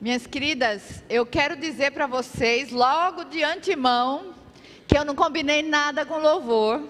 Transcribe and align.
Minhas 0.00 0.26
queridas, 0.26 1.04
eu 1.10 1.26
quero 1.26 1.54
dizer 1.56 1.90
para 1.90 2.06
vocês, 2.06 2.70
logo 2.70 3.24
de 3.24 3.44
antemão, 3.44 4.32
que 4.88 4.96
eu 4.96 5.04
não 5.04 5.14
combinei 5.14 5.62
nada 5.62 6.06
com 6.06 6.16
louvor. 6.16 6.82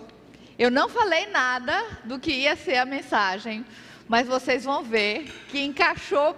Eu 0.57 0.71
não 0.71 0.89
falei 0.89 1.27
nada 1.27 1.85
do 2.05 2.21
que 2.21 2.31
ia 2.31 2.55
ser 2.55 2.77
a 2.77 2.85
mensagem, 2.85 3.67
mas 4.07 4.29
vocês 4.29 4.63
vão 4.63 4.85
ver 4.85 5.25
que 5.49 5.61
encaixou 5.61 6.37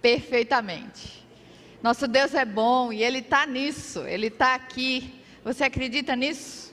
perfeitamente. 0.00 1.26
Nosso 1.82 2.06
Deus 2.06 2.32
é 2.32 2.44
bom 2.44 2.92
e 2.92 3.02
Ele 3.02 3.18
está 3.18 3.44
nisso, 3.44 4.06
Ele 4.06 4.28
está 4.28 4.54
aqui. 4.54 5.12
Você 5.42 5.64
acredita 5.64 6.14
nisso? 6.14 6.72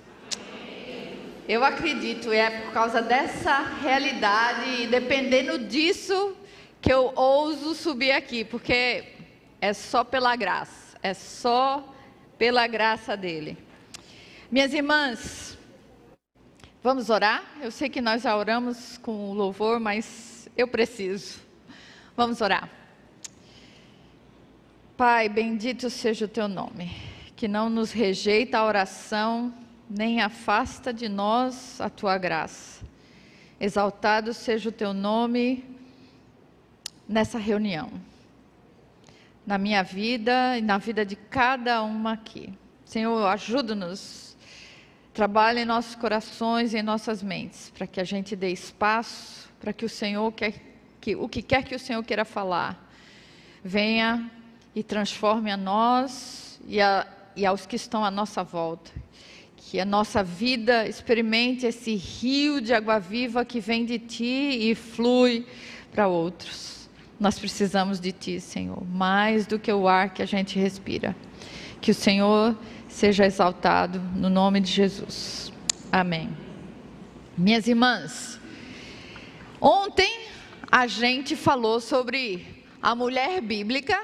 Eu 1.47 1.63
acredito, 1.63 2.31
e 2.31 2.37
é 2.37 2.61
por 2.61 2.73
causa 2.73 3.01
dessa 3.01 3.57
realidade, 3.81 4.83
e 4.83 4.85
dependendo 4.85 5.57
disso, 5.57 6.35
que 6.81 6.91
eu 6.91 7.11
ouso 7.15 7.75
subir 7.75 8.11
aqui, 8.11 8.43
porque 8.43 9.05
é 9.59 9.73
só 9.73 10.03
pela 10.03 10.35
graça, 10.35 10.97
é 11.03 11.13
só 11.13 11.93
pela 12.37 12.65
graça 12.67 13.17
dele. 13.17 13.57
Minhas 14.49 14.73
irmãs, 14.73 15.57
vamos 16.81 17.09
orar? 17.09 17.43
Eu 17.61 17.69
sei 17.69 17.89
que 17.89 18.01
nós 18.01 18.23
já 18.23 18.35
oramos 18.35 18.97
com 18.97 19.33
louvor, 19.33 19.79
mas 19.79 20.49
eu 20.55 20.67
preciso. 20.67 21.41
Vamos 22.15 22.41
orar. 22.41 22.69
Pai, 24.95 25.29
bendito 25.29 25.89
seja 25.89 26.25
o 26.25 26.27
teu 26.27 26.47
nome, 26.47 26.91
que 27.35 27.47
não 27.47 27.69
nos 27.69 27.91
rejeita 27.91 28.57
a 28.57 28.65
oração, 28.65 29.53
nem 29.89 30.21
afasta 30.21 30.93
de 30.93 31.07
nós 31.07 31.79
a 31.79 31.89
tua 31.89 32.17
graça. 32.17 32.85
Exaltado 33.59 34.33
seja 34.33 34.69
o 34.69 34.73
teu 34.73 34.93
nome 34.93 35.78
nessa 37.09 37.39
reunião, 37.39 37.89
na 39.45 39.57
minha 39.57 39.81
vida 39.81 40.55
e 40.59 40.61
na 40.61 40.77
vida 40.77 41.03
de 41.03 41.15
cada 41.15 41.81
uma 41.81 42.13
aqui. 42.13 42.53
Senhor, 42.85 43.25
ajuda-nos, 43.25 44.37
trabalhe 45.11 45.61
em 45.61 45.65
nossos 45.65 45.95
corações 45.95 46.75
e 46.75 46.77
em 46.77 46.83
nossas 46.83 47.23
mentes, 47.23 47.71
para 47.75 47.87
que 47.87 47.99
a 47.99 48.03
gente 48.03 48.35
dê 48.35 48.51
espaço 48.51 49.49
para 49.59 49.73
que 49.73 49.83
o 49.83 49.89
Senhor 49.89 50.31
quer 50.31 50.53
que 51.01 51.15
o 51.15 51.27
que 51.27 51.41
quer 51.41 51.63
que 51.63 51.75
o 51.75 51.79
Senhor 51.79 52.03
queira 52.03 52.25
falar 52.25 52.89
venha 53.63 54.29
e 54.75 54.83
transforme 54.83 55.51
a 55.51 55.57
nós 55.57 56.59
e, 56.65 56.79
a, 56.79 57.07
e 57.35 57.45
aos 57.45 57.65
que 57.65 57.75
estão 57.75 58.05
à 58.05 58.11
nossa 58.11 58.43
volta. 58.43 58.91
Que 59.57 59.79
a 59.79 59.85
nossa 59.85 60.23
vida 60.23 60.87
experimente 60.87 61.65
esse 61.65 61.95
rio 61.95 62.61
de 62.61 62.73
água 62.73 62.99
viva 62.99 63.43
que 63.43 63.59
vem 63.59 63.85
de 63.85 63.99
Ti 63.99 64.69
e 64.71 64.75
flui 64.75 65.45
para 65.91 66.07
outros. 66.07 66.78
Nós 67.19 67.37
precisamos 67.37 67.99
de 67.99 68.13
Ti, 68.13 68.39
Senhor, 68.39 68.81
mais 68.87 69.45
do 69.45 69.59
que 69.59 69.71
o 69.73 69.89
ar 69.89 70.13
que 70.13 70.21
a 70.21 70.25
gente 70.25 70.57
respira. 70.57 71.13
Que 71.81 71.91
o 71.91 71.93
Senhor 71.93 72.57
seja 72.87 73.25
exaltado 73.25 73.99
no 74.15 74.29
nome 74.29 74.61
de 74.61 74.71
Jesus. 74.71 75.51
Amém. 75.91 76.29
Minhas 77.37 77.67
irmãs, 77.67 78.39
ontem 79.59 80.27
a 80.71 80.87
gente 80.87 81.35
falou 81.35 81.81
sobre 81.81 82.65
a 82.81 82.95
mulher 82.95 83.41
bíblica 83.41 84.01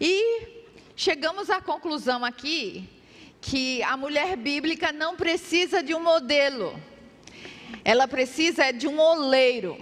e 0.00 0.48
chegamos 0.96 1.50
à 1.50 1.60
conclusão 1.60 2.24
aqui 2.24 2.88
que 3.40 3.80
a 3.84 3.96
mulher 3.96 4.36
bíblica 4.36 4.90
não 4.90 5.14
precisa 5.14 5.84
de 5.84 5.94
um 5.94 6.02
modelo, 6.02 6.76
ela 7.84 8.08
precisa 8.08 8.72
de 8.72 8.88
um 8.88 8.98
oleiro, 8.98 9.78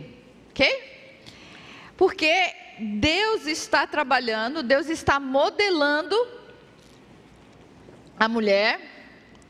ok? 0.51 0.93
Porque 1.97 2.64
Deus 2.79 3.47
está 3.47 3.87
trabalhando, 3.87 4.63
Deus 4.63 4.89
está 4.89 5.21
modelando 5.21 6.17
a 8.19 8.29
mulher 8.29 8.81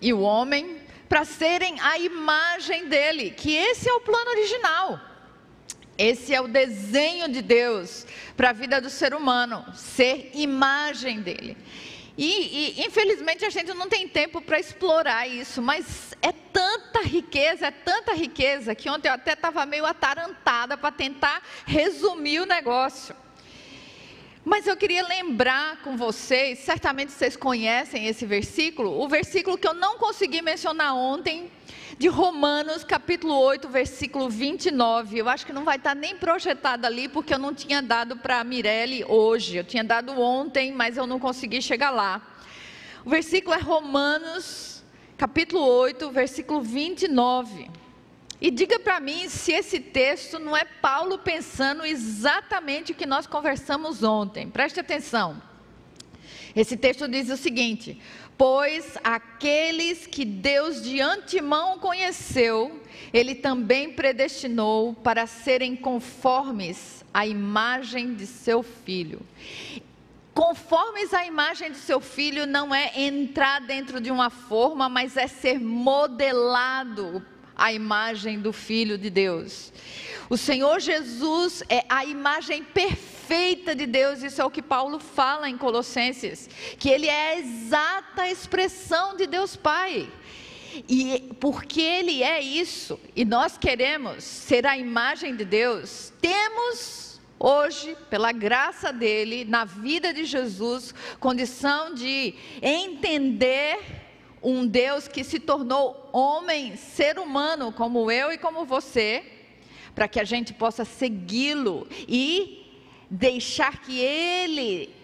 e 0.01 0.13
o 0.13 0.21
homem 0.21 0.81
para 1.09 1.25
serem 1.25 1.79
a 1.81 1.99
imagem 1.99 2.89
dele, 2.89 3.31
que 3.31 3.55
esse 3.55 3.89
é 3.89 3.93
o 3.93 4.01
plano 4.01 4.31
original. 4.31 5.01
Esse 5.97 6.35
é 6.35 6.41
o 6.41 6.49
desenho 6.49 7.29
de 7.29 7.41
Deus 7.41 8.05
para 8.37 8.51
a 8.51 8.53
vida 8.53 8.81
do 8.81 8.91
ser 8.91 9.15
humano, 9.15 9.65
ser 9.75 10.33
imagem 10.35 11.21
dele. 11.21 11.57
E, 12.17 12.79
e, 12.81 12.87
infelizmente 12.87 13.45
a 13.45 13.51
gente 13.51 13.75
não 13.75 13.89
tem 13.89 14.09
tempo 14.09 14.41
para 14.41 14.59
explorar 14.61 15.27
isso, 15.27 15.61
mas 15.61 16.15
é 16.23 16.31
tanta 16.31 17.03
riqueza, 17.03 17.67
é 17.67 17.71
tanta 17.71 18.15
riqueza, 18.15 18.75
que 18.75 18.89
ontem 18.89 19.09
eu 19.09 19.15
até 19.15 19.33
estava 19.33 19.67
meio 19.67 19.85
atarantada 19.85 20.77
para 20.77 20.93
tentar 20.93 21.43
resumir 21.67 22.41
o 22.41 22.47
negócio. 22.47 23.17
Mas 24.45 24.67
eu 24.67 24.77
queria 24.77 25.03
lembrar 25.07 25.81
com 25.81 25.97
vocês, 25.97 26.59
certamente 26.59 27.13
vocês 27.13 27.35
conhecem 27.35 28.07
esse 28.07 28.27
versículo, 28.27 29.01
o 29.01 29.09
versículo 29.09 29.57
que 29.57 29.67
eu 29.67 29.73
não 29.73 29.97
consegui 29.97 30.43
mencionar 30.43 30.95
ontem, 30.95 31.51
de 31.99 32.09
Romanos, 32.09 32.85
capítulo 32.85 33.35
8, 33.35 33.69
versículo 33.71 34.29
29. 34.29 35.17
Eu 35.17 35.29
acho 35.31 35.47
que 35.47 35.53
não 35.53 35.65
vai 35.65 35.77
estar 35.77 35.95
nem 35.95 36.17
projetado 36.17 36.87
ali, 36.87 37.09
porque 37.09 37.33
eu 37.33 37.39
não 37.39 37.55
tinha 37.55 37.81
dado 37.81 38.19
para 38.19 38.41
a 38.41 38.45
Mirelle 38.45 39.03
hoje. 39.09 39.57
Eu 39.57 39.65
tinha 39.65 39.83
dado 39.83 40.21
ontem, 40.21 40.73
mas 40.73 40.99
eu 40.99 41.07
não 41.07 41.19
consegui 41.19 41.63
chegar 41.63 41.91
lá. 41.91 42.21
O 43.03 43.09
versículo 43.09 43.55
é 43.55 43.61
Romanos, 43.61 44.83
capítulo 45.17 45.65
8, 45.65 46.11
versículo 46.11 46.61
29. 46.61 47.71
E 48.41 48.51
diga 48.51 48.79
para 48.79 49.01
mim 49.01 49.29
se 49.29 49.53
esse 49.53 49.81
texto 49.81 50.39
não 50.39 50.57
é 50.57 50.65
Paulo 50.65 51.19
pensando 51.19 51.85
exatamente 51.85 52.93
o 52.93 52.95
que 52.95 53.07
nós 53.07 53.27
conversamos 53.27 54.03
ontem. 54.03 54.51
Preste 54.51 54.81
atenção. 54.81 55.41
Esse 56.55 56.77
texto 56.77 57.09
diz 57.09 57.31
o 57.31 57.37
seguinte: 57.37 58.01
Pois 58.37 58.99
aqueles 59.03 60.07
que 60.07 60.25
Deus 60.25 60.83
de 60.83 61.01
antemão 61.01 61.79
conheceu, 61.79 62.83
Ele 63.13 63.35
também 63.35 63.93
predestinou 63.93 64.95
para 64.95 65.27
serem 65.27 65.77
conformes 65.77 67.05
à 67.13 67.27
imagem 67.27 68.15
de 68.15 68.27
seu 68.27 68.63
filho. 68.63 69.21
Conformes 70.33 71.15
à 71.15 71.25
imagem 71.25 71.71
de 71.71 71.77
seu 71.77 72.01
filho 72.01 72.45
não 72.45 72.75
é 72.75 72.91
entrar 73.01 73.61
dentro 73.61 74.01
de 74.01 74.11
uma 74.11 74.31
forma, 74.31 74.89
mas 74.89 75.17
é 75.17 75.29
ser 75.29 75.61
modelado 75.61 77.25
a 77.57 77.73
imagem 77.73 78.41
do 78.41 78.53
Filho 78.53 78.99
de 78.99 79.11
Deus. 79.11 79.73
O 80.29 80.37
Senhor 80.37 80.81
Jesus 80.81 81.63
é 81.69 81.85
a 81.89 82.05
imagem 82.05 82.63
perfeita 82.63 83.75
de 83.75 83.87
Deus, 83.87 84.23
isso 84.23 84.41
é 84.41 84.45
o 84.45 84.51
que 84.51 84.63
Paulo 84.63 84.99
fala 84.99 85.49
em 85.49 85.57
Colossenses, 85.57 86.49
que 86.79 86.89
ele 86.89 87.07
é 87.07 87.33
a 87.33 87.39
exata 87.39 88.29
expressão 88.29 89.17
de 89.17 89.27
Deus 89.27 89.57
Pai. 89.57 90.11
E 90.89 91.33
porque 91.39 91.81
ele 91.81 92.23
é 92.23 92.41
isso, 92.41 92.99
e 93.15 93.25
nós 93.25 93.57
queremos 93.57 94.25
ser 94.25 94.67
a 94.67 94.77
imagem 94.77 95.37
de 95.37 95.45
Deus, 95.45 96.13
temos 96.21 97.21
hoje, 97.39 97.97
pela 98.09 98.33
graça 98.33 98.93
dele, 98.93 99.45
na 99.45 99.65
vida 99.65 100.13
de 100.13 100.25
Jesus, 100.25 100.95
condição 101.21 101.95
de 101.95 102.35
entender 102.63 104.04
um 104.45 104.67
Deus 104.67 105.09
que 105.09 105.25
se 105.25 105.41
tornou 105.41 106.09
homem, 106.13 106.77
ser 106.77 107.19
humano, 107.19 107.73
como 107.73 108.11
eu 108.11 108.31
e 108.31 108.39
como 108.39 108.65
você, 108.65 109.25
para 109.95 110.07
que 110.07 110.21
a 110.21 110.25
gente 110.25 110.53
possa 110.53 110.85
segui-lo 110.85 111.89
e 112.07 112.61
deixar 113.11 113.81
que 113.81 113.99
ele 113.99 114.95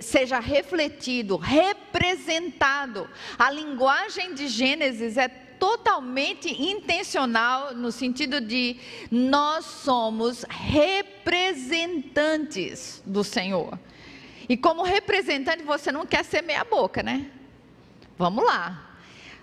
seja 0.00 0.38
refletido, 0.38 1.36
representado. 1.36 3.08
A 3.38 3.50
linguagem 3.50 4.34
de 4.34 4.48
Gênesis 4.48 5.16
é 5.16 5.28
totalmente 5.28 6.50
intencional 6.62 7.74
no 7.74 7.92
sentido 7.92 8.40
de 8.40 8.76
nós 9.10 9.64
somos 9.64 10.44
representantes 10.48 13.02
do 13.06 13.24
Senhor. 13.24 13.78
E 14.48 14.56
como 14.56 14.82
representante 14.82 15.62
você 15.62 15.92
não 15.92 16.04
quer 16.04 16.24
ser 16.24 16.42
meia 16.42 16.64
boca, 16.64 17.02
né? 17.02 17.30
Vamos 18.18 18.44
lá. 18.44 18.89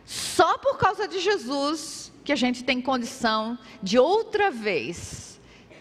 Só 0.07 0.57
por 0.57 0.77
causa 0.77 1.05
de 1.05 1.19
Jesus 1.19 2.13
que 2.23 2.31
a 2.31 2.35
gente 2.35 2.63
tem 2.63 2.81
condição 2.81 3.59
de 3.83 3.99
outra 3.99 4.49
vez 4.49 5.37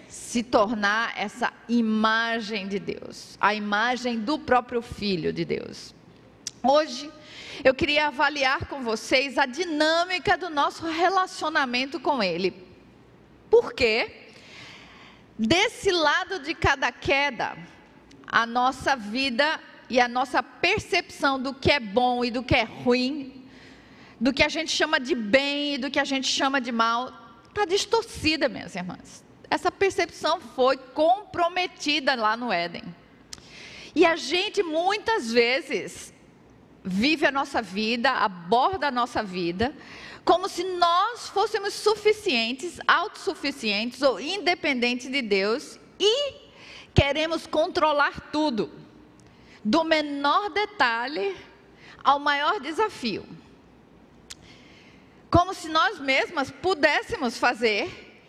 se 0.08 0.42
tornar 0.42 1.16
essa 1.16 1.52
imagem 1.68 2.66
de 2.66 2.80
Deus, 2.80 3.38
a 3.40 3.54
imagem 3.54 4.18
do 4.18 4.36
próprio 4.36 4.82
Filho 4.82 5.32
de 5.32 5.44
Deus. 5.44 5.94
Hoje 6.60 7.08
eu 7.62 7.72
queria 7.72 8.08
avaliar 8.08 8.66
com 8.66 8.82
vocês 8.82 9.38
a 9.38 9.46
dinâmica 9.46 10.36
do 10.36 10.50
nosso 10.50 10.84
relacionamento 10.86 12.00
com 12.00 12.20
Ele. 12.20 12.52
Porque 13.48 14.32
desse 15.38 15.92
lado 15.92 16.40
de 16.40 16.52
cada 16.52 16.90
queda, 16.90 17.56
a 18.26 18.44
nossa 18.44 18.96
vida 18.96 19.60
e 19.88 20.00
a 20.00 20.08
nossa 20.08 20.42
percepção 20.42 21.40
do 21.40 21.54
que 21.54 21.70
é 21.70 21.78
bom 21.78 22.24
e 22.24 22.30
do 22.32 22.42
que 22.42 22.56
é 22.56 22.64
ruim 22.64 23.35
do 24.20 24.32
que 24.32 24.42
a 24.42 24.48
gente 24.48 24.70
chama 24.70 24.98
de 24.98 25.14
bem 25.14 25.74
e 25.74 25.78
do 25.78 25.90
que 25.90 25.98
a 25.98 26.04
gente 26.04 26.26
chama 26.26 26.60
de 26.60 26.72
mal, 26.72 27.12
está 27.48 27.64
distorcida, 27.64 28.48
minhas 28.48 28.74
irmãs. 28.74 29.24
Essa 29.50 29.70
percepção 29.70 30.40
foi 30.40 30.76
comprometida 30.76 32.14
lá 32.14 32.36
no 32.36 32.52
Éden. 32.52 32.82
E 33.94 34.04
a 34.04 34.16
gente 34.16 34.62
muitas 34.62 35.32
vezes 35.32 36.12
vive 36.84 37.26
a 37.26 37.32
nossa 37.32 37.62
vida, 37.62 38.10
aborda 38.10 38.88
a 38.88 38.90
nossa 38.90 39.22
vida, 39.22 39.74
como 40.24 40.48
se 40.48 40.64
nós 40.64 41.28
fôssemos 41.28 41.72
suficientes, 41.72 42.78
autossuficientes 42.86 44.02
ou 44.02 44.20
independentes 44.20 45.10
de 45.10 45.22
Deus 45.22 45.78
e 46.00 46.34
queremos 46.92 47.46
controlar 47.46 48.30
tudo, 48.32 48.70
do 49.64 49.84
menor 49.84 50.50
detalhe 50.50 51.36
ao 52.02 52.18
maior 52.18 52.60
desafio. 52.60 53.24
Como 55.36 55.52
se 55.52 55.68
nós 55.68 56.00
mesmas 56.00 56.50
pudéssemos 56.50 57.36
fazer, 57.36 58.24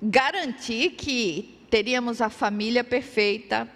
garantir 0.00 0.92
que 0.92 1.66
teríamos 1.68 2.22
a 2.22 2.30
família 2.30 2.82
perfeita, 2.82 3.70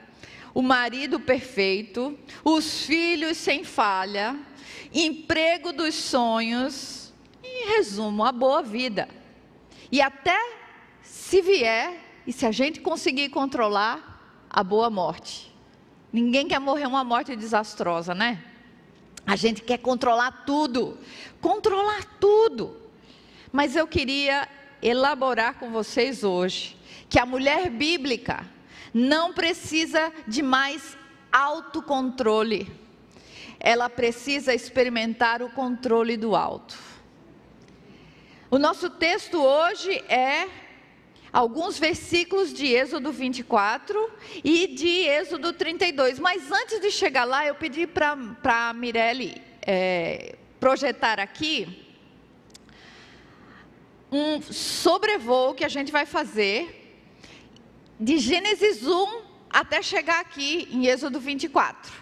o 0.54 0.62
marido 0.62 1.20
perfeito, 1.20 2.18
os 2.42 2.86
filhos 2.86 3.36
sem 3.36 3.64
falha, 3.64 4.34
emprego 4.94 5.74
dos 5.74 5.94
sonhos, 5.94 7.12
em 7.42 7.68
resumo, 7.76 8.24
a 8.24 8.32
boa 8.32 8.62
vida. 8.62 9.10
E 9.92 10.00
até 10.00 10.38
se 11.02 11.42
vier 11.42 11.92
e 12.26 12.32
se 12.32 12.46
a 12.46 12.50
gente 12.50 12.80
conseguir 12.80 13.28
controlar, 13.28 14.46
a 14.48 14.64
boa 14.64 14.88
morte. 14.88 15.54
Ninguém 16.10 16.48
quer 16.48 16.60
morrer 16.60 16.86
uma 16.86 17.04
morte 17.04 17.36
desastrosa, 17.36 18.14
né? 18.14 18.42
A 19.26 19.36
gente 19.36 19.62
quer 19.62 19.78
controlar 19.78 20.44
tudo, 20.44 20.98
controlar 21.40 22.04
tudo. 22.20 22.76
Mas 23.50 23.74
eu 23.74 23.86
queria 23.86 24.48
elaborar 24.82 25.54
com 25.54 25.70
vocês 25.70 26.24
hoje 26.24 26.76
que 27.08 27.18
a 27.18 27.24
mulher 27.24 27.70
bíblica 27.70 28.44
não 28.92 29.32
precisa 29.32 30.12
de 30.26 30.42
mais 30.42 30.96
autocontrole. 31.32 32.70
Ela 33.58 33.88
precisa 33.88 34.52
experimentar 34.52 35.42
o 35.42 35.50
controle 35.50 36.16
do 36.16 36.36
alto. 36.36 36.76
O 38.50 38.58
nosso 38.58 38.90
texto 38.90 39.42
hoje 39.42 39.90
é 40.08 40.48
alguns 41.34 41.76
versículos 41.76 42.54
de 42.54 42.72
Êxodo 42.72 43.10
24 43.10 44.08
e 44.44 44.68
de 44.68 45.00
Êxodo 45.08 45.52
32. 45.52 46.20
Mas 46.20 46.52
antes 46.52 46.80
de 46.80 46.92
chegar 46.92 47.24
lá, 47.24 47.44
eu 47.44 47.56
pedi 47.56 47.88
para 47.88 48.16
a 48.44 48.72
Mirelle 48.72 49.42
é, 49.60 50.36
projetar 50.60 51.18
aqui 51.18 51.84
um 54.12 54.40
sobrevoo 54.40 55.54
que 55.54 55.64
a 55.64 55.68
gente 55.68 55.90
vai 55.90 56.06
fazer 56.06 57.02
de 57.98 58.18
Gênesis 58.18 58.86
1 58.86 59.22
até 59.50 59.82
chegar 59.82 60.20
aqui 60.20 60.68
em 60.70 60.86
Êxodo 60.86 61.18
24, 61.18 61.92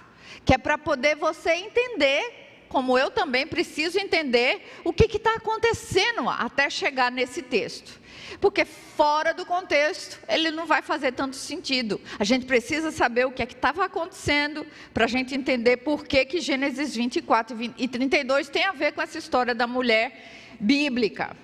que 0.45 0.53
é 0.53 0.59
para 0.59 0.77
poder 0.77 1.17
você 1.17 1.53
entender, 1.53 2.42
como 2.73 2.97
eu 2.97 3.11
também 3.11 3.47
preciso 3.47 3.99
entender, 3.99 4.63
o 4.83 4.95
que 4.95 5.05
está 5.05 5.35
acontecendo 5.35 6.27
até 6.31 6.71
chegar 6.71 7.13
nesse 7.13 7.43
texto. 7.43 8.01
Porque 8.41 8.65
fora 8.65 9.35
do 9.35 9.45
contexto, 9.45 10.19
ele 10.27 10.51
não 10.51 10.65
vai 10.65 10.81
fazer 10.81 11.13
tanto 11.13 11.37
sentido. 11.37 12.01
A 12.19 12.25
gente 12.25 12.47
precisa 12.47 12.91
saber 12.91 13.27
o 13.27 13.31
que 13.31 13.43
é 13.43 13.47
que 13.47 13.53
estava 13.53 13.85
acontecendo 13.85 14.67
para 14.95 15.05
a 15.05 15.07
gente 15.07 15.35
entender 15.35 15.77
por 15.79 16.07
que, 16.07 16.25
que 16.25 16.41
Gênesis 16.41 16.97
24 16.97 17.75
e 17.77 17.87
32 17.87 18.49
tem 18.49 18.65
a 18.65 18.73
ver 18.73 18.93
com 18.93 19.03
essa 19.03 19.19
história 19.19 19.55
da 19.55 19.67
mulher 19.67 20.57
bíblica. 20.59 21.37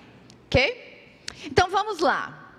Ok? 0.47 1.13
Então 1.45 1.69
vamos 1.69 1.99
lá. 1.99 2.51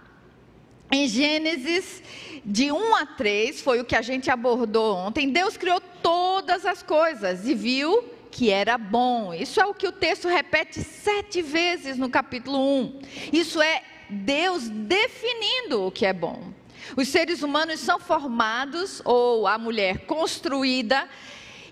Em 0.92 1.08
Gênesis, 1.08 2.02
de 2.44 2.70
1 2.70 2.94
a 2.94 3.06
3, 3.06 3.60
foi 3.60 3.80
o 3.80 3.84
que 3.84 3.96
a 3.96 4.02
gente 4.02 4.30
abordou 4.30 4.96
ontem. 4.96 5.28
Deus 5.28 5.56
criou 5.56 5.80
todas 5.80 6.64
as 6.64 6.84
coisas 6.84 7.48
e 7.48 7.54
viu 7.54 8.19
que 8.30 8.50
era 8.50 8.78
bom. 8.78 9.34
Isso 9.34 9.60
é 9.60 9.66
o 9.66 9.74
que 9.74 9.88
o 9.88 9.92
texto 9.92 10.28
repete 10.28 10.82
sete 10.82 11.42
vezes 11.42 11.96
no 11.98 12.08
capítulo 12.08 12.58
1. 12.58 13.00
Isso 13.32 13.60
é 13.60 13.82
Deus 14.08 14.68
definindo 14.68 15.86
o 15.86 15.90
que 15.90 16.06
é 16.06 16.12
bom. 16.12 16.52
Os 16.96 17.08
seres 17.08 17.42
humanos 17.42 17.80
são 17.80 18.00
formados, 18.00 19.00
ou 19.04 19.46
a 19.46 19.58
mulher 19.58 20.06
construída, 20.06 21.08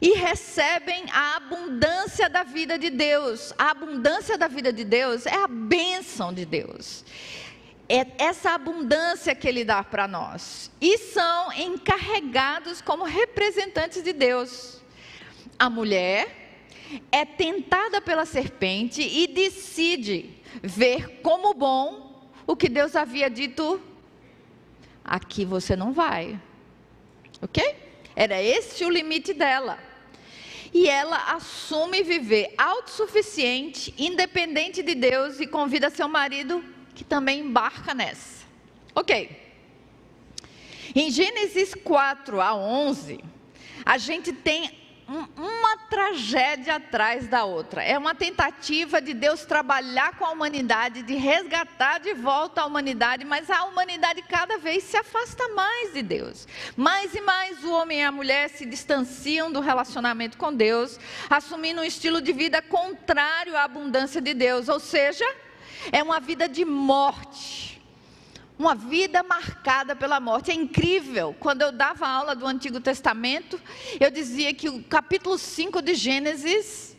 e 0.01 0.15
recebem 0.15 1.05
a 1.13 1.37
abundância 1.37 2.29
da 2.29 2.45
vida 2.45 2.79
de 2.79 2.91
Deus. 2.91 3.53
A 3.59 3.71
abundância 3.71 4.39
da 4.39 4.47
vida 4.47 4.73
de 4.73 4.85
Deus 4.85 5.27
é 5.27 5.35
a 5.35 5.49
bênção 5.49 6.33
de 6.33 6.45
Deus 6.45 7.05
é 7.89 8.07
essa 8.19 8.51
abundância 8.51 9.35
que 9.35 9.49
Ele 9.49 9.65
dá 9.65 9.83
para 9.83 10.07
nós. 10.07 10.71
E 10.81 10.99
são 10.99 11.53
encarregados 11.55 12.83
como 12.83 13.05
representantes 13.05 14.03
de 14.03 14.13
Deus. 14.13 14.83
A 15.59 15.71
mulher 15.71 16.38
é 17.11 17.25
tentada 17.25 18.01
pela 18.01 18.25
serpente 18.25 19.03
e 19.03 19.27
decide 19.27 20.31
ver 20.63 21.21
como 21.23 21.55
bom 21.55 22.31
o 22.47 22.57
que 22.57 22.69
Deus 22.69 22.97
havia 22.97 23.29
dito: 23.29 23.81
aqui 25.05 25.45
você 25.45 25.77
não 25.77 25.93
vai. 25.93 26.41
Ok? 27.41 27.63
Era 28.17 28.43
esse 28.43 28.85
o 28.85 28.91
limite 28.91 29.33
dela. 29.33 29.79
E 30.73 30.89
ela 30.89 31.35
assume 31.35 32.03
viver 32.03 32.53
autossuficiente, 32.59 33.95
independente 33.97 34.83
de 34.83 34.95
Deus 34.95 35.41
e 35.41 35.47
convida 35.47 35.89
seu 35.89 36.09
marido 36.09 36.63
que 36.95 37.05
também 37.05 37.41
embarca 37.41 37.95
nessa. 37.95 38.45
Ok. 38.95 39.49
Em 40.95 41.11
Gênesis 41.11 41.75
4 41.75 42.41
a 42.41 42.55
11, 42.55 43.21
a 43.85 43.97
gente 43.99 44.33
tem 44.33 44.71
uma 45.09 45.77
tragédia 45.89 46.77
atrás 46.77 47.27
da 47.27 47.45
outra. 47.45 47.83
É 47.83 47.97
uma 47.97 48.15
tentativa 48.15 49.01
de 49.01 49.15
Deus 49.15 49.47
trabalhar 49.47 50.17
com 50.19 50.25
a 50.25 50.31
humanidade, 50.31 51.03
de 51.03 51.15
resgatar 51.15 51.99
de 51.99 52.13
volta 52.13 52.61
a 52.61 52.67
humanidade, 52.67 53.25
mas 53.25 53.49
a 53.49 53.65
humanidade 53.65 54.21
cada 54.23 54.59
vez 54.59 54.85
se 54.85 54.99
afasta 54.99 55.49
mais 55.55 55.95
de 55.95 56.03
Deus. 56.03 56.47
Mais 56.77 57.15
e 57.15 57.23
mais 57.23 57.65
o 57.65 57.73
homem 57.73 58.01
e 58.01 58.05
a 58.05 58.13
mulher 58.13 58.51
se 58.51 58.67
distanciam 58.67 59.51
do 59.51 59.61
relacionamento 59.61 60.37
com 60.37 60.53
Deus, 60.53 61.01
assumindo 61.31 61.81
um 61.81 61.85
estilo 61.85 62.21
de 62.21 62.33
vida 62.33 62.61
contrário 62.61 63.57
à 63.57 63.65
abundância 63.65 64.21
de 64.21 64.35
Deus, 64.35 64.69
ou 64.69 64.79
seja, 64.79 65.25
é 65.91 66.03
uma 66.03 66.21
vida 66.21 66.47
de 66.47 66.67
morte. 66.67 67.78
Uma 68.59 68.75
vida 68.75 69.23
marcada 69.23 69.95
pela 69.95 70.19
morte. 70.19 70.51
É 70.51 70.55
incrível. 70.55 71.35
Quando 71.39 71.63
eu 71.63 71.71
dava 71.71 72.09
aula 72.09 72.35
do 72.35 72.47
Antigo 72.47 72.81
Testamento, 72.81 73.61
eu 74.01 74.11
dizia 74.11 74.53
que 74.53 74.69
o 74.69 74.83
capítulo 74.83 75.39
5 75.39 75.81
de 75.81 75.95
Gênesis 75.95 76.97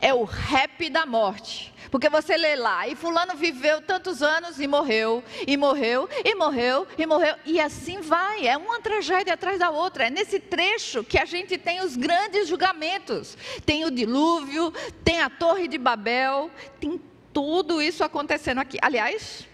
é 0.00 0.12
o 0.12 0.24
rap 0.24 0.88
da 0.90 1.06
morte. 1.06 1.72
Porque 1.90 2.08
você 2.08 2.36
lê 2.36 2.54
lá, 2.54 2.86
e 2.86 2.94
fulano 2.94 3.34
viveu 3.34 3.82
tantos 3.82 4.22
anos 4.22 4.60
e 4.60 4.66
morreu, 4.66 5.24
e 5.46 5.56
morreu, 5.56 6.08
e 6.24 6.34
morreu, 6.36 6.86
e 6.96 7.04
morreu, 7.04 7.34
e 7.44 7.60
assim 7.60 8.00
vai. 8.00 8.46
É 8.46 8.56
uma 8.56 8.80
tragédia 8.80 9.34
atrás 9.34 9.58
da 9.58 9.70
outra. 9.70 10.06
É 10.06 10.10
nesse 10.10 10.38
trecho 10.38 11.02
que 11.02 11.18
a 11.18 11.24
gente 11.24 11.58
tem 11.58 11.80
os 11.80 11.96
grandes 11.96 12.46
julgamentos. 12.46 13.36
Tem 13.66 13.84
o 13.84 13.90
dilúvio, 13.90 14.72
tem 15.02 15.20
a 15.20 15.28
Torre 15.28 15.66
de 15.66 15.78
Babel, 15.78 16.50
tem 16.80 17.00
tudo 17.32 17.82
isso 17.82 18.04
acontecendo 18.04 18.58
aqui. 18.58 18.78
Aliás, 18.80 19.48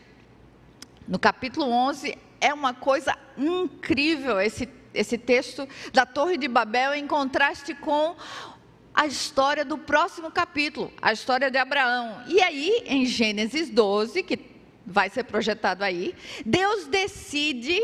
no 1.07 1.19
capítulo 1.19 1.71
11, 1.71 2.17
é 2.41 2.53
uma 2.53 2.75
coisa 2.75 3.17
incrível 3.37 4.41
esse, 4.41 4.69
esse 4.93 5.17
texto 5.17 5.69
da 5.93 6.05
Torre 6.05 6.37
de 6.37 6.49
Babel 6.49 6.95
em 6.95 7.07
contraste 7.07 7.75
com 7.75 8.17
a 8.95 9.07
história 9.07 9.65
do 9.65 9.77
próximo 9.77 10.31
capítulo, 10.31 10.91
a 11.03 11.13
história 11.13 11.51
de 11.51 11.59
Abraão. 11.59 12.25
E 12.27 12.41
aí, 12.41 12.83
em 12.87 13.05
Gênesis 13.05 13.69
12, 13.69 14.23
que 14.23 14.57
vai 14.87 15.11
ser 15.11 15.25
projetado 15.25 15.85
aí, 15.85 16.15
Deus 16.45 16.87
decide 16.87 17.79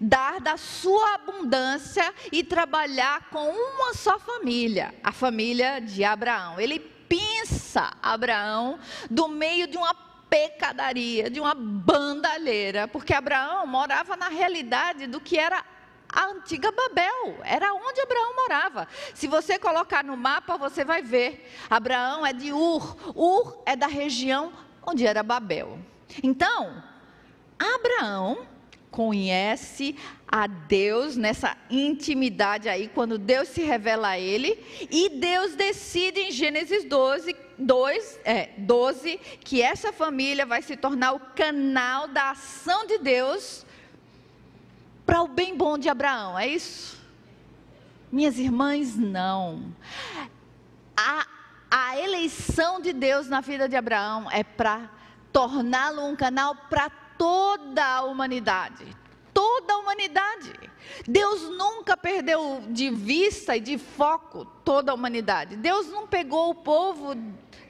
dar 0.00 0.40
da 0.40 0.56
sua 0.56 1.14
abundância 1.14 2.14
e 2.30 2.44
trabalhar 2.44 3.28
com 3.30 3.50
uma 3.50 3.94
só 3.94 4.18
família, 4.18 4.94
a 5.02 5.10
família 5.10 5.80
de 5.80 6.04
Abraão. 6.04 6.60
Ele 6.60 6.78
pinça 6.78 7.92
Abraão 8.00 8.78
do 9.10 9.28
meio 9.28 9.66
de 9.66 9.76
uma 9.76 9.94
pecadaria, 10.32 11.28
de 11.28 11.38
uma 11.38 11.52
bandalheira, 11.54 12.88
porque 12.88 13.12
Abraão 13.12 13.66
morava 13.66 14.16
na 14.16 14.28
realidade 14.28 15.06
do 15.06 15.20
que 15.20 15.38
era 15.38 15.62
a 16.08 16.24
antiga 16.28 16.72
Babel, 16.72 17.38
era 17.44 17.74
onde 17.74 18.00
Abraão 18.00 18.34
morava. 18.34 18.88
Se 19.12 19.26
você 19.26 19.58
colocar 19.58 20.02
no 20.02 20.16
mapa, 20.16 20.56
você 20.56 20.86
vai 20.86 21.02
ver. 21.02 21.52
Abraão 21.68 22.24
é 22.24 22.32
de 22.32 22.50
Ur, 22.50 22.96
Ur 23.14 23.62
é 23.66 23.76
da 23.76 23.86
região 23.86 24.54
onde 24.86 25.06
era 25.06 25.22
Babel. 25.22 25.78
Então, 26.22 26.82
Abraão 27.58 28.46
conhece 28.92 29.96
a 30.28 30.46
Deus 30.46 31.16
nessa 31.16 31.56
intimidade 31.68 32.68
aí, 32.68 32.88
quando 32.88 33.18
Deus 33.18 33.48
se 33.48 33.62
revela 33.62 34.08
a 34.08 34.18
ele, 34.18 34.62
e 34.90 35.08
Deus 35.08 35.54
decide 35.54 36.20
em 36.20 36.30
Gênesis 36.30 36.84
12, 36.84 37.34
2, 37.58 38.20
é, 38.24 38.50
12 38.58 39.18
que 39.40 39.60
essa 39.60 39.92
família 39.92 40.46
vai 40.46 40.62
se 40.62 40.76
tornar 40.76 41.12
o 41.12 41.20
canal 41.34 42.06
da 42.06 42.30
ação 42.30 42.86
de 42.86 42.98
Deus 42.98 43.66
para 45.04 45.22
o 45.22 45.28
bem 45.28 45.56
bom 45.56 45.76
de 45.76 45.88
Abraão, 45.88 46.38
é 46.38 46.46
isso? 46.46 47.00
Minhas 48.10 48.38
irmãs, 48.38 48.94
não. 48.94 49.74
A, 50.96 51.26
a 51.70 51.98
eleição 51.98 52.80
de 52.80 52.92
Deus 52.92 53.26
na 53.26 53.40
vida 53.40 53.68
de 53.68 53.74
Abraão 53.74 54.30
é 54.30 54.44
para 54.44 54.90
torná-lo 55.32 56.04
um 56.04 56.14
canal 56.14 56.54
para 56.68 57.01
toda 57.22 57.84
a 57.84 58.02
humanidade. 58.02 58.84
Toda 59.32 59.74
a 59.74 59.78
humanidade. 59.78 60.52
Deus 61.06 61.42
nunca 61.56 61.96
perdeu 61.96 62.64
de 62.68 62.90
vista 62.90 63.56
e 63.56 63.60
de 63.60 63.78
foco 63.78 64.44
toda 64.64 64.90
a 64.90 64.94
humanidade. 64.94 65.54
Deus 65.54 65.86
não 65.86 66.04
pegou 66.04 66.50
o 66.50 66.54
povo 66.56 67.14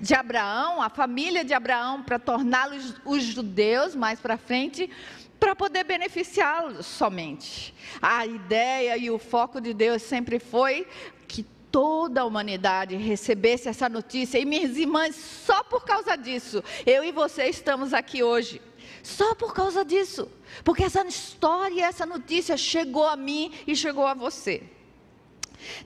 de 0.01 0.15
Abraão, 0.15 0.81
a 0.81 0.89
família 0.89 1.45
de 1.45 1.53
Abraão, 1.53 2.03
para 2.03 2.19
torná-los 2.19 2.95
os 3.05 3.23
judeus 3.23 3.95
mais 3.95 4.19
para 4.19 4.39
frente, 4.39 4.91
para 5.39 5.55
poder 5.55 5.85
beneficiá-los 5.85 6.87
somente. 6.87 7.75
A 8.01 8.25
ideia 8.25 8.97
e 8.97 9.11
o 9.11 9.19
foco 9.19 9.61
de 9.61 9.75
Deus 9.75 10.01
sempre 10.01 10.39
foi 10.39 10.89
que 11.29 11.43
toda 11.71 12.23
a 12.23 12.25
humanidade 12.25 12.97
recebesse 12.97 13.69
essa 13.69 13.87
notícia. 13.87 14.39
E 14.39 14.47
minhas 14.47 14.79
irmãs, 14.79 15.15
só 15.15 15.63
por 15.63 15.85
causa 15.85 16.17
disso, 16.17 16.65
eu 16.87 17.05
e 17.05 17.13
você 17.13 17.45
estamos 17.51 17.93
aqui 17.93 18.23
hoje. 18.23 18.63
Só 19.03 19.35
por 19.35 19.53
causa 19.53 19.85
disso. 19.85 20.29
Porque 20.65 20.85
essa 20.85 21.05
história, 21.07 21.85
essa 21.85 22.07
notícia 22.07 22.57
chegou 22.57 23.07
a 23.07 23.17
mim 23.17 23.53
e 23.67 23.75
chegou 23.75 24.07
a 24.07 24.15
você. 24.15 24.63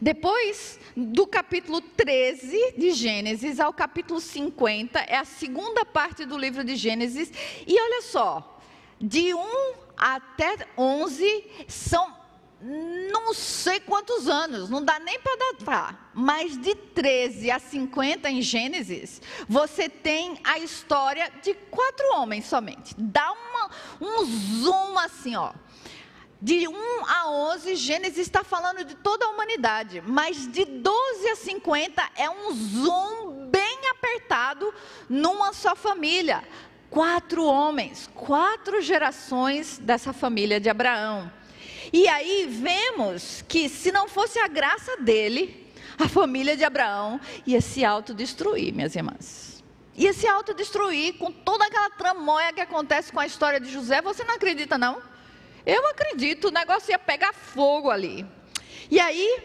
Depois 0.00 0.78
do 0.96 1.26
capítulo 1.26 1.80
13 1.80 2.74
de 2.76 2.92
Gênesis 2.92 3.60
ao 3.60 3.72
capítulo 3.72 4.20
50, 4.20 5.00
é 5.00 5.16
a 5.16 5.24
segunda 5.24 5.84
parte 5.84 6.24
do 6.24 6.36
livro 6.36 6.64
de 6.64 6.76
Gênesis. 6.76 7.30
E 7.66 7.80
olha 7.80 8.02
só, 8.02 8.60
de 9.00 9.34
1 9.34 9.74
até 9.96 10.66
11 10.76 11.44
são 11.68 12.15
não 12.60 13.34
sei 13.34 13.80
quantos 13.80 14.28
anos, 14.28 14.70
não 14.70 14.82
dá 14.82 14.98
nem 14.98 15.20
para 15.20 15.36
datar, 15.36 16.10
mas 16.14 16.56
de 16.56 16.74
13 16.74 17.50
a 17.50 17.58
50 17.58 18.30
em 18.30 18.40
Gênesis, 18.40 19.20
você 19.46 19.88
tem 19.88 20.40
a 20.42 20.58
história 20.58 21.30
de 21.42 21.52
quatro 21.54 22.06
homens 22.14 22.46
somente. 22.46 22.94
Dá 22.96 23.30
uma, 23.32 23.70
um 24.00 24.24
zoom 24.24 24.98
assim, 24.98 25.36
ó. 25.36 25.52
De 26.40 26.68
1 26.68 26.74
a 27.06 27.30
11, 27.30 27.76
Gênesis 27.76 28.18
está 28.18 28.44
falando 28.44 28.84
de 28.84 28.94
toda 28.94 29.26
a 29.26 29.30
humanidade, 29.30 30.02
mas 30.06 30.50
de 30.50 30.64
12 30.64 31.28
a 31.28 31.36
50 31.36 32.10
é 32.14 32.28
um 32.28 32.52
zoom 32.52 33.48
bem 33.50 33.78
apertado 33.90 34.72
numa 35.08 35.52
só 35.52 35.74
família. 35.74 36.44
Quatro 36.90 37.44
homens, 37.44 38.08
quatro 38.14 38.80
gerações 38.80 39.78
dessa 39.78 40.12
família 40.12 40.60
de 40.60 40.68
Abraão. 40.68 41.30
E 41.92 42.08
aí 42.08 42.46
vemos 42.50 43.44
que 43.48 43.68
se 43.68 43.92
não 43.92 44.08
fosse 44.08 44.38
a 44.38 44.48
graça 44.48 44.96
dele, 44.98 45.66
a 45.98 46.08
família 46.08 46.56
de 46.56 46.64
Abraão 46.64 47.20
ia 47.46 47.60
se 47.60 47.84
autodestruir, 47.84 48.74
minhas 48.74 48.94
irmãs. 48.94 49.64
Ia 49.94 50.12
se 50.12 50.26
autodestruir 50.26 51.14
com 51.14 51.32
toda 51.32 51.64
aquela 51.64 51.88
tramóia 51.90 52.52
que 52.52 52.60
acontece 52.60 53.10
com 53.10 53.20
a 53.20 53.26
história 53.26 53.58
de 53.58 53.70
José. 53.70 54.02
Você 54.02 54.24
não 54.24 54.34
acredita, 54.34 54.76
não? 54.76 55.00
Eu 55.64 55.86
acredito, 55.88 56.48
o 56.48 56.50
negócio 56.50 56.90
ia 56.90 56.98
pegar 56.98 57.32
fogo 57.32 57.90
ali. 57.90 58.26
E 58.90 59.00
aí, 59.00 59.42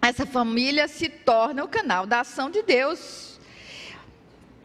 essa 0.00 0.24
família 0.24 0.86
se 0.86 1.08
torna 1.08 1.64
o 1.64 1.68
canal 1.68 2.06
da 2.06 2.20
ação 2.20 2.50
de 2.50 2.62
Deus. 2.62 3.38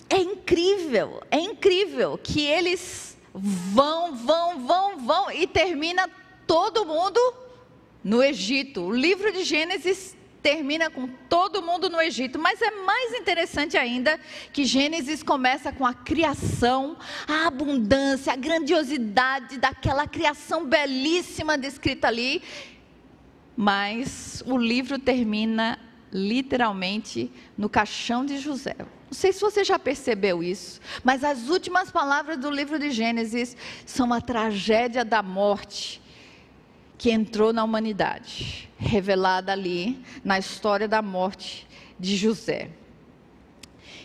É 0.10 0.18
incrível, 0.18 1.24
é 1.32 1.40
incrível 1.40 2.20
que 2.22 2.46
eles 2.46 3.18
vão, 3.34 4.16
vão, 4.16 4.60
vão, 4.60 4.98
vão 4.98 5.32
e 5.32 5.48
termina 5.48 6.10
todo 6.50 6.84
mundo 6.84 7.20
no 8.04 8.24
Egito. 8.24 8.82
O 8.82 8.92
livro 8.92 9.32
de 9.32 9.44
Gênesis 9.44 10.18
termina 10.42 10.90
com 10.90 11.08
todo 11.30 11.62
mundo 11.62 11.92
no 11.92 12.02
Egito, 12.02 12.40
mas 12.40 12.60
é 12.60 12.72
mais 12.72 13.14
interessante 13.14 13.78
ainda 13.78 14.20
que 14.52 14.66
Gênesis 14.66 15.22
começa 15.22 15.72
com 15.72 15.86
a 15.86 15.94
criação, 15.94 16.98
a 17.28 17.46
abundância, 17.46 18.34
a 18.34 18.36
grandiosidade 18.36 19.60
daquela 19.60 20.08
criação 20.08 20.66
belíssima 20.66 21.56
descrita 21.56 22.08
ali. 22.08 22.42
Mas 23.56 24.42
o 24.48 24.58
livro 24.58 24.98
termina 24.98 25.78
literalmente 26.12 27.32
no 27.56 27.70
caixão 27.70 28.26
de 28.26 28.40
José. 28.40 28.76
Não 28.80 29.14
sei 29.14 29.32
se 29.32 29.40
você 29.40 29.64
já 29.64 29.78
percebeu 29.78 30.42
isso, 30.42 30.82
mas 31.04 31.24
as 31.24 31.48
últimas 31.48 31.92
palavras 31.92 32.38
do 32.38 32.50
livro 32.50 32.80
de 32.80 32.90
Gênesis 32.90 33.56
são 33.86 34.12
a 34.12 34.20
tragédia 34.20 35.06
da 35.06 35.22
morte 35.22 36.09
que 37.00 37.10
entrou 37.10 37.54
na 37.54 37.64
humanidade, 37.64 38.70
revelada 38.78 39.54
ali 39.54 40.04
na 40.22 40.38
história 40.38 40.86
da 40.86 41.02
morte 41.02 41.66
de 41.98 42.18
José. 42.18 42.70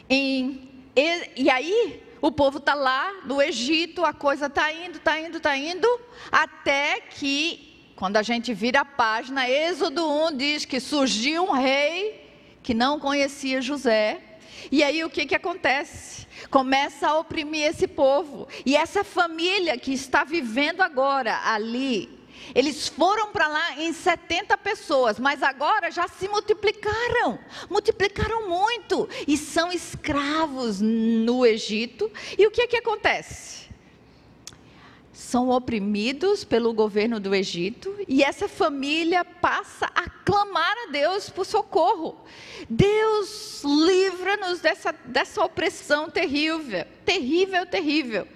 E, 0.08 0.92
e, 1.36 1.50
aí, 1.50 2.00
o 2.22 2.30
povo 2.30 2.58
está 2.58 2.72
lá 2.72 3.22
no 3.24 3.42
Egito, 3.42 4.04
a 4.04 4.12
coisa 4.12 4.46
está 4.46 4.72
indo, 4.72 4.98
está 4.98 5.20
indo, 5.20 5.38
está 5.38 5.56
indo, 5.56 5.88
até 6.30 7.00
que, 7.00 7.90
quando 7.96 8.16
a 8.16 8.22
gente 8.22 8.54
vira 8.54 8.82
a 8.82 8.84
página, 8.84 9.50
Êxodo 9.50 10.08
1 10.08 10.36
diz 10.36 10.64
que 10.64 10.78
surgiu 10.78 11.42
um 11.42 11.52
rei 11.52 12.30
que 12.62 12.74
não 12.74 13.00
conhecia 13.00 13.60
José. 13.60 14.22
E 14.70 14.84
aí 14.84 15.02
o 15.02 15.10
que, 15.10 15.26
que 15.26 15.34
acontece? 15.34 16.28
Começa 16.48 17.08
a 17.08 17.18
oprimir 17.18 17.66
esse 17.66 17.88
povo. 17.88 18.46
E 18.64 18.76
essa 18.76 19.02
família 19.02 19.76
que 19.76 19.92
está 19.92 20.22
vivendo 20.22 20.80
agora 20.80 21.40
ali, 21.44 22.23
eles 22.54 22.88
foram 22.88 23.30
para 23.30 23.46
lá 23.48 23.80
em 23.80 23.92
70 23.92 24.56
pessoas, 24.58 25.18
mas 25.18 25.42
agora 25.42 25.90
já 25.90 26.08
se 26.08 26.26
multiplicaram, 26.28 27.38
multiplicaram 27.70 28.48
muito 28.48 29.08
e 29.26 29.36
são 29.36 29.70
escravos 29.70 30.80
no 30.80 31.46
Egito. 31.46 32.10
E 32.36 32.46
o 32.46 32.50
que 32.50 32.62
é 32.62 32.66
que 32.66 32.76
acontece? 32.76 33.64
São 35.12 35.48
oprimidos 35.50 36.42
pelo 36.42 36.72
governo 36.72 37.20
do 37.20 37.34
Egito 37.34 37.94
e 38.08 38.22
essa 38.22 38.48
família 38.48 39.24
passa 39.24 39.86
a 39.94 40.08
clamar 40.08 40.74
a 40.88 40.90
Deus 40.90 41.30
por 41.30 41.46
socorro. 41.46 42.16
Deus 42.68 43.62
livra-nos 43.64 44.60
dessa, 44.60 44.92
dessa 44.92 45.44
opressão 45.44 46.10
terrível, 46.10 46.84
terrível, 47.04 47.64
terrível. 47.64 48.26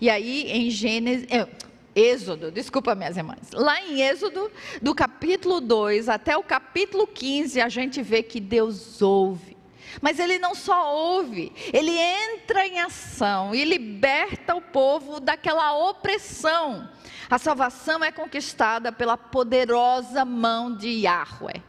E 0.00 0.10
aí 0.10 0.50
em 0.50 0.70
Gênesis, 0.70 1.26
eh, 1.30 1.46
Êxodo, 1.94 2.50
desculpa 2.50 2.94
minhas 2.94 3.16
irmãs. 3.16 3.50
Lá 3.52 3.80
em 3.82 4.00
Êxodo, 4.00 4.50
do 4.80 4.94
capítulo 4.94 5.60
2 5.60 6.08
até 6.08 6.36
o 6.36 6.42
capítulo 6.42 7.06
15, 7.06 7.60
a 7.60 7.68
gente 7.68 8.02
vê 8.02 8.22
que 8.22 8.40
Deus 8.40 9.02
ouve. 9.02 9.56
Mas 10.00 10.18
ele 10.18 10.38
não 10.38 10.54
só 10.54 10.94
ouve, 10.94 11.52
ele 11.70 11.92
entra 11.98 12.66
em 12.66 12.80
ação 12.80 13.54
e 13.54 13.62
liberta 13.62 14.54
o 14.54 14.60
povo 14.62 15.20
daquela 15.20 15.74
opressão. 15.90 16.88
A 17.28 17.38
salvação 17.38 18.02
é 18.02 18.10
conquistada 18.10 18.90
pela 18.90 19.18
poderosa 19.18 20.24
mão 20.24 20.74
de 20.74 20.88
Yahweh. 20.88 21.62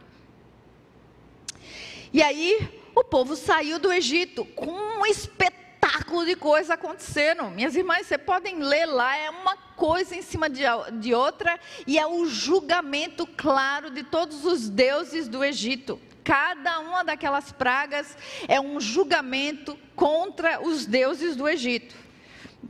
E 2.12 2.22
aí, 2.22 2.70
o 2.94 3.04
povo 3.04 3.36
saiu 3.36 3.78
do 3.78 3.92
Egito 3.92 4.44
com 4.44 4.70
um 4.70 5.04
espetáculo 5.04 5.63
espetáculo 5.84 6.24
de 6.24 6.34
coisas 6.34 6.70
acontecendo. 6.70 7.44
Minhas 7.50 7.76
irmãs, 7.76 8.06
vocês 8.06 8.20
podem 8.20 8.58
ler 8.58 8.86
lá, 8.86 9.16
é 9.16 9.28
uma 9.28 9.56
coisa 9.76 10.16
em 10.16 10.22
cima 10.22 10.48
de, 10.48 10.62
de 10.98 11.12
outra, 11.12 11.60
e 11.86 11.98
é 11.98 12.06
o 12.06 12.24
julgamento 12.26 13.26
claro 13.26 13.90
de 13.90 14.02
todos 14.02 14.44
os 14.46 14.68
deuses 14.68 15.28
do 15.28 15.44
Egito. 15.44 16.00
Cada 16.24 16.80
uma 16.80 17.04
daquelas 17.04 17.52
pragas 17.52 18.16
é 18.48 18.58
um 18.58 18.80
julgamento 18.80 19.78
contra 19.94 20.62
os 20.62 20.86
deuses 20.86 21.36
do 21.36 21.46
Egito. 21.46 21.94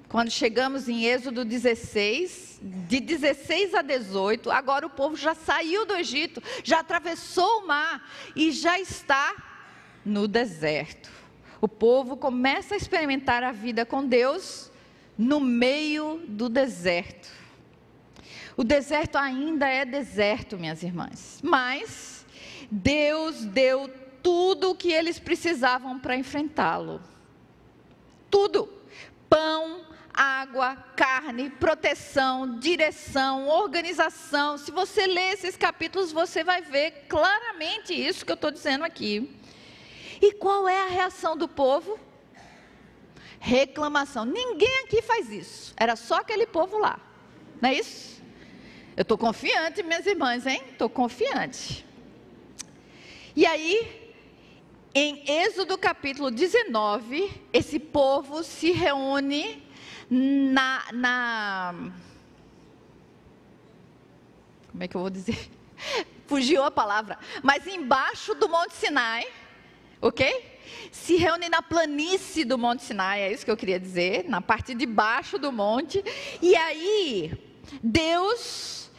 Quando 0.09 0.30
chegamos 0.30 0.88
em 0.88 1.04
Êxodo 1.04 1.44
16, 1.44 2.59
de 2.61 2.99
16 2.99 3.75
a 3.75 3.83
18, 3.83 4.50
agora 4.50 4.87
o 4.87 4.90
povo 4.90 5.16
já 5.16 5.37
saiu 5.37 5.87
do 5.87 5.94
Egito, 5.94 6.42
já 6.64 6.80
atravessou 6.80 7.61
o 7.61 7.66
mar 7.66 8.11
e 8.35 8.50
já 8.50 8.80
está 8.80 9.35
no 10.04 10.26
deserto 10.26 11.13
o 11.64 11.68
povo 11.68 12.14
começa 12.14 12.75
a 12.75 12.76
experimentar 12.76 13.42
a 13.42 13.50
vida 13.50 13.87
com 13.87 14.04
Deus 14.06 14.71
no 15.16 15.40
meio 15.40 16.21
do 16.28 16.50
deserto. 16.50 17.26
O 18.54 18.62
deserto 18.62 19.16
ainda 19.16 19.66
é 19.66 19.83
deserto, 19.87 20.59
minhas 20.59 20.83
irmãs, 20.83 21.40
mas 21.42 22.26
Deus 22.71 23.47
deu 23.47 23.90
tudo 24.23 24.73
o 24.73 24.75
que 24.75 24.92
eles 24.92 25.18
precisavam 25.18 25.99
para 25.99 26.14
enfrentá-lo. 26.14 27.00
Tudo: 28.30 28.71
pão, 29.30 29.87
água, 30.12 30.76
carne, 30.94 31.49
proteção, 31.49 32.59
direção, 32.59 33.49
organização. 33.49 34.59
Se 34.59 34.71
você 34.71 35.06
ler 35.06 35.33
esses 35.33 35.56
capítulos, 35.56 36.12
você 36.12 36.44
vai 36.44 36.61
ver 36.61 37.06
claramente 37.09 37.94
isso 37.94 38.23
que 38.23 38.33
eu 38.33 38.35
estou 38.37 38.50
dizendo 38.50 38.85
aqui. 38.85 39.35
E 40.21 40.33
qual 40.33 40.68
é 40.68 40.83
a 40.83 40.88
reação 40.88 41.37
do 41.37 41.49
povo? 41.49 41.99
Reclamação. 43.38 44.25
Ninguém 44.25 44.85
aqui 44.85 45.02
faz 45.02 45.30
isso. 45.30 45.75
Era 45.76 45.97
só 45.97 46.16
aquele 46.16 46.47
povo 46.47 46.78
lá. 46.78 46.99
Não 47.61 47.68
é 47.68 47.75
isso? 47.75 48.23
Eu 48.97 49.02
estou 49.02 49.18
confiante, 49.18 49.83
minhas 49.83 50.06
irmãs, 50.06 50.47
hein? 50.47 50.62
Estou 50.71 50.88
confiante. 50.88 51.85
E 53.35 53.44
aí, 53.44 54.12
em 54.94 55.25
Êxodo 55.28 55.76
capítulo 55.76 56.30
19, 56.30 57.42
esse 57.52 57.80
povo 57.80 58.44
se 58.44 58.71
reúne 58.71 59.66
na, 60.09 60.85
na. 60.92 61.75
Como 64.71 64.83
é 64.83 64.87
que 64.87 64.97
eu 64.97 65.00
vou 65.00 65.11
dizer? 65.11 65.50
Fugiu 66.26 66.62
a 66.62 66.71
palavra. 66.71 67.18
Mas 67.42 67.66
embaixo 67.66 68.35
do 68.35 68.49
Monte 68.49 68.75
Sinai, 68.75 69.26
ok? 70.05 70.53
Se 70.93 71.17
reúne 71.17 71.49
na 71.49 71.63
planície 71.63 72.45
do 72.45 72.59
Monte 72.59 72.83
Sinai, 72.83 73.23
é 73.23 73.33
isso 73.33 73.45
que 73.45 73.51
eu 73.51 73.57
queria 73.57 73.81
dizer, 73.81 74.29
na 74.29 74.41
parte 74.41 74.75
de 74.75 74.87
baixo 74.87 75.39
do 75.39 75.51
monte. 75.51 76.05
E 76.43 76.55
aí, 76.55 77.33
Deus 77.83 78.91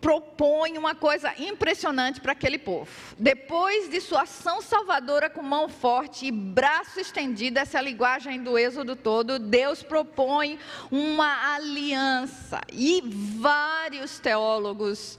propõe 0.00 0.78
uma 0.78 0.94
coisa 0.94 1.32
impressionante 1.38 2.20
para 2.20 2.32
aquele 2.32 2.58
povo. 2.58 2.90
Depois 3.18 3.90
de 3.90 4.00
sua 4.00 4.22
ação 4.22 4.62
salvadora 4.62 5.28
com 5.28 5.42
mão 5.42 5.68
forte 5.68 6.26
e 6.26 6.30
braço 6.30 7.00
estendido, 7.00 7.58
essa 7.58 7.80
linguagem 7.80 8.42
do 8.42 8.58
Êxodo 8.58 8.96
todo, 8.96 9.38
Deus 9.38 9.82
propõe 9.82 10.58
uma 10.90 11.54
aliança. 11.54 12.60
E 12.72 13.02
vários 13.04 14.18
teólogos 14.18 15.18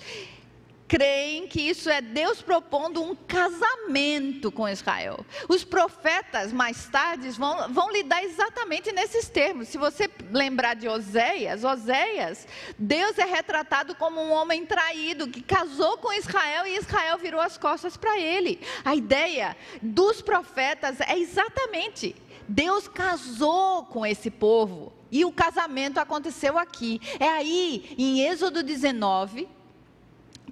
creem 0.91 1.47
que 1.47 1.61
isso 1.61 1.89
é 1.89 2.01
Deus 2.01 2.41
propondo 2.41 3.01
um 3.01 3.15
casamento 3.15 4.51
com 4.51 4.67
Israel. 4.67 5.25
Os 5.47 5.63
profetas, 5.63 6.51
mais 6.51 6.85
tarde, 6.89 7.29
vão, 7.29 7.71
vão 7.71 7.89
lidar 7.89 8.21
exatamente 8.25 8.91
nesses 8.91 9.29
termos. 9.29 9.69
Se 9.69 9.77
você 9.77 10.09
lembrar 10.33 10.73
de 10.73 10.89
Oséias, 10.89 11.63
Oséias, 11.63 12.45
Deus 12.77 13.17
é 13.17 13.23
retratado 13.23 13.95
como 13.95 14.19
um 14.19 14.33
homem 14.33 14.65
traído 14.65 15.29
que 15.29 15.41
casou 15.41 15.97
com 15.97 16.11
Israel 16.11 16.67
e 16.67 16.75
Israel 16.75 17.17
virou 17.17 17.39
as 17.39 17.57
costas 17.57 17.95
para 17.95 18.19
ele. 18.19 18.59
A 18.83 18.93
ideia 18.93 19.55
dos 19.81 20.21
profetas 20.21 20.99
é 20.99 21.17
exatamente. 21.17 22.13
Deus 22.49 22.89
casou 22.89 23.85
com 23.85 24.05
esse 24.05 24.29
povo 24.29 24.91
e 25.09 25.23
o 25.23 25.31
casamento 25.31 25.99
aconteceu 25.99 26.57
aqui. 26.57 26.99
É 27.17 27.29
aí, 27.29 27.95
em 27.97 28.27
Êxodo 28.27 28.61
19, 28.61 29.60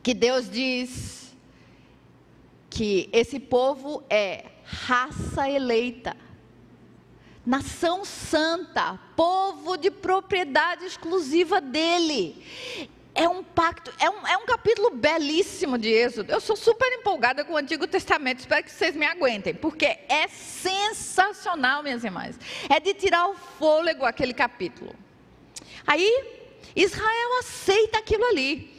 que 0.01 0.13
Deus 0.13 0.49
diz 0.49 1.35
que 2.69 3.09
esse 3.11 3.39
povo 3.39 4.03
é 4.09 4.45
raça 4.63 5.49
eleita, 5.49 6.15
nação 7.45 8.05
santa, 8.05 8.99
povo 9.15 9.75
de 9.75 9.89
propriedade 9.89 10.85
exclusiva 10.85 11.59
dele. 11.59 12.43
É 13.15 13.27
um 13.27 13.43
pacto, 13.43 13.91
é 13.99 14.09
um, 14.09 14.27
é 14.27 14.37
um 14.37 14.45
capítulo 14.45 14.91
belíssimo 14.91 15.77
de 15.77 15.89
Êxodo. 15.89 16.31
Eu 16.31 16.39
sou 16.39 16.55
super 16.55 16.87
empolgada 16.93 17.43
com 17.43 17.53
o 17.53 17.57
Antigo 17.57 17.87
Testamento, 17.87 18.39
espero 18.39 18.63
que 18.63 18.71
vocês 18.71 18.95
me 18.95 19.05
aguentem, 19.05 19.53
porque 19.53 19.85
é 20.07 20.27
sensacional, 20.27 21.83
minhas 21.83 22.03
irmãs. 22.03 22.39
É 22.69 22.79
de 22.79 22.93
tirar 22.93 23.27
o 23.27 23.35
fôlego 23.35 24.05
aquele 24.05 24.33
capítulo. 24.33 24.95
Aí, 25.85 26.39
Israel 26.75 27.39
aceita 27.39 27.97
aquilo 27.97 28.25
ali 28.25 28.78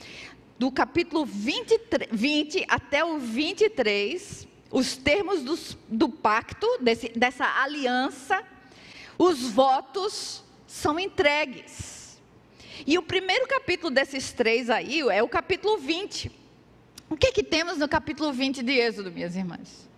do 0.61 0.71
capítulo 0.71 1.25
20, 1.25 1.81
20 2.13 2.67
até 2.69 3.03
o 3.03 3.19
23, 3.19 4.47
os 4.71 4.95
termos 4.95 5.43
do, 5.43 5.59
do 5.89 6.07
pacto, 6.11 6.67
desse, 6.83 7.09
dessa 7.17 7.47
aliança, 7.63 8.45
os 9.17 9.41
votos 9.41 10.45
são 10.67 11.01
entregues. 11.01 12.21
E 12.87 12.99
o 12.99 13.03
primeiro 13.03 13.49
capítulo 13.49 13.91
desses 13.91 14.33
três 14.33 14.69
aí 14.69 15.01
é 15.01 15.23
o 15.23 15.29
capítulo 15.31 15.79
20. 15.79 16.31
O 17.09 17.17
que, 17.17 17.33
que 17.33 17.43
temos 17.43 17.79
no 17.79 17.89
capítulo 17.89 18.31
20 18.31 18.63
de 18.63 18.73
Êxodo, 18.73 19.11
minhas 19.11 19.35
irmãs? 19.37 19.89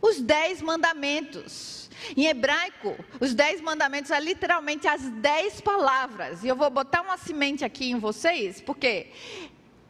Os 0.00 0.20
dez 0.20 0.62
mandamentos. 0.62 1.90
Em 2.16 2.26
hebraico, 2.26 2.94
os 3.20 3.34
dez 3.34 3.60
mandamentos 3.60 4.12
é 4.12 4.20
literalmente 4.20 4.86
as 4.86 5.02
dez 5.02 5.60
palavras. 5.60 6.44
E 6.44 6.48
eu 6.48 6.54
vou 6.54 6.70
botar 6.70 7.00
uma 7.00 7.16
semente 7.16 7.64
aqui 7.64 7.90
em 7.90 7.98
vocês, 7.98 8.60
porque 8.60 9.10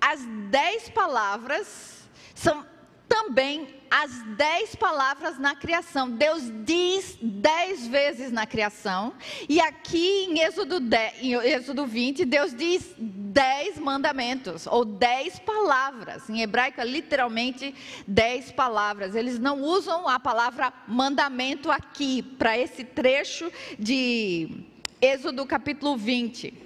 as 0.06 0.20
dez 0.50 0.88
palavras 0.88 2.08
são 2.32 2.64
também 3.08 3.74
as 3.90 4.22
dez 4.36 4.76
palavras 4.76 5.36
na 5.36 5.56
criação. 5.56 6.08
Deus 6.08 6.44
diz 6.64 7.18
dez 7.20 7.88
vezes 7.88 8.30
na 8.30 8.46
criação. 8.46 9.14
E 9.48 9.60
aqui 9.60 10.26
em 10.28 10.38
Êxodo, 10.40 10.78
10, 10.78 11.22
em 11.22 11.34
Êxodo 11.34 11.86
20, 11.86 12.24
Deus 12.24 12.54
diz 12.54 12.94
dez 12.96 13.80
mandamentos, 13.80 14.68
ou 14.68 14.84
dez 14.84 15.40
palavras. 15.40 16.30
Em 16.30 16.40
hebraico 16.40 16.80
é 16.80 16.84
literalmente 16.84 17.74
dez 18.06 18.52
palavras. 18.52 19.16
Eles 19.16 19.40
não 19.40 19.60
usam 19.60 20.08
a 20.08 20.20
palavra 20.20 20.72
mandamento 20.86 21.68
aqui, 21.68 22.22
para 22.22 22.56
esse 22.56 22.84
trecho 22.84 23.50
de 23.76 24.64
Êxodo 25.00 25.44
capítulo 25.46 25.96
20. 25.96 26.65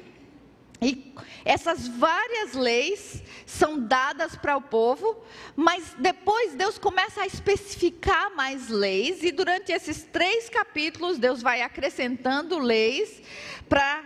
E 0.81 1.15
essas 1.45 1.89
várias 1.89 2.55
leis 2.55 3.23
são 3.45 3.79
dadas 3.79 4.37
para 4.37 4.57
o 4.57 4.63
povo, 4.63 5.23
mas 5.55 5.95
depois 5.99 6.55
Deus 6.55 6.79
começa 6.79 7.23
a 7.23 7.27
especificar 7.27 8.35
mais 8.35 8.69
leis, 8.69 9.23
e 9.23 9.31
durante 9.31 9.73
esses 9.73 10.05
três 10.05 10.49
capítulos, 10.49 11.19
Deus 11.19 11.43
vai 11.43 11.61
acrescentando 11.61 12.59
leis 12.59 13.21
para 13.69 14.03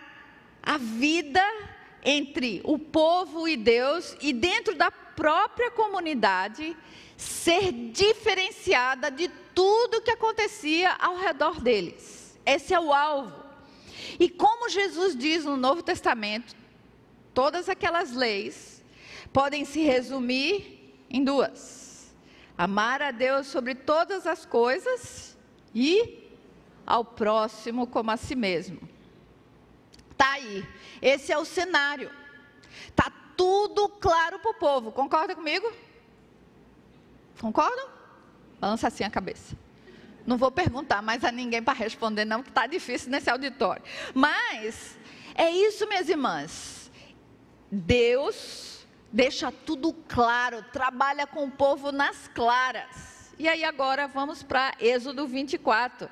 a 0.62 0.78
vida 0.78 1.42
entre 2.04 2.60
o 2.64 2.78
povo 2.78 3.46
e 3.46 3.56
Deus, 3.56 4.16
e 4.20 4.32
dentro 4.32 4.74
da 4.74 4.90
própria 4.90 5.70
comunidade, 5.70 6.76
ser 7.16 7.70
diferenciada 7.72 9.10
de 9.10 9.28
tudo 9.54 10.02
que 10.02 10.10
acontecia 10.10 10.90
ao 10.98 11.16
redor 11.16 11.60
deles. 11.60 12.36
Esse 12.44 12.74
é 12.74 12.80
o 12.80 12.92
alvo. 12.92 13.44
E 14.18 14.28
como 14.28 14.68
Jesus 14.68 15.16
diz 15.16 15.44
no 15.44 15.56
Novo 15.56 15.82
Testamento, 15.82 16.54
todas 17.34 17.68
aquelas 17.68 18.12
leis 18.12 18.82
podem 19.32 19.64
se 19.64 19.82
resumir 19.82 21.04
em 21.10 21.22
duas: 21.22 22.14
amar 22.56 23.02
a 23.02 23.10
Deus 23.10 23.48
sobre 23.48 23.74
todas 23.74 24.26
as 24.26 24.46
coisas 24.46 25.36
e 25.74 26.30
ao 26.86 27.04
próximo 27.04 27.86
como 27.86 28.10
a 28.10 28.16
si 28.16 28.34
mesmo. 28.34 28.80
Tá 30.16 30.32
aí. 30.32 30.64
Esse 31.02 31.32
é 31.32 31.38
o 31.38 31.44
cenário. 31.44 32.10
Tá 32.94 33.10
tudo 33.36 33.88
claro 33.88 34.38
para 34.38 34.50
o 34.50 34.54
povo. 34.54 34.92
Concorda 34.92 35.34
comigo? 35.34 35.70
Concordam? 37.40 37.88
Balança 38.60 38.88
assim 38.88 39.04
a 39.04 39.10
cabeça. 39.10 39.56
Não 40.26 40.38
vou 40.38 40.50
perguntar 40.50 41.02
mais 41.02 41.22
a 41.24 41.30
ninguém 41.30 41.62
para 41.62 41.74
responder, 41.74 42.24
não, 42.24 42.42
que 42.42 42.48
está 42.48 42.66
difícil 42.66 43.10
nesse 43.10 43.28
auditório. 43.28 43.82
Mas 44.14 44.96
é 45.34 45.50
isso, 45.50 45.86
minhas 45.86 46.08
irmãs. 46.08 46.73
Deus 47.70 48.74
deixa 49.12 49.52
tudo 49.52 49.92
claro, 50.08 50.64
trabalha 50.72 51.24
com 51.24 51.44
o 51.44 51.50
povo 51.50 51.92
nas 51.92 52.28
claras. 52.28 53.32
E 53.38 53.48
aí 53.48 53.64
agora 53.64 54.08
vamos 54.08 54.42
para 54.42 54.74
Êxodo 54.80 55.26
24. 55.26 56.10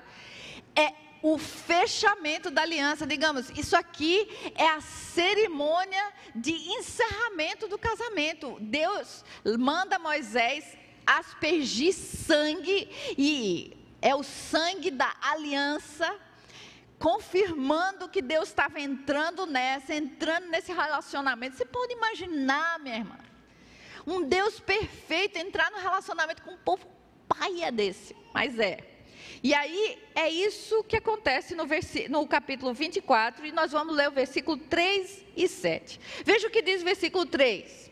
É 0.76 0.92
o 1.20 1.36
fechamento 1.38 2.50
da 2.50 2.62
aliança, 2.62 3.06
digamos, 3.06 3.50
isso 3.50 3.76
aqui 3.76 4.28
é 4.56 4.68
a 4.68 4.80
cerimônia 4.80 6.12
de 6.34 6.52
encerramento 6.52 7.66
do 7.68 7.78
casamento. 7.78 8.56
Deus 8.60 9.24
manda 9.58 9.98
Moisés 9.98 10.76
aspergir 11.06 11.92
sangue 11.92 12.88
e 13.18 13.76
é 14.00 14.14
o 14.14 14.22
sangue 14.22 14.90
da 14.90 15.12
aliança 15.20 16.12
confirmando 17.02 18.08
que 18.08 18.22
Deus 18.22 18.48
estava 18.48 18.80
entrando 18.80 19.44
nessa, 19.44 19.92
entrando 19.92 20.46
nesse 20.46 20.72
relacionamento. 20.72 21.56
Você 21.56 21.64
pode 21.64 21.92
imaginar, 21.92 22.78
minha 22.78 22.98
irmã, 22.98 23.18
um 24.06 24.22
Deus 24.22 24.60
perfeito 24.60 25.36
entrar 25.36 25.68
no 25.72 25.78
relacionamento 25.78 26.42
com 26.42 26.52
um 26.52 26.58
povo 26.58 26.86
paia 27.26 27.72
desse, 27.72 28.14
mas 28.32 28.56
é. 28.56 28.78
E 29.42 29.52
aí 29.52 29.98
é 30.14 30.28
isso 30.28 30.84
que 30.84 30.94
acontece 30.94 31.56
no, 31.56 31.64
no 32.08 32.28
capítulo 32.28 32.72
24, 32.72 33.46
e 33.46 33.50
nós 33.50 33.72
vamos 33.72 33.96
ler 33.96 34.08
o 34.08 34.12
versículo 34.12 34.56
3 34.56 35.24
e 35.36 35.48
7. 35.48 35.98
Veja 36.24 36.46
o 36.46 36.50
que 36.52 36.62
diz 36.62 36.82
o 36.82 36.84
versículo 36.84 37.26
3. 37.26 37.90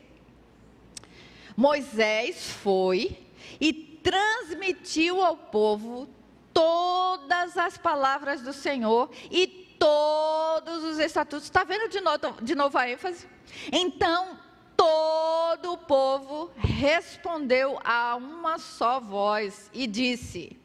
Moisés 1.57 2.53
foi 2.63 3.19
e 3.61 3.73
transmitiu 3.73 5.21
ao 5.21 5.37
povo 5.37 6.09
todas 6.53 7.57
as 7.57 7.79
palavras 7.79 8.43
do 8.43 8.53
Senhor 8.53 9.11
e 9.31 9.47
todos 9.79 10.85
os 10.85 10.99
estatutos. 10.99 11.45
Está 11.45 11.65
vendo 11.65 11.89
de 11.89 12.01
novo, 12.01 12.43
de 12.43 12.55
novo 12.55 12.77
a 12.79 12.89
ênfase? 12.89 13.29
Então, 13.73 14.39
todo 14.77 15.73
o 15.73 15.79
povo 15.79 16.51
respondeu 16.57 17.79
a 17.85 18.17
uma 18.17 18.59
só 18.59 19.01
voz 19.01 19.71
e 19.73 19.87
disse: 19.87 20.59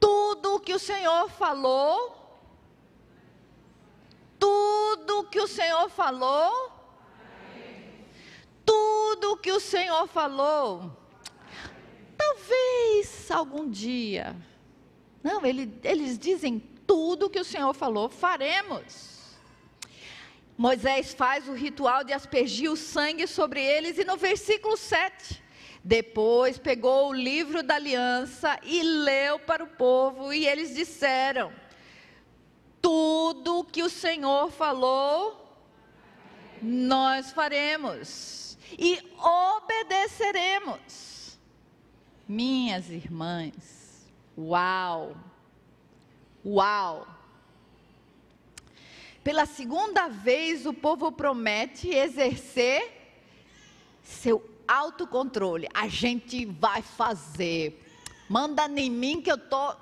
Tudo 0.00 0.56
o 0.56 0.60
que 0.60 0.74
o 0.74 0.78
Senhor 0.78 1.28
falou, 1.30 2.40
tudo 4.38 5.20
o 5.20 5.24
que 5.24 5.40
o 5.40 5.46
Senhor 5.46 5.88
falou, 5.88 6.72
tudo 8.64 9.04
tudo 9.24 9.36
que 9.38 9.52
o 9.52 9.60
Senhor 9.60 10.06
falou, 10.06 10.90
talvez 12.34 13.30
algum 13.30 13.70
dia. 13.70 14.34
Não, 15.22 15.46
ele, 15.46 15.72
eles 15.82 16.18
dizem 16.18 16.58
tudo 16.86 17.30
que 17.30 17.38
o 17.38 17.44
Senhor 17.44 17.72
falou, 17.72 18.08
faremos. 18.08 19.14
Moisés 20.56 21.14
faz 21.14 21.48
o 21.48 21.52
ritual 21.52 22.04
de 22.04 22.12
aspergir 22.12 22.70
o 22.70 22.76
sangue 22.76 23.26
sobre 23.26 23.60
eles, 23.64 23.98
e 23.98 24.04
no 24.04 24.16
versículo 24.16 24.76
7, 24.76 25.42
depois 25.82 26.58
pegou 26.58 27.08
o 27.08 27.14
livro 27.14 27.62
da 27.62 27.74
aliança 27.76 28.58
e 28.62 28.82
leu 28.82 29.38
para 29.38 29.64
o 29.64 29.68
povo, 29.68 30.32
e 30.32 30.46
eles 30.46 30.74
disseram: 30.74 31.52
Tudo 32.80 33.64
que 33.64 33.82
o 33.82 33.90
Senhor 33.90 34.52
falou, 34.52 35.40
nós 36.62 37.32
faremos 37.32 38.56
e 38.78 39.02
obedeceremos. 39.18 41.13
Minhas 42.26 42.88
irmãs, 42.88 44.06
uau, 44.36 45.14
uau. 46.44 47.06
Pela 49.22 49.46
segunda 49.46 50.08
vez, 50.08 50.64
o 50.64 50.72
povo 50.72 51.12
promete 51.12 51.88
exercer 51.88 52.92
seu 54.02 54.42
autocontrole. 54.66 55.68
A 55.72 55.88
gente 55.88 56.46
vai 56.46 56.82
fazer. 56.82 57.82
Manda 58.28 58.66
em 58.68 58.90
mim 58.90 59.20
que 59.20 59.30
eu 59.30 59.38
tô 59.38 59.76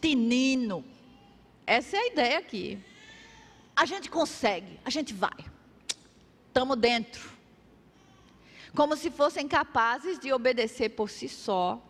tinino. 0.00 0.84
Essa 1.66 1.96
é 1.96 2.00
a 2.00 2.06
ideia 2.06 2.38
aqui. 2.38 2.78
A 3.74 3.84
gente 3.84 4.08
consegue, 4.08 4.80
a 4.84 4.90
gente 4.90 5.12
vai. 5.12 5.44
Estamos 6.48 6.78
dentro. 6.78 7.35
Como 8.76 8.94
se 8.94 9.10
fossem 9.10 9.48
capazes 9.48 10.18
de 10.18 10.32
obedecer 10.32 10.90
por 10.90 11.08
si 11.08 11.28
só. 11.28 11.82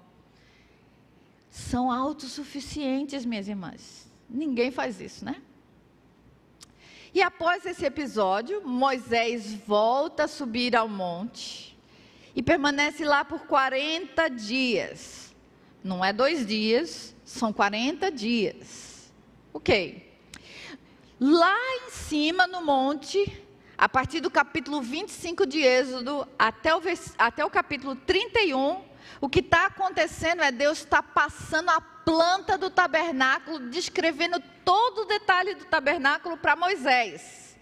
São 1.50 1.90
autossuficientes, 1.90 3.24
minhas 3.24 3.48
irmãs. 3.48 4.08
Ninguém 4.30 4.70
faz 4.70 5.00
isso, 5.00 5.24
né? 5.24 5.42
E 7.12 7.20
após 7.20 7.66
esse 7.66 7.84
episódio, 7.84 8.62
Moisés 8.66 9.52
volta 9.52 10.24
a 10.24 10.28
subir 10.28 10.76
ao 10.76 10.88
monte 10.88 11.76
e 12.36 12.42
permanece 12.42 13.04
lá 13.04 13.24
por 13.24 13.46
40 13.46 14.28
dias. 14.28 15.34
Não 15.82 16.04
é 16.04 16.12
dois 16.12 16.46
dias, 16.46 17.16
são 17.24 17.52
40 17.52 18.12
dias. 18.12 19.12
Ok. 19.52 20.06
Lá 21.18 21.56
em 21.78 21.90
cima 21.90 22.46
no 22.46 22.62
monte, 22.64 23.44
a 23.78 23.88
partir 23.88 24.20
do 24.20 24.30
capítulo 24.30 24.80
25 24.80 25.46
de 25.46 25.60
Êxodo 25.60 26.26
até 26.38 26.74
o, 26.74 26.80
até 27.18 27.44
o 27.44 27.50
capítulo 27.50 27.94
31, 27.94 28.82
o 29.20 29.28
que 29.28 29.40
está 29.40 29.66
acontecendo 29.66 30.42
é 30.42 30.50
Deus 30.50 30.78
está 30.78 31.02
passando 31.02 31.70
a 31.70 31.80
planta 31.80 32.56
do 32.56 32.70
tabernáculo, 32.70 33.68
descrevendo 33.68 34.42
todo 34.64 35.02
o 35.02 35.04
detalhe 35.04 35.54
do 35.54 35.64
tabernáculo 35.66 36.36
para 36.36 36.56
Moisés. 36.56 37.56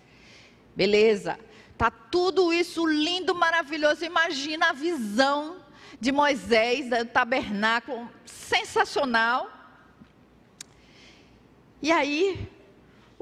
Beleza, 0.77 1.39
tá 1.77 1.91
tudo 1.91 2.53
isso 2.53 2.87
lindo, 2.87 3.35
maravilhoso. 3.35 4.05
Imagina 4.05 4.71
a 4.71 4.73
visão 4.73 5.65
de 6.01 6.13
Moisés, 6.13 6.89
do 6.91 7.05
tabernáculo, 7.07 8.11
sensacional. 8.25 9.51
E 11.81 11.93
aí, 11.93 12.51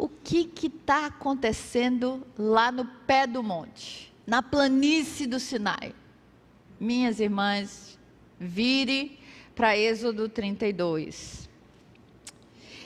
o 0.03 0.09
que 0.09 0.51
está 0.67 1.07
acontecendo 1.07 2.27
lá 2.37 2.73
no 2.73 2.85
pé 2.85 3.25
do 3.25 3.41
monte, 3.41 4.13
na 4.27 4.43
planície 4.43 5.29
do 5.29 5.39
Sinai? 5.39 5.95
Minhas 6.81 7.21
irmãs, 7.21 7.97
vire 8.37 9.21
para 9.55 9.79
Êxodo 9.79 10.29
32. 10.29 11.49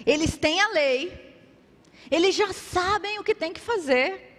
Eles 0.04 0.36
têm 0.36 0.60
a 0.60 0.68
lei, 0.68 1.34
eles 2.10 2.34
já 2.34 2.52
sabem 2.52 3.18
o 3.18 3.24
que 3.24 3.34
tem 3.34 3.50
que 3.50 3.60
fazer. 3.60 4.36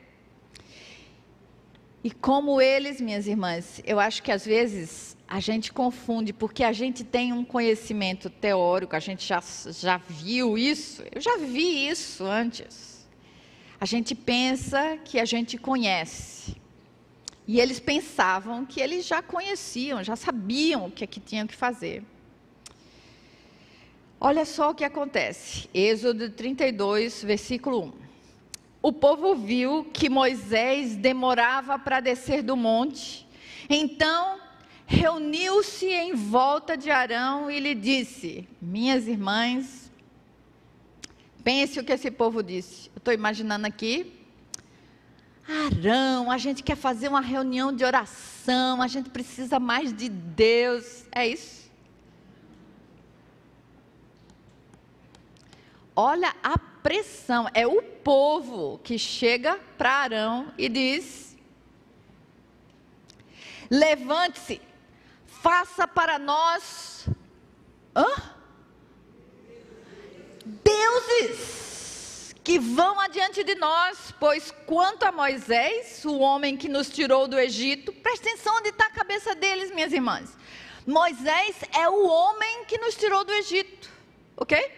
E 2.03 2.11
como 2.11 2.61
eles, 2.61 3.01
minhas 3.01 3.25
irmãs, 3.25 3.81
eu 3.85 3.99
acho 3.99 4.21
que 4.21 4.31
às 4.31 4.45
vezes 4.45 5.06
a 5.27 5.39
gente 5.41 5.73
confunde, 5.73 6.31
porque 6.31 6.63
a 6.63 6.71
gente 6.71 7.03
tem 7.03 7.33
um 7.33 7.43
conhecimento 7.43 8.29
teórico, 8.29 8.95
a 8.95 8.99
gente 8.99 9.27
já, 9.27 9.43
já 9.71 9.97
viu 9.97 10.57
isso, 10.57 11.03
eu 11.13 11.19
já 11.19 11.35
vi 11.37 11.89
isso 11.89 12.23
antes. 12.23 13.05
A 13.79 13.85
gente 13.85 14.15
pensa 14.15 14.97
que 15.03 15.19
a 15.19 15.25
gente 15.25 15.57
conhece. 15.57 16.55
E 17.45 17.59
eles 17.59 17.79
pensavam 17.79 18.65
que 18.65 18.79
eles 18.79 19.05
já 19.05 19.21
conheciam, 19.21 20.03
já 20.03 20.15
sabiam 20.15 20.87
o 20.87 20.91
que 20.91 21.03
é 21.03 21.07
que 21.07 21.19
tinham 21.19 21.45
que 21.45 21.55
fazer. 21.55 22.03
Olha 24.19 24.45
só 24.45 24.71
o 24.71 24.75
que 24.75 24.83
acontece. 24.83 25.69
Êxodo 25.73 26.29
32, 26.29 27.23
versículo 27.23 27.83
1. 27.83 27.93
O 28.81 28.93
povo 28.93 29.35
viu 29.35 29.85
que 29.93 30.09
Moisés 30.09 30.95
demorava 30.95 31.77
para 31.77 31.99
descer 31.99 32.41
do 32.41 32.55
monte. 32.55 33.27
Então, 33.69 34.39
reuniu-se 34.87 35.85
em 35.85 36.13
volta 36.13 36.77
de 36.77 36.89
Arão 36.89 37.51
e 37.51 37.59
lhe 37.59 37.75
disse: 37.75 38.47
Minhas 38.61 39.05
irmãs, 39.05 39.91
pense 41.43 41.77
o 41.77 41.83
que 41.83 41.91
esse 41.91 42.09
povo 42.09 42.41
disse. 42.41 42.89
Eu 42.95 42.99
estou 42.99 43.13
imaginando 43.13 43.67
aqui. 43.67 44.13
Arão, 45.45 46.31
a 46.31 46.37
gente 46.37 46.63
quer 46.63 46.75
fazer 46.75 47.09
uma 47.09 47.21
reunião 47.21 47.73
de 47.73 47.83
oração, 47.83 48.81
a 48.81 48.87
gente 48.87 49.09
precisa 49.09 49.59
mais 49.59 49.93
de 49.93 50.07
Deus. 50.07 51.05
É 51.11 51.27
isso? 51.27 51.69
Olha 55.95 56.33
a 56.41 56.57
pressão, 56.57 57.49
é 57.53 57.67
o 57.67 57.81
povo 57.81 58.79
que 58.83 58.97
chega 58.97 59.59
para 59.77 59.91
Arão 59.91 60.53
e 60.57 60.69
diz: 60.69 61.35
Levante-se, 63.69 64.61
faça 65.41 65.87
para 65.87 66.17
nós 66.19 67.07
hã? 67.95 68.37
deuses 70.63 72.35
que 72.43 72.57
vão 72.57 72.99
adiante 73.01 73.43
de 73.43 73.55
nós, 73.55 74.13
pois 74.19 74.51
quanto 74.65 75.03
a 75.03 75.11
Moisés, 75.11 76.05
o 76.05 76.19
homem 76.19 76.55
que 76.55 76.69
nos 76.69 76.89
tirou 76.89 77.27
do 77.27 77.37
Egito, 77.37 77.91
presta 77.91 78.29
atenção 78.29 78.55
onde 78.55 78.69
está 78.69 78.85
a 78.85 78.89
cabeça 78.89 79.35
deles, 79.35 79.69
minhas 79.71 79.91
irmãs. 79.91 80.37
Moisés 80.85 81.57
é 81.77 81.89
o 81.89 82.07
homem 82.07 82.63
que 82.63 82.77
nos 82.77 82.95
tirou 82.95 83.25
do 83.25 83.33
Egito, 83.33 83.89
ok? 84.37 84.71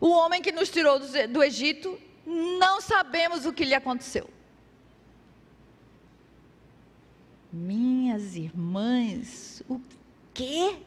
O 0.00 0.08
homem 0.08 0.42
que 0.42 0.50
nos 0.50 0.68
tirou 0.70 0.98
do, 0.98 1.06
do 1.28 1.44
Egito, 1.44 1.96
não 2.26 2.80
sabemos 2.80 3.46
o 3.46 3.52
que 3.52 3.64
lhe 3.64 3.74
aconteceu. 3.74 4.28
Minhas 7.52 8.34
irmãs, 8.34 9.51
o 9.74 9.82
que? 10.34 10.84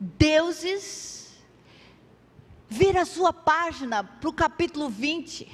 Deuses, 0.00 1.36
vira 2.68 3.02
a 3.02 3.06
sua 3.06 3.32
página 3.32 4.04
para 4.04 4.28
o 4.28 4.32
capítulo 4.32 4.88
20 4.88 5.50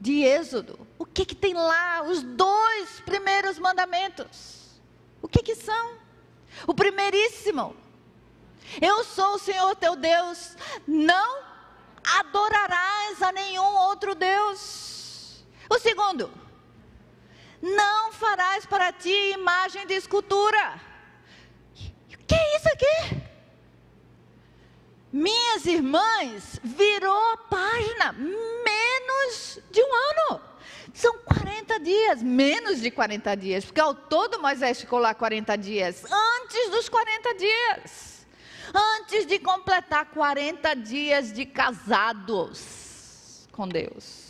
de 0.00 0.22
Êxodo. 0.22 0.86
O 0.98 1.04
que, 1.04 1.24
que 1.24 1.34
tem 1.34 1.52
lá? 1.52 2.02
Os 2.02 2.22
dois 2.22 3.00
primeiros 3.00 3.58
mandamentos. 3.58 4.80
O 5.20 5.28
que, 5.28 5.42
que 5.42 5.54
são? 5.54 5.98
O 6.66 6.74
primeiríssimo. 6.74 7.76
Eu 8.80 9.04
sou 9.04 9.34
o 9.34 9.38
Senhor 9.38 9.74
teu 9.76 9.94
Deus. 9.96 10.56
Não 10.86 11.42
adorarás 12.18 13.20
a 13.22 13.32
nenhum 13.32 13.76
outro 13.76 14.14
Deus. 14.14 15.44
O 15.68 15.78
segundo, 15.78 16.32
não 17.60 18.12
farás 18.12 18.64
para 18.64 18.92
ti 18.92 19.32
imagem 19.32 19.86
de 19.86 19.94
escultura. 19.94 20.80
Que 22.30 22.36
é 22.36 22.56
isso 22.56 22.68
aqui? 22.68 23.22
Minhas 25.12 25.66
irmãs, 25.66 26.60
virou 26.62 27.32
a 27.32 27.36
página, 27.36 28.12
menos 28.12 29.58
de 29.72 29.82
um 29.82 29.92
ano. 29.92 30.40
São 30.94 31.18
40 31.18 31.80
dias, 31.80 32.22
menos 32.22 32.80
de 32.80 32.92
40 32.92 33.36
dias, 33.36 33.64
porque 33.64 33.80
ao 33.80 33.96
todo 33.96 34.40
Moisés 34.40 34.80
ficou 34.80 35.00
lá 35.00 35.12
40 35.12 35.58
dias, 35.58 36.04
antes 36.04 36.70
dos 36.70 36.88
40 36.88 37.34
dias 37.34 38.20
antes 38.72 39.26
de 39.26 39.40
completar 39.40 40.06
40 40.06 40.76
dias 40.76 41.32
de 41.32 41.44
casados 41.44 43.48
com 43.50 43.66
Deus. 43.66 44.29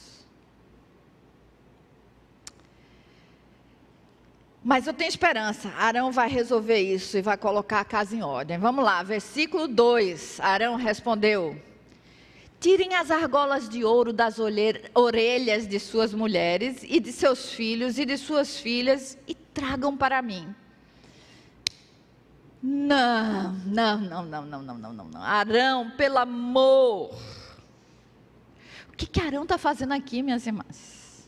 Mas 4.62 4.86
eu 4.86 4.92
tenho 4.92 5.08
esperança. 5.08 5.70
Arão 5.70 6.12
vai 6.12 6.28
resolver 6.28 6.78
isso 6.78 7.16
e 7.16 7.22
vai 7.22 7.36
colocar 7.36 7.80
a 7.80 7.84
casa 7.84 8.14
em 8.14 8.22
ordem. 8.22 8.58
Vamos 8.58 8.84
lá, 8.84 9.02
versículo 9.02 9.66
2. 9.66 10.38
Arão 10.40 10.76
respondeu: 10.76 11.60
Tirem 12.60 12.94
as 12.94 13.10
argolas 13.10 13.68
de 13.68 13.84
ouro 13.84 14.12
das 14.12 14.36
orelhas 14.38 15.66
de 15.66 15.80
suas 15.80 16.12
mulheres 16.12 16.82
e 16.82 17.00
de 17.00 17.10
seus 17.10 17.50
filhos 17.52 17.98
e 17.98 18.04
de 18.04 18.18
suas 18.18 18.60
filhas 18.60 19.16
e 19.26 19.34
tragam 19.34 19.96
para 19.96 20.20
mim. 20.20 20.54
Não, 22.62 23.52
não, 23.64 23.98
não, 23.98 24.22
não, 24.22 24.44
não, 24.44 24.62
não, 24.62 24.92
não, 24.92 25.04
não. 25.06 25.22
Arão, 25.22 25.90
pelo 25.92 26.18
amor. 26.18 27.14
O 28.90 28.92
que, 28.94 29.06
que 29.06 29.22
Arão 29.22 29.44
está 29.44 29.56
fazendo 29.56 29.94
aqui, 29.94 30.22
minhas 30.22 30.46
irmãs? 30.46 31.26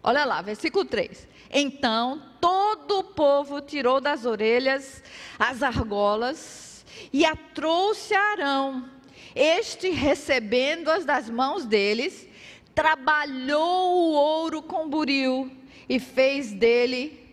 Olha 0.00 0.24
lá, 0.24 0.40
versículo 0.40 0.84
3. 0.84 1.26
Então 1.50 2.22
todo 2.40 2.98
o 2.98 3.04
povo 3.04 3.60
tirou 3.60 4.00
das 4.00 4.24
orelhas 4.24 5.02
as 5.38 5.62
argolas 5.62 6.84
e 7.12 7.24
a 7.24 7.34
trouxe 7.34 8.14
a 8.14 8.32
Arão. 8.32 8.90
Este, 9.34 9.90
recebendo-as 9.90 11.04
das 11.04 11.30
mãos 11.30 11.64
deles, 11.64 12.26
trabalhou 12.74 13.94
o 13.94 14.12
ouro 14.12 14.62
com 14.62 14.88
buril 14.88 15.50
e 15.88 15.98
fez 15.98 16.52
dele 16.52 17.28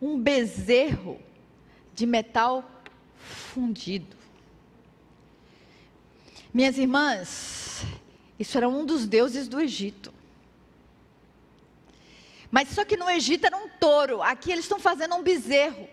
um 0.00 0.18
bezerro 0.18 1.20
de 1.94 2.06
metal 2.06 2.82
fundido. 3.16 4.16
Minhas 6.52 6.76
irmãs, 6.76 7.84
isso 8.44 8.58
era 8.58 8.68
um 8.68 8.84
dos 8.84 9.06
deuses 9.06 9.48
do 9.48 9.58
Egito. 9.58 10.12
Mas 12.50 12.68
só 12.68 12.84
que 12.84 12.96
no 12.96 13.10
Egito 13.10 13.46
era 13.46 13.56
um 13.56 13.68
touro, 13.80 14.22
aqui 14.22 14.52
eles 14.52 14.66
estão 14.66 14.78
fazendo 14.78 15.14
um 15.16 15.22
bezerro. 15.22 15.88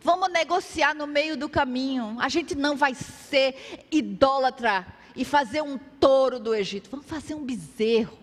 Vamos 0.00 0.30
negociar 0.30 0.94
no 0.94 1.08
meio 1.08 1.36
do 1.36 1.48
caminho. 1.48 2.16
A 2.20 2.28
gente 2.28 2.54
não 2.54 2.76
vai 2.76 2.94
ser 2.94 3.84
idólatra 3.90 4.86
e 5.14 5.24
fazer 5.24 5.60
um 5.60 5.76
touro 5.76 6.38
do 6.38 6.54
Egito. 6.54 6.88
Vamos 6.88 7.06
fazer 7.06 7.34
um 7.34 7.44
bezerro. 7.44 8.16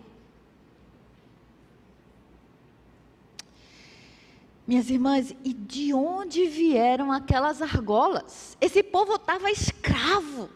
Minhas 4.66 4.88
irmãs, 4.88 5.34
e 5.44 5.52
de 5.52 5.92
onde 5.92 6.46
vieram 6.46 7.12
aquelas 7.12 7.60
argolas? 7.60 8.56
Esse 8.58 8.82
povo 8.82 9.16
estava 9.16 9.50
escravo. 9.50 10.48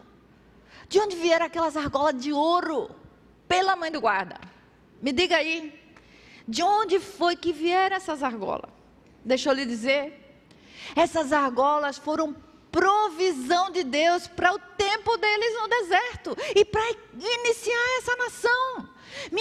De 0.95 1.01
onde 1.01 1.17
vieram 1.17 1.47
aquelas 1.47 1.77
argolas 1.77 2.15
de 2.23 2.33
ouro? 2.33 2.89
Pela 3.49 3.75
mãe 3.75 3.91
do 3.91 4.01
guarda. 4.01 4.39
Me 5.03 5.11
diga 5.11 5.39
aí. 5.39 5.75
De 6.47 6.63
onde 6.63 7.01
foi 7.01 7.35
que 7.35 7.53
vieram 7.53 7.97
essas 7.97 8.23
argolas? 8.23 8.71
Deixa 9.25 9.51
eu 9.51 9.55
lhe 9.55 9.67
dizer. 9.67 10.05
Essas 10.95 11.33
argolas 11.33 11.99
foram 11.99 12.37
provisão 12.71 13.73
de 13.73 13.83
Deus 13.83 14.29
para 14.29 14.55
o 14.55 14.59
tempo 14.79 15.17
deles 15.17 15.55
no 15.61 15.67
deserto 15.67 16.37
e 16.55 16.65
para 16.65 16.89
iniciar 17.13 17.99
essa 17.99 18.15
nação. 18.15 18.34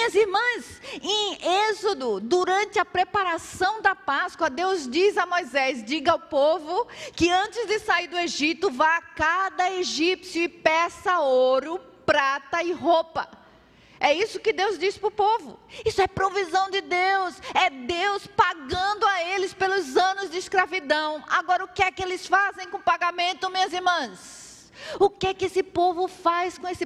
Minhas 0.03 0.15
irmãs, 0.15 0.81
em 1.01 1.37
Êxodo, 1.69 2.19
durante 2.19 2.77
a 2.77 2.83
preparação 2.83 3.81
da 3.81 3.95
Páscoa, 3.95 4.49
Deus 4.49 4.85
diz 4.85 5.17
a 5.17 5.25
Moisés: 5.25 5.81
diga 5.81 6.11
ao 6.11 6.19
povo 6.19 6.85
que 7.15 7.29
antes 7.31 7.65
de 7.67 7.79
sair 7.79 8.09
do 8.09 8.17
Egito, 8.17 8.69
vá 8.69 8.97
a 8.97 9.01
cada 9.01 9.71
egípcio 9.71 10.43
e 10.43 10.49
peça 10.49 11.19
ouro, 11.19 11.79
prata 12.05 12.61
e 12.61 12.73
roupa. 12.73 13.29
É 13.97 14.13
isso 14.13 14.41
que 14.41 14.51
Deus 14.51 14.77
diz 14.77 14.97
para 14.97 15.07
o 15.07 15.11
povo. 15.11 15.57
Isso 15.85 16.01
é 16.01 16.07
provisão 16.07 16.69
de 16.69 16.81
Deus. 16.81 17.35
É 17.53 17.69
Deus 17.69 18.27
pagando 18.27 19.07
a 19.07 19.23
eles 19.23 19.53
pelos 19.53 19.95
anos 19.95 20.29
de 20.29 20.37
escravidão. 20.37 21.23
Agora, 21.29 21.63
o 21.63 21.69
que 21.69 21.81
é 21.81 21.89
que 21.89 22.03
eles 22.03 22.27
fazem 22.27 22.67
com 22.67 22.75
o 22.75 22.83
pagamento, 22.83 23.49
minhas 23.49 23.71
irmãs? 23.71 24.69
O 24.99 25.09
que 25.09 25.27
é 25.27 25.33
que 25.33 25.45
esse 25.45 25.63
povo 25.63 26.09
faz 26.09 26.57
com 26.57 26.67
esse 26.67 26.85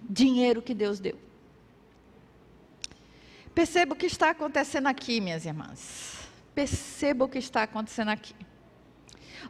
dinheiro 0.00 0.62
que 0.62 0.72
Deus 0.72 1.00
deu? 1.00 1.27
Perceba 3.58 3.92
o 3.92 3.96
que 3.96 4.06
está 4.06 4.30
acontecendo 4.30 4.86
aqui, 4.86 5.20
minhas 5.20 5.44
irmãs. 5.44 6.28
Perceba 6.54 7.24
o 7.24 7.28
que 7.28 7.38
está 7.38 7.64
acontecendo 7.64 8.10
aqui. 8.10 8.32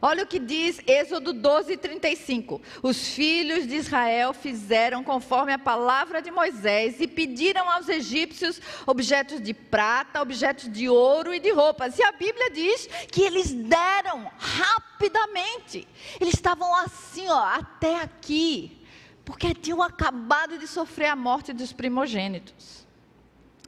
Olha 0.01 0.23
o 0.23 0.25
que 0.25 0.39
diz 0.39 0.81
Êxodo 0.87 1.31
12, 1.31 1.77
35. 1.77 2.59
Os 2.81 3.09
filhos 3.09 3.67
de 3.67 3.75
Israel 3.75 4.33
fizeram 4.33 5.03
conforme 5.03 5.53
a 5.53 5.59
palavra 5.59 6.23
de 6.23 6.31
Moisés 6.31 6.99
e 6.99 7.07
pediram 7.07 7.69
aos 7.69 7.87
egípcios 7.87 8.59
objetos 8.87 9.39
de 9.39 9.53
prata, 9.53 10.23
objetos 10.23 10.71
de 10.71 10.89
ouro 10.89 11.31
e 11.31 11.39
de 11.39 11.51
roupas. 11.51 11.99
E 11.99 12.01
a 12.01 12.11
Bíblia 12.11 12.49
diz 12.49 12.89
que 13.11 13.21
eles 13.21 13.53
deram 13.53 14.27
rapidamente. 14.39 15.87
Eles 16.19 16.33
estavam 16.33 16.75
assim, 16.77 17.27
ó, 17.29 17.43
até 17.43 18.01
aqui, 18.01 18.83
porque 19.23 19.53
tinham 19.53 19.83
acabado 19.83 20.57
de 20.57 20.65
sofrer 20.65 21.09
a 21.09 21.15
morte 21.15 21.53
dos 21.53 21.71
primogênitos. 21.71 22.88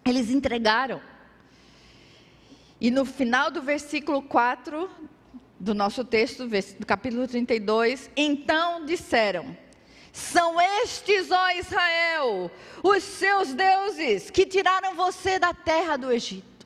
Eles 0.04 0.30
entregaram. 0.30 1.02
E 2.80 2.90
no 2.90 3.06
final 3.06 3.52
do 3.52 3.62
versículo 3.62 4.22
4 4.22 4.90
do 5.60 5.76
nosso 5.76 6.04
texto, 6.04 6.48
do 6.48 6.86
capítulo 6.86 7.28
32, 7.28 8.10
então 8.16 8.86
disseram: 8.86 9.56
São 10.12 10.60
estes, 10.60 11.30
ó 11.30 11.52
Israel, 11.52 12.52
os 12.84 13.04
seus 13.04 13.54
deuses 13.54 14.32
que 14.32 14.46
tiraram 14.46 14.96
você 14.96 15.38
da 15.38 15.54
terra 15.54 15.98
do 15.98 16.12
Egito. 16.12 16.66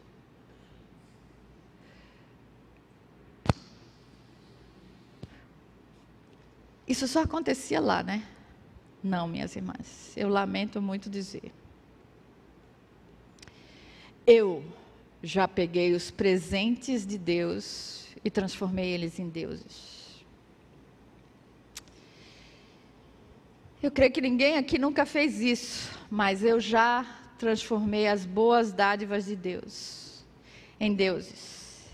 Isso 6.87 7.07
só 7.07 7.23
acontecia 7.23 7.81
lá, 7.81 8.01
né? 8.03 8.23
Não, 9.03 9.27
minhas 9.27 9.55
irmãs, 9.55 10.13
eu 10.15 10.29
lamento 10.29 10.81
muito 10.81 11.09
dizer. 11.09 11.51
Eu 14.25 14.63
já 15.21 15.47
peguei 15.47 15.93
os 15.93 16.09
presentes 16.09 17.05
de 17.05 17.17
Deus 17.17 18.07
e 18.23 18.29
transformei 18.29 18.89
eles 18.89 19.19
em 19.19 19.29
deuses. 19.29 20.23
Eu 23.83 23.91
creio 23.91 24.11
que 24.11 24.21
ninguém 24.21 24.57
aqui 24.57 24.79
nunca 24.79 25.05
fez 25.05 25.39
isso, 25.39 25.91
mas 26.09 26.43
eu 26.43 26.59
já 26.59 27.05
transformei 27.37 28.07
as 28.07 28.25
boas 28.25 28.71
dádivas 28.71 29.25
de 29.25 29.35
Deus 29.35 30.25
em 30.79 30.93
deuses. 30.93 31.85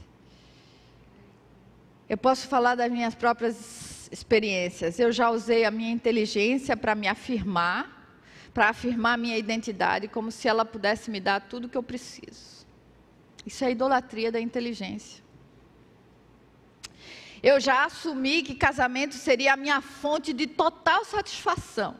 Eu 2.08 2.18
posso 2.18 2.48
falar 2.48 2.76
das 2.76 2.92
minhas 2.92 3.16
próprias 3.16 4.10
experiências. 4.12 5.00
Eu 5.00 5.12
já 5.12 5.30
usei 5.30 5.66
a 5.66 5.72
minha 5.72 5.92
inteligência 5.92 6.78
para 6.78 6.96
me 6.96 7.08
afirmar 7.08 8.01
para 8.54 8.70
afirmar 8.70 9.18
minha 9.18 9.38
identidade, 9.38 10.08
como 10.08 10.32
se 10.32 10.48
ela 10.48 10.66
pudesse 10.66 11.10
me 11.10 11.20
dar 11.20 11.42
tudo 11.42 11.66
o 11.66 11.70
que 11.70 11.78
eu 11.78 11.84
preciso. 11.84 12.66
Isso 13.46 13.64
é 13.64 13.72
idolatria 13.72 14.32
da 14.32 14.40
inteligência. 14.40 15.24
Eu 17.42 17.60
já 17.60 17.86
assumi 17.86 18.44
que 18.44 18.54
casamento 18.54 19.16
seria 19.16 19.54
a 19.54 19.58
minha 19.58 19.82
fonte 19.82 20.32
de 20.32 20.46
total 20.46 21.04
satisfação. 21.06 21.96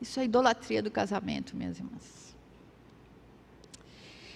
Isso 0.00 0.20
é 0.20 0.24
idolatria 0.24 0.82
do 0.82 0.90
casamento, 0.90 1.56
minhas 1.56 1.78
irmãs. 1.78 2.36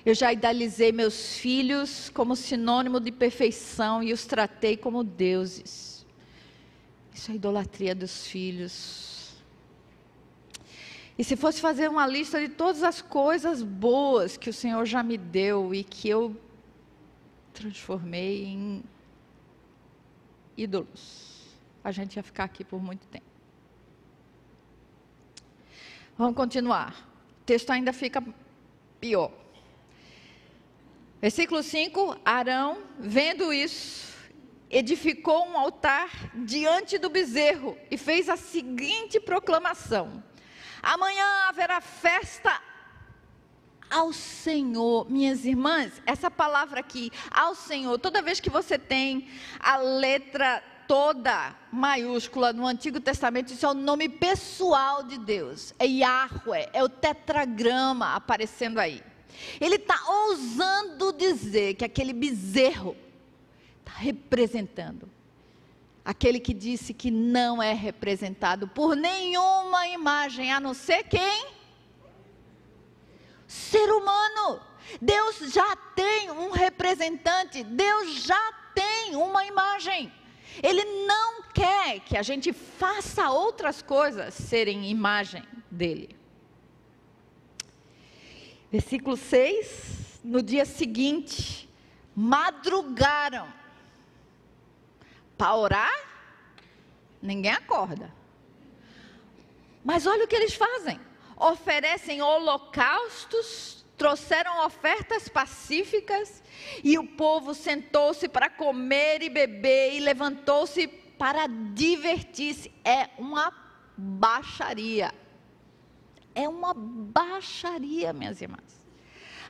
Eu 0.04 0.14
já 0.14 0.32
idealizei 0.32 0.92
meus 0.92 1.36
filhos 1.36 2.10
como 2.10 2.36
sinônimo 2.36 3.00
de 3.00 3.10
perfeição 3.10 4.02
e 4.02 4.12
os 4.12 4.26
tratei 4.26 4.76
como 4.76 5.02
deuses. 5.02 6.04
Isso 7.14 7.30
é 7.30 7.36
idolatria 7.36 7.94
dos 7.94 8.26
filhos. 8.26 9.23
E 11.16 11.22
se 11.22 11.36
fosse 11.36 11.60
fazer 11.60 11.88
uma 11.88 12.06
lista 12.06 12.40
de 12.40 12.48
todas 12.48 12.82
as 12.82 13.00
coisas 13.00 13.62
boas 13.62 14.36
que 14.36 14.50
o 14.50 14.52
Senhor 14.52 14.84
já 14.84 15.02
me 15.02 15.16
deu 15.16 15.72
e 15.72 15.84
que 15.84 16.08
eu 16.08 16.36
transformei 17.52 18.44
em 18.44 18.82
ídolos, 20.56 21.56
a 21.84 21.92
gente 21.92 22.16
ia 22.16 22.22
ficar 22.22 22.44
aqui 22.44 22.64
por 22.64 22.82
muito 22.82 23.06
tempo. 23.06 23.26
Vamos 26.18 26.36
continuar. 26.36 27.08
O 27.42 27.44
texto 27.44 27.70
ainda 27.70 27.92
fica 27.92 28.22
pior. 29.00 29.30
Versículo 31.20 31.62
5: 31.62 32.20
Arão, 32.24 32.82
vendo 32.98 33.52
isso, 33.52 34.14
edificou 34.68 35.46
um 35.46 35.56
altar 35.56 36.10
diante 36.34 36.98
do 36.98 37.08
bezerro 37.08 37.78
e 37.90 37.96
fez 37.96 38.28
a 38.28 38.36
seguinte 38.36 39.20
proclamação: 39.20 40.22
Amanhã 40.84 41.48
haverá 41.48 41.80
festa 41.80 42.60
ao 43.90 44.12
Senhor. 44.12 45.10
Minhas 45.10 45.44
irmãs, 45.44 46.02
essa 46.04 46.30
palavra 46.30 46.80
aqui, 46.80 47.10
ao 47.30 47.54
Senhor, 47.54 47.98
toda 47.98 48.20
vez 48.20 48.38
que 48.38 48.50
você 48.50 48.78
tem 48.78 49.28
a 49.58 49.76
letra 49.78 50.62
toda 50.86 51.56
maiúscula 51.72 52.52
no 52.52 52.66
Antigo 52.66 53.00
Testamento, 53.00 53.52
isso 53.52 53.64
é 53.64 53.70
o 53.70 53.74
nome 53.74 54.08
pessoal 54.08 55.02
de 55.02 55.16
Deus. 55.16 55.74
É 55.78 55.86
Yahweh, 55.86 56.68
é 56.74 56.84
o 56.84 56.88
tetragrama 56.88 58.14
aparecendo 58.14 58.78
aí. 58.78 59.02
Ele 59.58 59.76
está 59.76 59.98
ousando 60.06 61.12
dizer 61.12 61.74
que 61.74 61.84
aquele 61.84 62.12
bezerro 62.12 62.94
está 63.80 63.92
representando 63.98 65.13
aquele 66.04 66.38
que 66.38 66.52
disse 66.52 66.92
que 66.92 67.10
não 67.10 67.62
é 67.62 67.72
representado 67.72 68.68
por 68.68 68.94
nenhuma 68.94 69.88
imagem, 69.88 70.52
a 70.52 70.60
não 70.60 70.74
ser 70.74 71.04
quem? 71.04 71.54
ser 73.54 73.90
humano. 73.92 74.60
Deus 75.00 75.38
já 75.52 75.76
tem 75.94 76.30
um 76.30 76.50
representante, 76.50 77.62
Deus 77.62 78.24
já 78.24 78.52
tem 78.74 79.14
uma 79.16 79.44
imagem. 79.44 80.12
Ele 80.62 80.84
não 81.06 81.42
quer 81.52 82.00
que 82.00 82.16
a 82.16 82.22
gente 82.22 82.52
faça 82.52 83.30
outras 83.30 83.80
coisas 83.80 84.34
serem 84.34 84.90
imagem 84.90 85.42
dele. 85.70 86.16
Versículo 88.70 89.16
6: 89.16 90.20
No 90.22 90.42
dia 90.42 90.64
seguinte, 90.64 91.68
madrugaram 92.14 93.48
para 95.36 95.54
orar, 95.54 96.04
ninguém 97.20 97.52
acorda. 97.52 98.12
Mas 99.84 100.06
olha 100.06 100.24
o 100.24 100.28
que 100.28 100.36
eles 100.36 100.54
fazem: 100.54 100.98
oferecem 101.36 102.22
holocaustos, 102.22 103.84
trouxeram 103.96 104.64
ofertas 104.64 105.28
pacíficas, 105.28 106.42
e 106.82 106.98
o 106.98 107.06
povo 107.06 107.54
sentou-se 107.54 108.28
para 108.28 108.48
comer 108.48 109.22
e 109.22 109.28
beber, 109.28 109.94
e 109.94 110.00
levantou-se 110.00 110.86
para 110.86 111.46
divertir-se. 111.46 112.72
É 112.84 113.10
uma 113.18 113.52
baixaria. 113.96 115.12
É 116.34 116.48
uma 116.48 116.74
baixaria, 116.74 118.12
minhas 118.12 118.40
irmãs. 118.40 118.84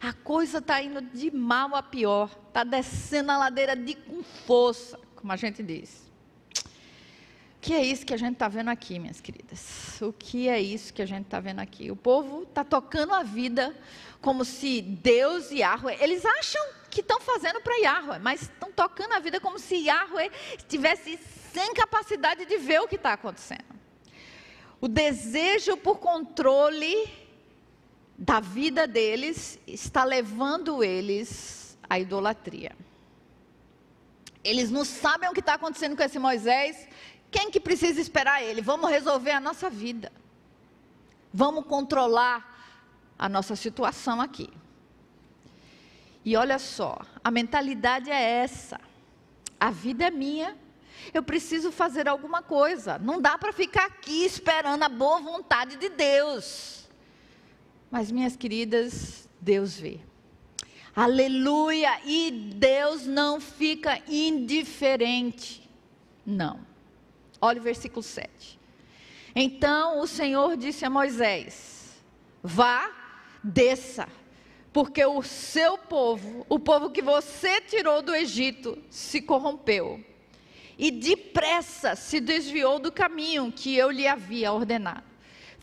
A 0.00 0.12
coisa 0.12 0.58
está 0.58 0.82
indo 0.82 1.00
de 1.00 1.30
mal 1.30 1.74
a 1.74 1.82
pior, 1.82 2.28
está 2.48 2.62
descendo 2.62 3.32
a 3.32 3.38
ladeira 3.38 3.74
de 3.74 3.94
com 3.94 4.22
força, 4.22 5.00
como 5.24 5.32
a 5.32 5.36
gente 5.36 5.62
diz. 5.62 6.02
O 7.56 7.60
que 7.62 7.72
é 7.72 7.82
isso 7.82 8.04
que 8.04 8.12
a 8.12 8.16
gente 8.18 8.34
está 8.34 8.46
vendo 8.46 8.68
aqui, 8.68 8.98
minhas 8.98 9.22
queridas? 9.22 9.98
O 10.02 10.12
que 10.12 10.50
é 10.50 10.60
isso 10.60 10.92
que 10.92 11.00
a 11.00 11.06
gente 11.06 11.24
está 11.24 11.40
vendo 11.40 11.60
aqui? 11.60 11.90
O 11.90 11.96
povo 11.96 12.42
está 12.42 12.62
tocando 12.62 13.14
a 13.14 13.22
vida 13.22 13.74
como 14.20 14.44
se 14.44 14.82
Deus 14.82 15.50
e 15.50 15.60
Yahweh, 15.60 15.96
eles 15.98 16.26
acham 16.26 16.60
que 16.90 17.00
estão 17.00 17.18
fazendo 17.22 17.58
para 17.62 17.74
Yahweh, 17.76 18.18
mas 18.18 18.42
estão 18.42 18.70
tocando 18.70 19.14
a 19.14 19.18
vida 19.18 19.40
como 19.40 19.58
se 19.58 19.76
Yahweh 19.76 20.30
estivesse 20.58 21.18
sem 21.54 21.72
capacidade 21.72 22.44
de 22.44 22.58
ver 22.58 22.82
o 22.82 22.86
que 22.86 22.96
está 22.96 23.14
acontecendo. 23.14 23.64
O 24.78 24.86
desejo 24.86 25.74
por 25.78 26.00
controle 26.00 27.10
da 28.18 28.40
vida 28.40 28.86
deles 28.86 29.58
está 29.66 30.04
levando 30.04 30.84
eles 30.84 31.78
à 31.88 31.98
idolatria. 31.98 32.76
Eles 34.44 34.70
não 34.70 34.84
sabem 34.84 35.28
o 35.28 35.32
que 35.32 35.40
está 35.40 35.54
acontecendo 35.54 35.96
com 35.96 36.02
esse 36.02 36.18
Moisés. 36.18 36.86
Quem 37.30 37.50
que 37.50 37.58
precisa 37.58 38.00
esperar 38.00 38.42
ele? 38.42 38.60
Vamos 38.60 38.90
resolver 38.90 39.30
a 39.30 39.40
nossa 39.40 39.70
vida. 39.70 40.12
Vamos 41.32 41.64
controlar 41.64 42.54
a 43.18 43.28
nossa 43.28 43.56
situação 43.56 44.20
aqui. 44.20 44.50
E 46.24 46.36
olha 46.36 46.58
só, 46.58 46.98
a 47.22 47.30
mentalidade 47.30 48.10
é 48.10 48.20
essa. 48.20 48.80
A 49.58 49.70
vida 49.70 50.04
é 50.04 50.10
minha, 50.10 50.56
eu 51.12 51.22
preciso 51.22 51.72
fazer 51.72 52.08
alguma 52.08 52.42
coisa. 52.42 52.98
Não 52.98 53.20
dá 53.20 53.36
para 53.36 53.52
ficar 53.52 53.86
aqui 53.86 54.24
esperando 54.24 54.82
a 54.82 54.88
boa 54.88 55.20
vontade 55.20 55.76
de 55.76 55.88
Deus. 55.88 56.88
Mas, 57.90 58.10
minhas 58.10 58.36
queridas, 58.36 59.28
Deus 59.40 59.78
vê. 59.78 60.00
Aleluia! 60.94 62.00
E 62.04 62.30
Deus 62.30 63.06
não 63.06 63.40
fica 63.40 64.00
indiferente. 64.08 65.68
Não. 66.24 66.60
Olha 67.40 67.60
o 67.60 67.64
versículo 67.64 68.02
7. 68.02 68.58
Então 69.34 70.00
o 70.00 70.06
Senhor 70.06 70.56
disse 70.56 70.84
a 70.84 70.90
Moisés: 70.90 72.02
Vá, 72.42 72.90
desça, 73.42 74.08
porque 74.72 75.04
o 75.04 75.22
seu 75.22 75.76
povo, 75.76 76.46
o 76.48 76.58
povo 76.58 76.90
que 76.90 77.02
você 77.02 77.60
tirou 77.60 78.00
do 78.00 78.14
Egito, 78.14 78.78
se 78.88 79.20
corrompeu 79.20 80.04
e 80.78 80.90
depressa 80.90 81.94
se 81.94 82.20
desviou 82.20 82.78
do 82.78 82.90
caminho 82.90 83.52
que 83.52 83.76
eu 83.76 83.90
lhe 83.90 84.06
havia 84.06 84.52
ordenado. 84.52 85.13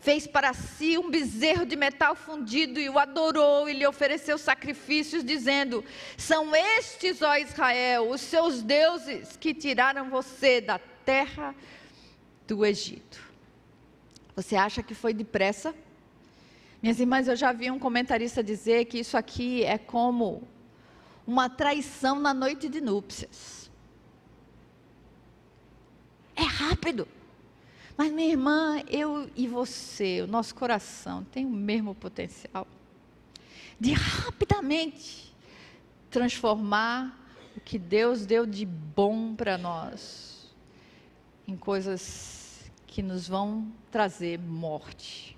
Fez 0.02 0.26
para 0.26 0.52
si 0.52 0.98
um 0.98 1.08
bezerro 1.08 1.64
de 1.64 1.76
metal 1.76 2.16
fundido 2.16 2.80
e 2.80 2.90
o 2.90 2.98
adorou 2.98 3.68
e 3.68 3.72
lhe 3.72 3.86
ofereceu 3.86 4.36
sacrifícios, 4.36 5.24
dizendo: 5.24 5.84
São 6.18 6.54
estes, 6.56 7.22
ó 7.22 7.36
Israel, 7.36 8.10
os 8.10 8.20
seus 8.20 8.62
deuses 8.62 9.36
que 9.36 9.54
tiraram 9.54 10.10
você 10.10 10.60
da 10.60 10.80
terra 11.04 11.54
do 12.48 12.66
Egito. 12.66 13.22
Você 14.34 14.56
acha 14.56 14.82
que 14.82 14.92
foi 14.92 15.14
depressa? 15.14 15.72
Minhas 16.82 16.98
irmãs, 16.98 17.28
eu 17.28 17.36
já 17.36 17.52
vi 17.52 17.70
um 17.70 17.78
comentarista 17.78 18.42
dizer 18.42 18.86
que 18.86 18.98
isso 18.98 19.16
aqui 19.16 19.62
é 19.62 19.78
como 19.78 20.42
uma 21.24 21.48
traição 21.48 22.18
na 22.18 22.34
noite 22.34 22.68
de 22.68 22.80
núpcias. 22.80 23.70
É 26.34 26.42
rápido. 26.42 27.06
Mas, 27.96 28.10
minha 28.12 28.30
irmã, 28.30 28.82
eu 28.88 29.30
e 29.36 29.46
você, 29.46 30.22
o 30.22 30.26
nosso 30.26 30.54
coração 30.54 31.24
tem 31.24 31.44
o 31.44 31.50
mesmo 31.50 31.94
potencial 31.94 32.66
de 33.78 33.92
rapidamente 33.92 35.34
transformar 36.10 37.18
o 37.56 37.60
que 37.60 37.78
Deus 37.78 38.24
deu 38.24 38.46
de 38.46 38.64
bom 38.64 39.34
para 39.34 39.58
nós 39.58 40.54
em 41.46 41.56
coisas 41.56 42.70
que 42.86 43.02
nos 43.02 43.28
vão 43.28 43.70
trazer 43.90 44.38
morte. 44.38 45.36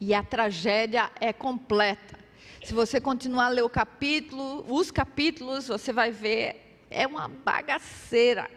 E 0.00 0.14
a 0.14 0.22
tragédia 0.22 1.10
é 1.20 1.32
completa. 1.32 2.18
Se 2.64 2.72
você 2.72 3.00
continuar 3.00 3.46
a 3.46 3.50
ler 3.50 3.62
o 3.62 3.70
capítulo, 3.70 4.64
os 4.68 4.90
capítulos, 4.90 5.68
você 5.68 5.92
vai 5.92 6.10
ver, 6.10 6.86
é 6.90 7.06
uma 7.06 7.28
bagaceira 7.28 8.50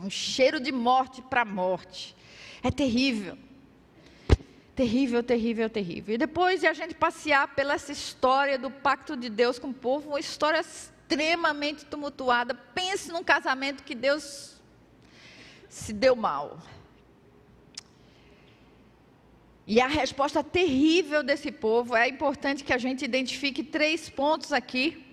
um 0.00 0.10
cheiro 0.10 0.60
de 0.60 0.70
morte 0.70 1.20
para 1.22 1.44
morte. 1.44 2.14
É 2.62 2.70
terrível. 2.70 3.36
Terrível, 4.74 5.22
terrível, 5.22 5.68
terrível. 5.68 6.14
E 6.14 6.18
depois 6.18 6.60
de 6.60 6.66
a 6.66 6.72
gente 6.72 6.94
passear 6.94 7.54
pela 7.54 7.74
essa 7.74 7.90
história 7.90 8.58
do 8.58 8.70
pacto 8.70 9.16
de 9.16 9.28
Deus 9.28 9.58
com 9.58 9.70
o 9.70 9.74
povo, 9.74 10.10
uma 10.10 10.20
história 10.20 10.60
extremamente 10.60 11.84
tumultuada. 11.84 12.54
Pense 12.54 13.10
num 13.10 13.24
casamento 13.24 13.82
que 13.82 13.94
Deus 13.94 14.60
se 15.68 15.92
deu 15.92 16.14
mal. 16.14 16.58
E 19.66 19.80
a 19.80 19.88
resposta 19.88 20.42
terrível 20.42 21.22
desse 21.22 21.50
povo 21.50 21.96
é 21.96 22.08
importante 22.08 22.64
que 22.64 22.72
a 22.72 22.78
gente 22.78 23.04
identifique 23.04 23.62
três 23.62 24.08
pontos 24.08 24.52
aqui 24.52 25.07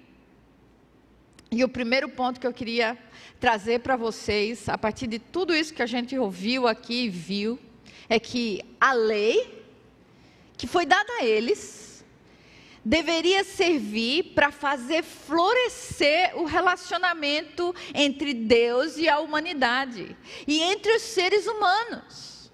e 1.56 1.64
o 1.64 1.70
primeiro 1.70 2.10
ponto 2.10 2.38
que 2.38 2.46
eu 2.46 2.52
queria 2.52 2.98
trazer 3.40 3.80
para 3.80 3.96
vocês, 3.96 4.68
a 4.68 4.78
partir 4.78 5.08
de 5.08 5.20
tudo 5.20 5.56
isso 5.56 5.74
que 5.74 5.82
a 5.82 5.86
gente 5.86 6.18
ouviu 6.20 6.68
aqui 6.68 7.06
e 7.06 7.10
viu, 7.10 7.58
é 8.10 8.20
que 8.20 8.62
a 8.78 8.92
lei 8.92 9.64
que 10.58 10.68
foi 10.68 10.86
dada 10.86 11.10
a 11.14 11.24
eles 11.24 12.04
deveria 12.84 13.46
servir 13.46 14.34
para 14.36 14.52
fazer 14.52 15.02
florescer 15.02 16.38
o 16.38 16.44
relacionamento 16.44 17.74
entre 17.94 18.34
Deus 18.34 18.98
e 18.98 19.08
a 19.08 19.22
humanidade 19.22 20.14
e 20.46 20.60
entre 20.60 20.94
os 20.94 21.04
seres 21.04 21.48
humanos. 21.48 22.52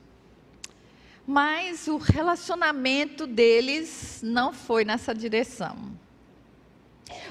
Mas 1.26 1.88
o 1.88 1.98
relacionamento 1.98 3.26
deles 3.26 4.22
não 4.24 4.54
foi 4.54 4.86
nessa 4.86 5.12
direção. 5.12 6.00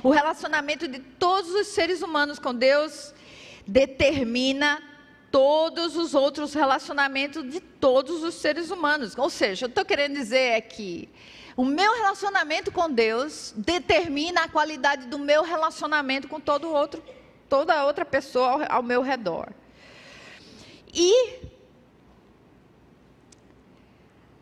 O 0.02 0.10
relacionamento 0.10 0.88
de 0.88 0.98
todos 0.98 1.52
os 1.52 1.68
seres 1.68 2.02
humanos 2.02 2.38
com 2.38 2.54
Deus 2.54 3.14
determina 3.66 4.82
todos 5.30 5.96
os 5.96 6.14
outros 6.14 6.54
relacionamentos 6.54 7.48
de 7.48 7.60
todos 7.60 8.22
os 8.22 8.34
seres 8.34 8.70
humanos. 8.70 9.16
Ou 9.16 9.30
seja, 9.30 9.66
eu 9.66 9.68
estou 9.68 9.84
querendo 9.84 10.14
dizer 10.14 10.52
é 10.52 10.60
que 10.60 11.08
o 11.56 11.64
meu 11.64 11.94
relacionamento 11.94 12.72
com 12.72 12.90
Deus 12.90 13.52
determina 13.56 14.42
a 14.42 14.48
qualidade 14.48 15.06
do 15.06 15.18
meu 15.18 15.42
relacionamento 15.42 16.28
com 16.28 16.40
todo 16.40 16.68
outro, 16.70 17.02
toda 17.48 17.84
outra 17.84 18.04
pessoa 18.04 18.64
ao, 18.64 18.76
ao 18.76 18.82
meu 18.82 19.02
redor. 19.02 19.52
E 20.92 21.40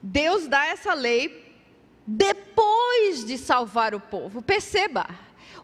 Deus 0.02 0.46
dá 0.46 0.66
essa 0.66 0.94
lei 0.94 1.46
depois 2.06 3.24
de 3.26 3.36
salvar 3.36 3.94
o 3.94 4.00
povo. 4.00 4.40
Perceba, 4.40 5.06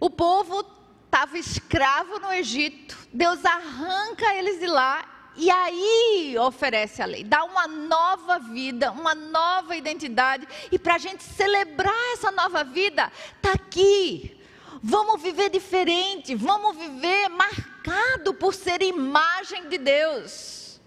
o 0.00 0.10
povo 0.10 0.64
estava 1.04 1.38
escravo 1.38 2.18
no 2.18 2.32
Egito. 2.32 2.96
Deus 3.12 3.44
arranca 3.44 4.34
eles 4.34 4.58
de 4.58 4.66
lá 4.66 5.30
e 5.36 5.50
aí 5.50 6.36
oferece 6.38 7.02
a 7.02 7.06
lei, 7.06 7.24
dá 7.24 7.44
uma 7.44 7.66
nova 7.66 8.38
vida, 8.38 8.92
uma 8.92 9.14
nova 9.14 9.74
identidade. 9.74 10.46
E 10.70 10.78
para 10.78 10.94
a 10.94 10.98
gente 10.98 11.22
celebrar 11.22 12.12
essa 12.12 12.30
nova 12.30 12.62
vida, 12.62 13.10
está 13.36 13.52
aqui. 13.52 14.40
Vamos 14.82 15.22
viver 15.22 15.50
diferente, 15.50 16.34
vamos 16.34 16.76
viver 16.76 17.28
marcado 17.30 18.34
por 18.34 18.52
ser 18.52 18.82
imagem 18.82 19.68
de 19.68 19.78
Deus. 19.78 20.80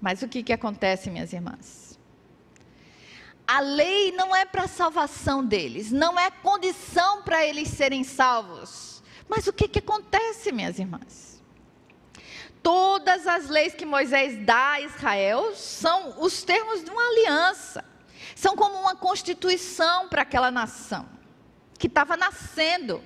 Mas 0.00 0.20
o 0.22 0.28
que, 0.28 0.42
que 0.42 0.52
acontece, 0.52 1.10
minhas 1.10 1.32
irmãs? 1.32 1.85
A 3.46 3.60
lei 3.60 4.12
não 4.12 4.34
é 4.34 4.44
para 4.44 4.64
a 4.64 4.68
salvação 4.68 5.44
deles, 5.44 5.92
não 5.92 6.18
é 6.18 6.30
condição 6.30 7.22
para 7.22 7.46
eles 7.46 7.68
serem 7.68 8.02
salvos. 8.02 9.02
Mas 9.28 9.46
o 9.46 9.52
que, 9.52 9.68
que 9.68 9.78
acontece, 9.78 10.50
minhas 10.50 10.78
irmãs? 10.78 11.42
Todas 12.62 13.26
as 13.26 13.48
leis 13.48 13.74
que 13.74 13.84
Moisés 13.84 14.44
dá 14.44 14.72
a 14.72 14.80
Israel 14.80 15.54
são 15.54 16.20
os 16.20 16.42
termos 16.42 16.82
de 16.82 16.90
uma 16.90 17.08
aliança, 17.08 17.84
são 18.34 18.56
como 18.56 18.74
uma 18.80 18.96
constituição 18.96 20.08
para 20.08 20.22
aquela 20.22 20.50
nação 20.50 21.08
que 21.78 21.86
estava 21.86 22.16
nascendo. 22.16 23.02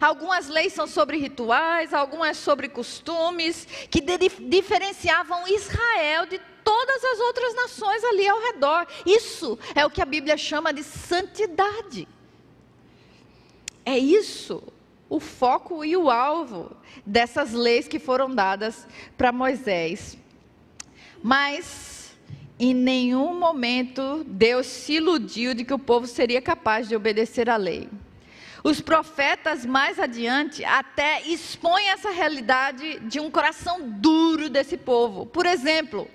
Algumas 0.00 0.48
leis 0.48 0.72
são 0.72 0.86
sobre 0.86 1.16
rituais, 1.16 1.94
algumas 1.94 2.36
sobre 2.36 2.68
costumes, 2.68 3.66
que 3.90 4.00
diferenciavam 4.00 5.48
Israel 5.48 6.26
de 6.26 6.38
todas 6.64 7.04
as 7.04 7.20
outras 7.20 7.54
nações 7.54 8.04
ali 8.04 8.28
ao 8.28 8.40
redor. 8.40 8.86
Isso 9.06 9.58
é 9.74 9.84
o 9.84 9.90
que 9.90 10.02
a 10.02 10.06
Bíblia 10.06 10.36
chama 10.36 10.72
de 10.72 10.82
santidade. 10.82 12.06
É 13.84 13.98
isso 13.98 14.62
o 15.08 15.18
foco 15.18 15.84
e 15.84 15.96
o 15.96 16.08
alvo 16.08 16.70
dessas 17.04 17.52
leis 17.52 17.88
que 17.88 17.98
foram 17.98 18.32
dadas 18.32 18.86
para 19.16 19.32
Moisés. 19.32 20.16
Mas 21.22 22.12
em 22.58 22.72
nenhum 22.72 23.38
momento 23.38 24.24
Deus 24.24 24.66
se 24.66 24.94
iludiu 24.94 25.54
de 25.54 25.64
que 25.64 25.74
o 25.74 25.78
povo 25.78 26.06
seria 26.06 26.40
capaz 26.40 26.88
de 26.88 26.94
obedecer 26.94 27.50
à 27.50 27.56
lei. 27.56 27.88
Os 28.62 28.80
profetas 28.80 29.64
mais 29.64 29.98
adiante 29.98 30.64
até 30.64 31.22
expõem 31.22 31.88
essa 31.88 32.10
realidade 32.10 32.98
de 33.00 33.18
um 33.18 33.30
coração 33.30 33.80
duro 33.82 34.50
desse 34.50 34.76
povo. 34.76 35.24
Por 35.26 35.46
exemplo, 35.46 36.08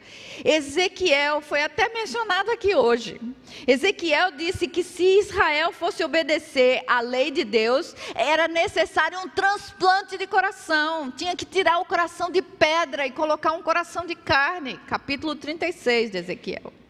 Ezequiel 0.43 1.41
foi 1.41 1.63
até 1.63 1.89
mencionado 1.89 2.51
aqui 2.51 2.75
hoje. 2.75 3.19
Ezequiel 3.65 4.31
disse 4.31 4.67
que 4.67 4.83
se 4.83 5.19
Israel 5.19 5.71
fosse 5.71 6.03
obedecer 6.03 6.83
à 6.87 7.01
lei 7.01 7.31
de 7.31 7.43
Deus, 7.43 7.95
era 8.13 8.47
necessário 8.47 9.19
um 9.19 9.29
transplante 9.29 10.17
de 10.17 10.27
coração. 10.27 11.09
Tinha 11.11 11.35
que 11.35 11.45
tirar 11.45 11.79
o 11.79 11.85
coração 11.85 12.29
de 12.29 12.41
pedra 12.41 13.07
e 13.07 13.11
colocar 13.11 13.53
um 13.53 13.63
coração 13.63 14.05
de 14.05 14.15
carne. 14.15 14.79
Capítulo 14.87 15.35
36 15.35 16.11
de 16.11 16.17
Ezequiel. 16.19 16.84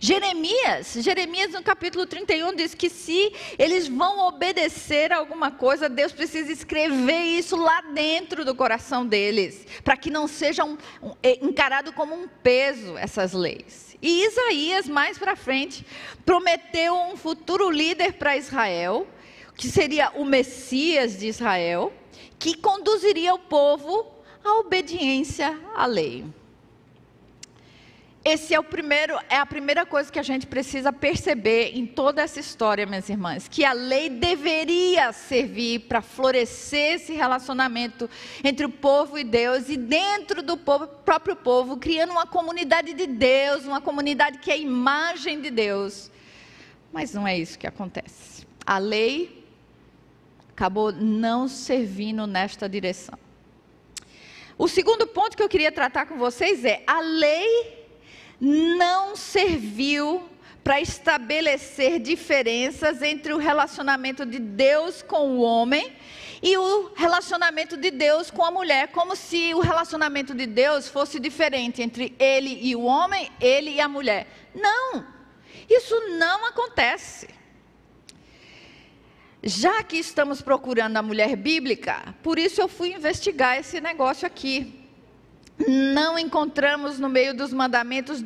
Jeremias, 0.00 0.94
Jeremias 0.98 1.52
no 1.52 1.62
capítulo 1.62 2.06
31 2.06 2.54
diz 2.54 2.74
que 2.74 2.88
se 2.88 3.32
eles 3.58 3.88
vão 3.88 4.26
obedecer 4.26 5.12
a 5.12 5.16
alguma 5.16 5.50
coisa, 5.50 5.88
Deus 5.88 6.12
precisa 6.12 6.52
escrever 6.52 7.22
isso 7.22 7.56
lá 7.56 7.80
dentro 7.80 8.44
do 8.44 8.54
coração 8.54 9.06
deles, 9.06 9.66
para 9.82 9.96
que 9.96 10.10
não 10.10 10.28
seja 10.28 10.64
um, 10.64 10.78
um, 11.02 11.14
é, 11.22 11.44
encarado 11.44 11.92
como 11.92 12.14
um 12.14 12.28
peso 12.28 12.96
essas 12.96 13.32
leis. 13.32 13.96
E 14.00 14.24
Isaías, 14.24 14.88
mais 14.88 15.18
para 15.18 15.34
frente, 15.34 15.84
prometeu 16.24 16.94
um 16.94 17.16
futuro 17.16 17.68
líder 17.68 18.12
para 18.12 18.36
Israel, 18.36 19.06
que 19.56 19.68
seria 19.68 20.12
o 20.14 20.24
Messias 20.24 21.18
de 21.18 21.26
Israel, 21.26 21.92
que 22.38 22.54
conduziria 22.56 23.34
o 23.34 23.38
povo 23.40 24.06
à 24.44 24.60
obediência 24.60 25.58
à 25.74 25.84
lei. 25.86 26.24
Esse 28.24 28.52
é 28.52 28.58
o 28.58 28.64
primeiro, 28.64 29.16
é 29.28 29.36
a 29.36 29.46
primeira 29.46 29.86
coisa 29.86 30.10
que 30.10 30.18
a 30.18 30.22
gente 30.22 30.46
precisa 30.46 30.92
perceber 30.92 31.70
em 31.74 31.86
toda 31.86 32.20
essa 32.20 32.40
história, 32.40 32.84
minhas 32.84 33.08
irmãs, 33.08 33.46
que 33.48 33.64
a 33.64 33.72
lei 33.72 34.10
deveria 34.10 35.12
servir 35.12 35.80
para 35.80 36.02
florescer 36.02 36.96
esse 36.96 37.12
relacionamento 37.14 38.10
entre 38.42 38.66
o 38.66 38.70
povo 38.70 39.18
e 39.18 39.24
Deus 39.24 39.68
e 39.68 39.76
dentro 39.76 40.42
do 40.42 40.56
povo, 40.56 40.88
próprio 40.88 41.36
povo, 41.36 41.76
criando 41.76 42.10
uma 42.10 42.26
comunidade 42.26 42.92
de 42.92 43.06
Deus, 43.06 43.64
uma 43.64 43.80
comunidade 43.80 44.38
que 44.38 44.50
é 44.50 44.54
a 44.54 44.58
imagem 44.58 45.40
de 45.40 45.50
Deus. 45.50 46.10
Mas 46.92 47.14
não 47.14 47.26
é 47.26 47.38
isso 47.38 47.58
que 47.58 47.66
acontece. 47.66 48.46
A 48.66 48.78
lei 48.78 49.46
acabou 50.50 50.90
não 50.90 51.46
servindo 51.46 52.26
nesta 52.26 52.68
direção. 52.68 53.16
O 54.58 54.66
segundo 54.66 55.06
ponto 55.06 55.36
que 55.36 55.42
eu 55.42 55.48
queria 55.48 55.70
tratar 55.70 56.06
com 56.06 56.18
vocês 56.18 56.64
é 56.64 56.82
a 56.84 57.00
lei 57.00 57.77
não 58.40 59.16
serviu 59.16 60.28
para 60.62 60.80
estabelecer 60.80 61.98
diferenças 61.98 63.00
entre 63.02 63.32
o 63.32 63.38
relacionamento 63.38 64.26
de 64.26 64.38
Deus 64.38 65.02
com 65.02 65.30
o 65.30 65.40
homem 65.40 65.92
e 66.42 66.56
o 66.56 66.92
relacionamento 66.94 67.76
de 67.76 67.90
Deus 67.90 68.30
com 68.30 68.44
a 68.44 68.50
mulher, 68.50 68.88
como 68.88 69.16
se 69.16 69.54
o 69.54 69.60
relacionamento 69.60 70.34
de 70.34 70.46
Deus 70.46 70.86
fosse 70.86 71.18
diferente 71.18 71.82
entre 71.82 72.14
ele 72.18 72.58
e 72.62 72.76
o 72.76 72.82
homem, 72.82 73.30
ele 73.40 73.70
e 73.70 73.80
a 73.80 73.88
mulher. 73.88 74.26
Não, 74.54 75.04
isso 75.68 75.98
não 76.18 76.46
acontece. 76.46 77.28
Já 79.42 79.82
que 79.82 79.96
estamos 79.96 80.42
procurando 80.42 80.96
a 80.96 81.02
mulher 81.02 81.34
bíblica, 81.36 82.14
por 82.22 82.38
isso 82.38 82.60
eu 82.60 82.68
fui 82.68 82.92
investigar 82.92 83.58
esse 83.58 83.80
negócio 83.80 84.26
aqui 84.26 84.77
não 85.66 86.18
encontramos 86.18 86.98
no 86.98 87.08
meio 87.08 87.34
dos 87.34 87.52
mandamentos 87.52 88.22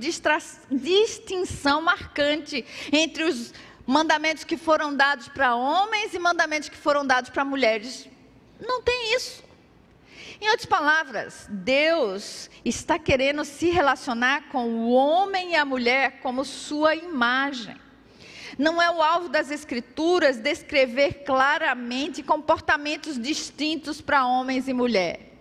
distinção 0.70 1.80
marcante 1.80 2.64
entre 2.92 3.24
os 3.24 3.54
mandamentos 3.86 4.44
que 4.44 4.56
foram 4.56 4.94
dados 4.94 5.28
para 5.28 5.54
homens 5.54 6.12
e 6.14 6.18
mandamentos 6.18 6.68
que 6.68 6.76
foram 6.76 7.06
dados 7.06 7.30
para 7.30 7.44
mulheres. 7.44 8.08
Não 8.60 8.82
tem 8.82 9.14
isso. 9.16 9.42
Em 10.40 10.48
outras 10.48 10.66
palavras, 10.66 11.46
Deus 11.48 12.50
está 12.64 12.98
querendo 12.98 13.44
se 13.44 13.70
relacionar 13.70 14.48
com 14.48 14.68
o 14.68 14.90
homem 14.90 15.52
e 15.52 15.56
a 15.56 15.64
mulher 15.64 16.20
como 16.20 16.44
sua 16.44 16.94
imagem. 16.94 17.76
Não 18.58 18.82
é 18.82 18.90
o 18.90 19.00
alvo 19.00 19.28
das 19.28 19.50
Escrituras 19.50 20.38
descrever 20.38 21.24
claramente 21.24 22.22
comportamentos 22.22 23.18
distintos 23.18 24.00
para 24.00 24.26
homens 24.26 24.68
e 24.68 24.74
mulheres 24.74 25.31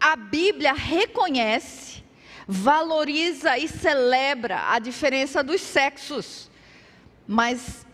a 0.00 0.16
Bíblia 0.16 0.72
reconhece, 0.72 2.02
valoriza 2.48 3.58
e 3.58 3.68
celebra 3.68 4.70
a 4.70 4.78
diferença 4.78 5.44
dos 5.44 5.60
sexos, 5.60 6.50
mas 7.28 7.86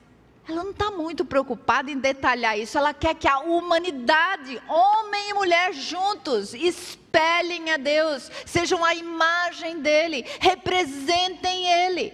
ela 0.48 0.62
não 0.62 0.70
está 0.70 0.92
muito 0.92 1.24
preocupada 1.24 1.90
em 1.90 1.98
detalhar 1.98 2.56
isso. 2.56 2.78
Ela 2.78 2.94
quer 2.94 3.14
que 3.16 3.26
a 3.26 3.40
humanidade, 3.40 4.62
homem 4.68 5.30
e 5.30 5.34
mulher 5.34 5.72
juntos, 5.72 6.54
espelhem 6.54 7.72
a 7.72 7.76
Deus, 7.76 8.30
sejam 8.46 8.84
a 8.84 8.94
imagem 8.94 9.80
dele, 9.80 10.24
representem 10.40 11.66
ele. 11.66 12.12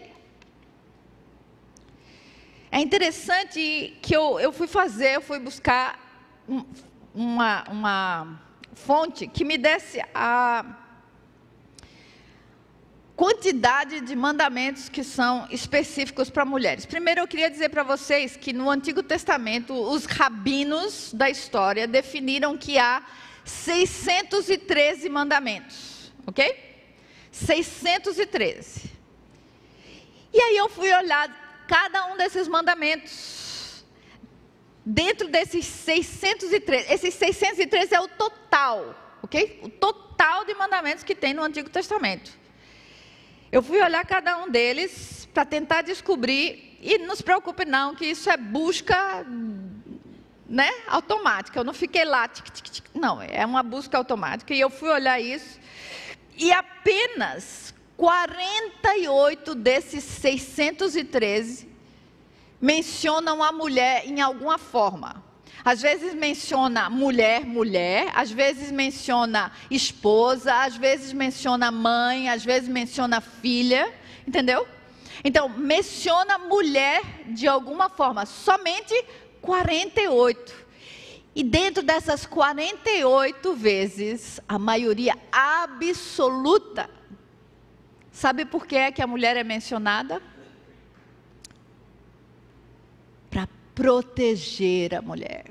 É 2.71 2.81
interessante 2.81 3.99
que 4.01 4.17
eu, 4.17 4.41
eu 4.41 4.51
fui 4.51 4.67
fazer, 4.67 5.17
eu 5.17 5.21
fui 5.21 5.39
buscar 5.39 6.01
uma, 7.15 7.65
uma 7.69 8.41
fonte 8.73 9.27
que 9.27 9.45
me 9.45 9.59
desse 9.59 10.03
a 10.15 10.65
quantidade 13.15 14.01
de 14.01 14.17
mandamentos 14.17 14.89
que 14.89 15.05
são 15.05 15.47
específicos 15.51 16.31
para 16.31 16.45
mulheres. 16.45 16.87
Primeiro, 16.87 17.21
eu 17.21 17.29
queria 17.29 17.51
dizer 17.51 17.69
para 17.69 17.83
vocês 17.83 18.37
que 18.37 18.53
no 18.53 18.71
Antigo 18.71 19.03
Testamento, 19.03 19.75
os 19.75 20.07
rabinos 20.07 21.13
da 21.13 21.31
história 21.31 21.87
definiram 21.87 22.57
que 22.57 22.79
há 22.79 23.03
613 23.45 25.09
mandamentos, 25.09 26.13
ok? 26.27 26.57
613. 27.31 28.91
E 30.33 30.41
aí 30.41 30.57
eu 30.57 30.69
fui 30.69 30.93
olhar 30.93 31.65
cada 31.69 32.07
um 32.07 32.17
desses 32.17 32.49
mandamentos 32.49 33.42
dentro 34.85 35.29
desses 35.29 35.65
613, 35.65 36.93
esses 36.93 37.15
613 37.15 37.95
é 37.95 38.01
o 38.01 38.09
total, 38.09 38.95
ok? 39.23 39.61
O 39.63 39.69
total 39.69 40.45
de 40.45 40.55
mandamentos 40.55 41.05
que 41.05 41.15
tem 41.15 41.33
no 41.33 41.43
Antigo 41.43 41.71
Testamento. 41.71 42.33
Eu 43.51 43.63
fui 43.63 43.81
olhar 43.83 44.05
cada 44.07 44.39
um 44.39 44.51
deles 44.51 45.29
para 45.33 45.45
tentar 45.45 45.83
descobrir, 45.83 46.79
e 46.81 46.99
não 46.99 47.15
se 47.15 47.23
preocupe 47.23 47.65
não, 47.65 47.95
que 47.95 48.07
isso 48.07 48.29
é 48.29 48.37
busca 48.37 49.25
né, 50.49 50.71
automática. 50.89 51.59
Eu 51.61 51.65
não 51.65 51.75
fiquei 51.75 52.05
lá, 52.05 52.27
tic, 52.29 52.51
tic, 52.51 52.69
tic, 52.69 52.85
não, 52.95 53.23
é 53.23 53.45
uma 53.45 53.63
busca 53.63 53.97
automática. 53.97 54.53
E 54.53 54.61
eu 54.61 54.71
fui 54.71 54.89
olhar 54.89 55.21
isso, 55.21 55.61
e 56.37 56.51
apenas 56.51 57.75
48 57.97 59.55
desses 59.55 60.03
613 60.03 61.72
mencionam 62.63 63.43
a 63.43 63.51
mulher 63.51 64.07
em 64.07 64.21
alguma 64.21 64.57
forma. 64.57 65.21
Às 65.65 65.83
vezes 65.83 66.15
menciona 66.15 66.89
mulher, 66.89 67.45
mulher, 67.45 68.11
às 68.15 68.31
vezes 68.31 68.71
menciona 68.71 69.51
esposa, 69.69 70.55
às 70.63 70.77
vezes 70.77 71.13
menciona 71.13 71.73
mãe, 71.73 72.29
às 72.29 72.45
vezes 72.45 72.69
menciona 72.69 73.21
filha, 73.21 73.93
entendeu? 74.27 74.67
Então, 75.25 75.49
menciona 75.49 76.39
mulher 76.39 77.03
de 77.27 77.47
alguma 77.47 77.89
forma, 77.89 78.27
somente 78.27 78.95
48. 79.41 80.63
E 81.35 81.43
dentro 81.43 81.83
dessas 81.83 82.27
48 82.27 83.55
vezes, 83.55 84.41
a 84.49 84.59
maioria 84.59 85.17
absoluta, 85.31 86.91
sabe 88.11 88.45
por 88.45 88.67
que 88.67 88.77
é 88.77 88.93
que 88.93 89.03
a 89.03 89.07
mulher 89.07 89.37
é 89.37 89.45
mencionada? 89.45 90.21
Proteger 93.75 94.95
a 94.95 95.03
mulher. 95.03 95.47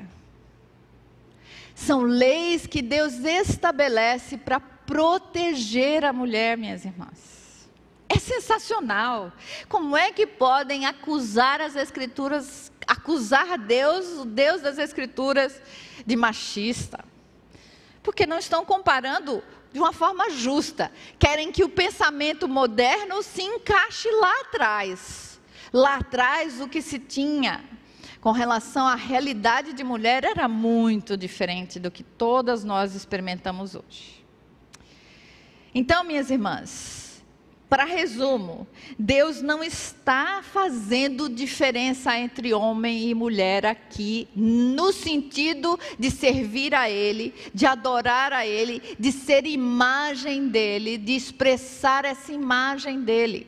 São 1.75 2.01
leis 2.01 2.67
que 2.67 2.81
Deus 2.81 3.13
estabelece 3.23 4.37
para 4.37 4.59
proteger 4.59 6.05
a 6.05 6.13
mulher, 6.13 6.57
minhas 6.57 6.85
irmãs. 6.85 7.69
É 8.07 8.19
sensacional. 8.19 9.31
Como 9.69 9.95
é 9.95 10.11
que 10.11 10.27
podem 10.27 10.85
acusar 10.85 11.61
as 11.61 11.75
Escrituras, 11.75 12.71
acusar 12.85 13.57
Deus, 13.57 14.19
o 14.19 14.25
Deus 14.25 14.61
das 14.61 14.77
Escrituras, 14.77 15.61
de 16.05 16.15
machista? 16.15 17.03
Porque 18.03 18.25
não 18.25 18.37
estão 18.37 18.65
comparando 18.65 19.41
de 19.71 19.79
uma 19.79 19.93
forma 19.93 20.29
justa. 20.29 20.91
Querem 21.17 21.51
que 21.51 21.63
o 21.63 21.69
pensamento 21.69 22.47
moderno 22.47 23.23
se 23.23 23.41
encaixe 23.41 24.11
lá 24.11 24.41
atrás. 24.41 25.39
Lá 25.71 25.95
atrás, 25.95 26.59
o 26.59 26.67
que 26.67 26.81
se 26.81 26.99
tinha 26.99 27.63
com 28.21 28.31
relação 28.31 28.87
à 28.87 28.93
realidade 28.93 29.73
de 29.73 29.83
mulher 29.83 30.23
era 30.23 30.47
muito 30.47 31.17
diferente 31.17 31.79
do 31.79 31.89
que 31.89 32.03
todas 32.03 32.63
nós 32.63 32.93
experimentamos 32.93 33.73
hoje. 33.73 34.23
Então, 35.73 36.03
minhas 36.03 36.29
irmãs, 36.29 37.23
para 37.67 37.83
resumo, 37.83 38.67
Deus 38.99 39.41
não 39.41 39.63
está 39.63 40.43
fazendo 40.43 41.29
diferença 41.29 42.15
entre 42.15 42.53
homem 42.53 43.09
e 43.09 43.15
mulher 43.15 43.65
aqui, 43.65 44.27
no 44.35 44.91
sentido 44.91 45.79
de 45.97 46.11
servir 46.11 46.75
a 46.75 46.89
Ele, 46.89 47.33
de 47.53 47.65
adorar 47.65 48.33
a 48.33 48.45
Ele, 48.45 48.95
de 48.99 49.11
ser 49.11 49.47
imagem 49.47 50.47
dEle, 50.49 50.97
de 50.97 51.15
expressar 51.15 52.05
essa 52.05 52.31
imagem 52.31 53.01
dEle. 53.01 53.47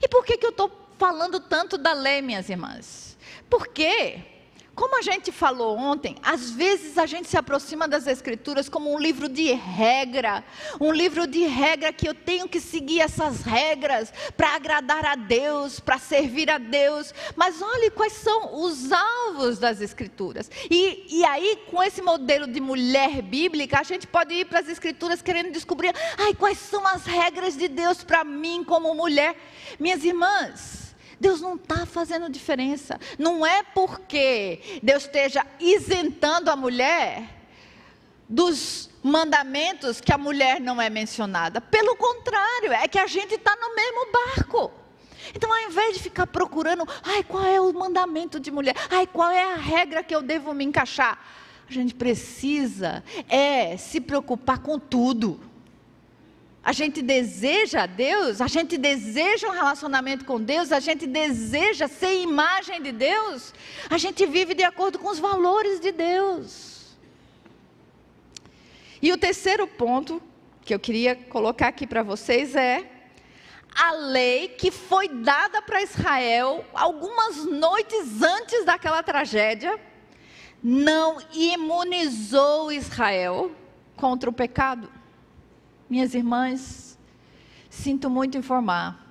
E 0.00 0.06
por 0.06 0.24
que, 0.24 0.36
que 0.36 0.46
eu 0.46 0.50
estou 0.50 0.70
falando 0.96 1.40
tanto 1.40 1.76
da 1.76 1.92
lei, 1.92 2.22
minhas 2.22 2.48
irmãs? 2.48 3.05
Porque, 3.48 4.18
como 4.74 4.98
a 4.98 5.02
gente 5.02 5.30
falou 5.30 5.76
ontem, 5.78 6.16
às 6.22 6.50
vezes 6.50 6.98
a 6.98 7.06
gente 7.06 7.28
se 7.28 7.38
aproxima 7.38 7.86
das 7.86 8.06
Escrituras 8.06 8.68
como 8.68 8.92
um 8.92 8.98
livro 8.98 9.28
de 9.28 9.52
regra, 9.52 10.44
um 10.80 10.92
livro 10.92 11.26
de 11.26 11.46
regra 11.46 11.92
que 11.92 12.08
eu 12.08 12.14
tenho 12.14 12.48
que 12.48 12.60
seguir 12.60 13.00
essas 13.00 13.42
regras 13.42 14.12
para 14.36 14.54
agradar 14.54 15.06
a 15.06 15.14
Deus, 15.14 15.78
para 15.80 15.96
servir 15.98 16.50
a 16.50 16.58
Deus. 16.58 17.14
Mas 17.36 17.62
olhe 17.62 17.90
quais 17.90 18.14
são 18.14 18.60
os 18.62 18.90
alvos 18.92 19.58
das 19.58 19.80
Escrituras. 19.80 20.50
E, 20.68 21.06
e 21.20 21.24
aí, 21.24 21.58
com 21.70 21.82
esse 21.82 22.02
modelo 22.02 22.46
de 22.46 22.60
mulher 22.60 23.22
bíblica, 23.22 23.78
a 23.78 23.84
gente 23.84 24.06
pode 24.06 24.34
ir 24.34 24.44
para 24.44 24.58
as 24.58 24.68
Escrituras 24.68 25.22
querendo 25.22 25.52
descobrir, 25.52 25.94
ai, 26.18 26.34
quais 26.34 26.58
são 26.58 26.86
as 26.86 27.06
regras 27.06 27.56
de 27.56 27.68
Deus 27.68 28.02
para 28.02 28.24
mim 28.24 28.64
como 28.64 28.94
mulher. 28.94 29.36
Minhas 29.78 30.04
irmãs, 30.04 30.85
Deus 31.20 31.40
não 31.40 31.56
está 31.56 31.86
fazendo 31.86 32.30
diferença. 32.30 33.00
Não 33.18 33.44
é 33.46 33.62
porque 33.62 34.80
Deus 34.82 35.04
esteja 35.04 35.46
isentando 35.58 36.50
a 36.50 36.56
mulher 36.56 37.36
dos 38.28 38.90
mandamentos 39.02 40.00
que 40.00 40.12
a 40.12 40.18
mulher 40.18 40.60
não 40.60 40.80
é 40.80 40.90
mencionada. 40.90 41.60
Pelo 41.60 41.96
contrário, 41.96 42.72
é 42.72 42.88
que 42.88 42.98
a 42.98 43.06
gente 43.06 43.34
está 43.34 43.56
no 43.56 43.74
mesmo 43.74 44.12
barco. 44.12 44.72
Então, 45.34 45.52
ao 45.52 45.70
invés 45.70 45.94
de 45.94 46.02
ficar 46.02 46.26
procurando, 46.26 46.86
ai, 47.02 47.22
qual 47.22 47.44
é 47.44 47.60
o 47.60 47.72
mandamento 47.72 48.38
de 48.38 48.50
mulher? 48.50 48.74
Ai, 48.90 49.06
qual 49.06 49.30
é 49.30 49.52
a 49.52 49.56
regra 49.56 50.02
que 50.02 50.14
eu 50.14 50.22
devo 50.22 50.52
me 50.54 50.64
encaixar? 50.64 51.18
A 51.68 51.72
gente 51.72 51.94
precisa 51.94 53.02
é 53.28 53.76
se 53.76 54.00
preocupar 54.00 54.58
com 54.58 54.78
tudo 54.78 55.40
a 56.66 56.72
gente 56.72 57.00
deseja 57.00 57.86
Deus, 57.86 58.40
a 58.40 58.48
gente 58.48 58.76
deseja 58.76 59.46
um 59.46 59.52
relacionamento 59.52 60.24
com 60.24 60.42
Deus, 60.42 60.72
a 60.72 60.80
gente 60.80 61.06
deseja 61.06 61.86
ser 61.86 62.20
imagem 62.20 62.82
de 62.82 62.90
Deus, 62.90 63.54
a 63.88 63.96
gente 63.96 64.26
vive 64.26 64.52
de 64.52 64.64
acordo 64.64 64.98
com 64.98 65.08
os 65.08 65.20
valores 65.20 65.78
de 65.78 65.92
Deus. 65.92 66.96
E 69.00 69.12
o 69.12 69.16
terceiro 69.16 69.64
ponto 69.68 70.20
que 70.64 70.74
eu 70.74 70.80
queria 70.80 71.14
colocar 71.14 71.68
aqui 71.68 71.86
para 71.86 72.02
vocês 72.02 72.56
é 72.56 72.84
a 73.72 73.92
lei 73.92 74.48
que 74.48 74.72
foi 74.72 75.06
dada 75.06 75.62
para 75.62 75.80
Israel 75.82 76.64
algumas 76.74 77.44
noites 77.44 78.20
antes 78.20 78.64
daquela 78.64 79.04
tragédia 79.04 79.78
não 80.60 81.18
imunizou 81.32 82.72
Israel 82.72 83.52
contra 83.94 84.28
o 84.28 84.32
pecado. 84.32 84.95
Minhas 85.88 86.14
irmãs, 86.14 86.98
sinto 87.70 88.10
muito 88.10 88.36
informar. 88.36 89.06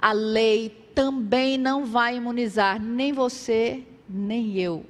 A 0.00 0.12
lei 0.12 0.70
também 0.94 1.56
não 1.56 1.84
vai 1.84 2.16
imunizar 2.16 2.80
nem 2.80 3.12
você, 3.12 3.84
nem 4.08 4.58
eu 4.58 4.84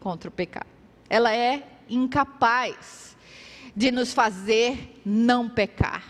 contra 0.00 0.28
o 0.28 0.32
pecado. 0.32 0.66
Ela 1.08 1.34
é 1.34 1.66
incapaz 1.88 3.16
de 3.76 3.92
nos 3.92 4.12
fazer 4.12 5.00
não 5.04 5.48
pecar. 5.48 6.04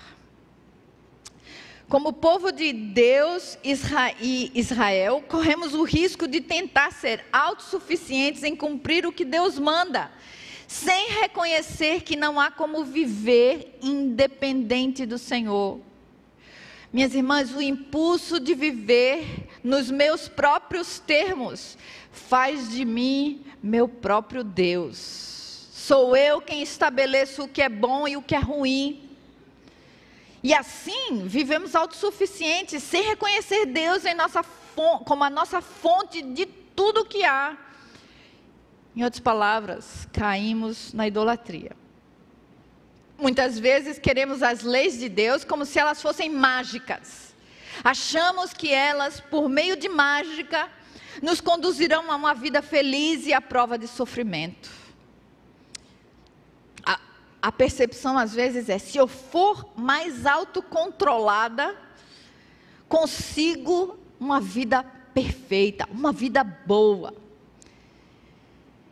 Como 1.86 2.12
povo 2.12 2.50
de 2.50 2.72
Deus 2.72 3.58
e 3.62 4.50
Israel, 4.54 5.22
corremos 5.26 5.74
o 5.74 5.84
risco 5.84 6.26
de 6.26 6.40
tentar 6.40 6.92
ser 6.92 7.24
autossuficientes 7.32 8.42
em 8.42 8.56
cumprir 8.56 9.06
o 9.06 9.12
que 9.12 9.24
Deus 9.24 9.58
manda 9.58 10.10
sem 10.68 11.08
reconhecer 11.12 12.02
que 12.02 12.14
não 12.14 12.38
há 12.38 12.50
como 12.50 12.84
viver 12.84 13.78
independente 13.80 15.06
do 15.06 15.16
Senhor. 15.16 15.80
Minhas 16.92 17.14
irmãs, 17.14 17.54
o 17.54 17.62
impulso 17.62 18.38
de 18.38 18.54
viver 18.54 19.48
nos 19.64 19.90
meus 19.90 20.28
próprios 20.28 20.98
termos 20.98 21.78
faz 22.12 22.70
de 22.70 22.84
mim 22.84 23.46
meu 23.62 23.88
próprio 23.88 24.44
Deus. 24.44 25.68
Sou 25.72 26.14
eu 26.14 26.38
quem 26.42 26.62
estabeleço 26.62 27.44
o 27.44 27.48
que 27.48 27.62
é 27.62 27.68
bom 27.70 28.06
e 28.06 28.18
o 28.18 28.22
que 28.22 28.34
é 28.34 28.38
ruim. 28.38 29.08
E 30.42 30.52
assim 30.52 31.26
vivemos 31.26 31.74
autossuficientes, 31.74 32.82
sem 32.82 33.02
reconhecer 33.04 33.64
Deus 33.64 34.04
em 34.04 34.14
nossa, 34.14 34.44
como 34.74 35.24
a 35.24 35.30
nossa 35.30 35.62
fonte 35.62 36.20
de 36.20 36.44
tudo 36.44 37.06
que 37.06 37.24
há. 37.24 37.56
Em 38.96 39.04
outras 39.04 39.20
palavras, 39.20 40.08
caímos 40.12 40.92
na 40.92 41.06
idolatria. 41.06 41.72
Muitas 43.18 43.58
vezes 43.58 43.98
queremos 43.98 44.42
as 44.42 44.62
leis 44.62 44.98
de 44.98 45.08
Deus 45.08 45.44
como 45.44 45.64
se 45.64 45.78
elas 45.78 46.00
fossem 46.00 46.30
mágicas. 46.30 47.34
Achamos 47.82 48.52
que 48.52 48.72
elas, 48.72 49.20
por 49.20 49.48
meio 49.48 49.76
de 49.76 49.88
mágica, 49.88 50.68
nos 51.22 51.40
conduzirão 51.40 52.10
a 52.10 52.16
uma 52.16 52.34
vida 52.34 52.62
feliz 52.62 53.26
e 53.26 53.32
à 53.32 53.40
prova 53.40 53.76
de 53.76 53.88
sofrimento. 53.88 54.70
A, 56.84 57.00
a 57.42 57.52
percepção 57.52 58.16
às 58.16 58.34
vezes 58.34 58.68
é: 58.68 58.78
se 58.78 58.98
eu 58.98 59.08
for 59.08 59.72
mais 59.76 60.26
autocontrolada, 60.26 61.76
consigo 62.88 63.98
uma 64.18 64.40
vida 64.40 64.82
perfeita, 65.12 65.88
uma 65.90 66.12
vida 66.12 66.42
boa. 66.44 67.14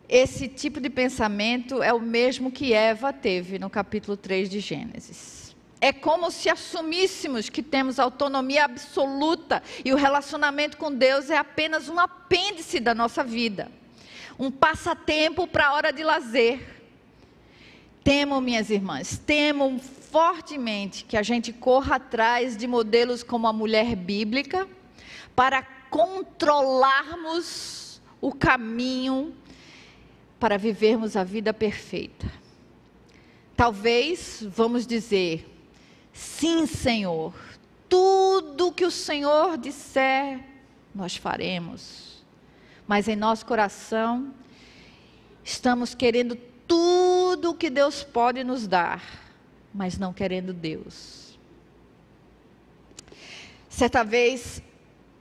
Esse 0.09 0.47
tipo 0.47 0.81
de 0.81 0.89
pensamento 0.89 1.83
é 1.83 1.93
o 1.93 1.99
mesmo 1.99 2.53
que 2.53 2.73
Eva 2.73 3.13
teve 3.13 3.59
no 3.59 3.69
capítulo 3.69 4.17
3 4.17 4.49
de 4.49 4.61
Gênesis. 4.61 5.57
É 5.81 5.93
como 5.93 6.31
se 6.31 6.49
assumíssemos 6.49 7.49
que 7.49 7.61
temos 7.61 7.99
autonomia 7.99 8.65
absoluta 8.65 9.61
e 9.85 9.93
o 9.93 9.97
relacionamento 9.97 10.77
com 10.77 10.93
Deus 10.93 11.29
é 11.29 11.37
apenas 11.37 11.89
um 11.89 11.99
apêndice 11.99 12.79
da 12.79 12.95
nossa 12.95 13.25
vida, 13.25 13.69
um 14.39 14.49
passatempo 14.51 15.47
para 15.47 15.69
a 15.69 15.75
hora 15.75 15.93
de 15.93 16.05
lazer. 16.05 16.75
Temo, 18.05 18.41
minhas 18.41 18.71
irmãs, 18.71 19.21
temo 19.27 19.81
fortemente 19.81 21.05
que 21.05 21.17
a 21.17 21.23
gente 21.23 21.53
corra 21.53 21.97
atrás 21.97 22.57
de 22.57 22.69
modelos 22.69 23.25
como 23.25 23.49
a 23.49 23.53
mulher 23.53 23.97
bíblica 23.97 24.69
para 25.35 25.63
controlarmos 25.91 28.01
o 28.21 28.33
caminho 28.33 29.35
para 30.39 30.59
vivermos 30.59 31.17
a 31.17 31.25
vida 31.25 31.53
perfeita. 31.53 32.31
Talvez 33.57 34.45
vamos 34.49 34.87
dizer: 34.87 35.49
sim, 36.13 36.67
Senhor, 36.67 37.35
tudo 37.89 38.73
que 38.73 38.85
o 38.85 38.91
Senhor 38.91 39.57
disser, 39.57 40.41
nós 40.95 41.17
faremos. 41.17 42.25
Mas 42.87 43.09
em 43.09 43.17
nosso 43.17 43.45
coração, 43.47 44.33
estamos 45.43 45.95
querendo 45.95 46.37
tudo 46.67 47.51
o 47.51 47.55
que 47.55 47.71
Deus 47.71 48.03
pode 48.03 48.45
nos 48.45 48.67
dar, 48.67 49.03
mas 49.73 49.99
não 49.99 50.13
querendo 50.13 50.53
Deus. 50.53 51.39
Certa 53.69 54.03
vez, 54.03 54.63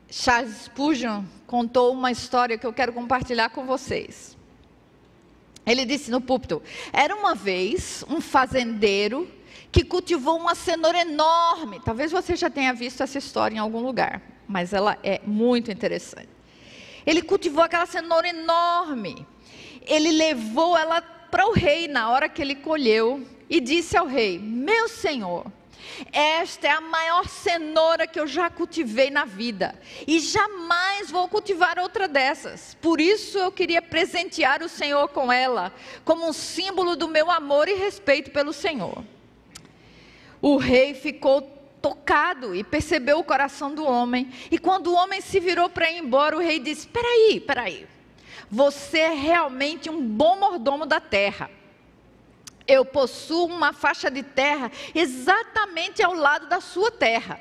Charles 0.10 0.64
Spurgeon 0.66 1.24
contou 1.46 1.92
uma 1.92 2.12
história 2.12 2.58
que 2.58 2.66
eu 2.66 2.72
quero 2.74 2.94
compartilhar 2.94 3.50
com 3.50 3.66
vocês. 3.66 4.35
Ele 5.66 5.86
disse 5.86 6.12
no 6.12 6.22
púlpito: 6.22 6.62
era 6.94 7.16
uma 7.16 7.34
vez 7.34 8.04
um 8.08 8.22
fazendeiro 8.22 9.30
que 9.72 9.84
cultivou 9.84 10.38
uma 10.38 10.56
cenoura 10.56 11.02
enorme. 11.02 11.82
Talvez 11.84 12.12
você 12.12 12.36
já 12.36 12.50
tenha 12.50 12.74
visto 12.74 13.02
essa 13.02 13.18
história 13.18 13.56
em 13.56 13.60
algum 13.60 13.82
lugar, 13.82 14.22
mas 14.48 14.74
ela 14.74 14.98
é 15.04 15.20
muito 15.26 15.72
interessante. 15.72 16.30
Ele 17.06 17.22
cultivou 17.22 17.64
aquela 17.64 17.86
cenoura 17.86 18.28
enorme. 18.28 19.26
Ele 19.86 20.12
levou 20.12 20.78
ela 20.78 21.02
para 21.02 21.48
o 21.48 21.52
rei 21.52 21.88
na 21.88 22.10
hora 22.10 22.30
que 22.30 22.42
ele 22.42 22.56
colheu 22.56 23.26
e 23.50 23.60
disse 23.60 23.98
ao 23.98 24.08
rei: 24.08 24.40
Meu 24.40 24.88
senhor, 24.88 25.46
esta 26.12 26.68
é 26.68 26.72
a 26.72 26.82
maior 26.82 27.28
cenoura 27.28 28.08
que 28.08 28.20
eu 28.20 28.28
já 28.28 28.50
cultivei 28.50 29.10
na 29.10 29.26
vida 29.26 29.80
e 30.08 30.20
jamais 30.20 31.10
vou 31.12 31.28
cultivar 31.28 31.80
outra 31.80 32.08
dessas. 32.08 32.76
Por 32.82 33.00
isso 33.00 33.38
eu 33.38 33.52
queria 33.52 33.82
presentear 33.82 34.62
o 34.64 34.70
Senhor 34.70 35.08
com 35.10 35.32
ela, 35.32 35.74
como 36.04 36.28
um 36.28 36.34
símbolo 36.34 36.96
do 36.96 37.08
meu 37.08 37.32
amor 37.32 37.68
e 37.68 37.76
respeito 37.76 38.32
pelo 38.32 38.54
Senhor. 38.54 39.04
O 40.42 40.58
rei 40.58 40.94
ficou 40.94 41.42
tocado 41.82 42.56
e 42.56 42.64
percebeu 42.64 43.20
o 43.20 43.24
coração 43.24 43.74
do 43.74 43.86
homem. 43.86 44.32
E 44.50 44.58
quando 44.58 44.88
o 44.88 44.96
homem 44.96 45.22
se 45.22 45.40
virou 45.40 45.70
para 45.70 45.92
ir 45.92 46.00
embora, 46.00 46.36
o 46.36 46.40
rei 46.40 46.60
disse: 46.60 46.88
Peraí, 46.88 47.40
peraí. 47.40 47.88
Você 48.50 49.00
é 49.00 49.14
realmente 49.14 49.90
um 49.90 50.02
bom 50.02 50.38
mordomo 50.38 50.86
da 50.86 51.00
terra. 51.00 51.50
Eu 52.68 52.84
possuo 52.84 53.46
uma 53.46 53.74
faixa 53.74 54.10
de 54.10 54.24
terra 54.24 54.72
exatamente 54.94 56.02
ao 56.02 56.14
lado 56.14 56.48
da 56.48 56.60
sua 56.60 56.92
terra. 56.92 57.40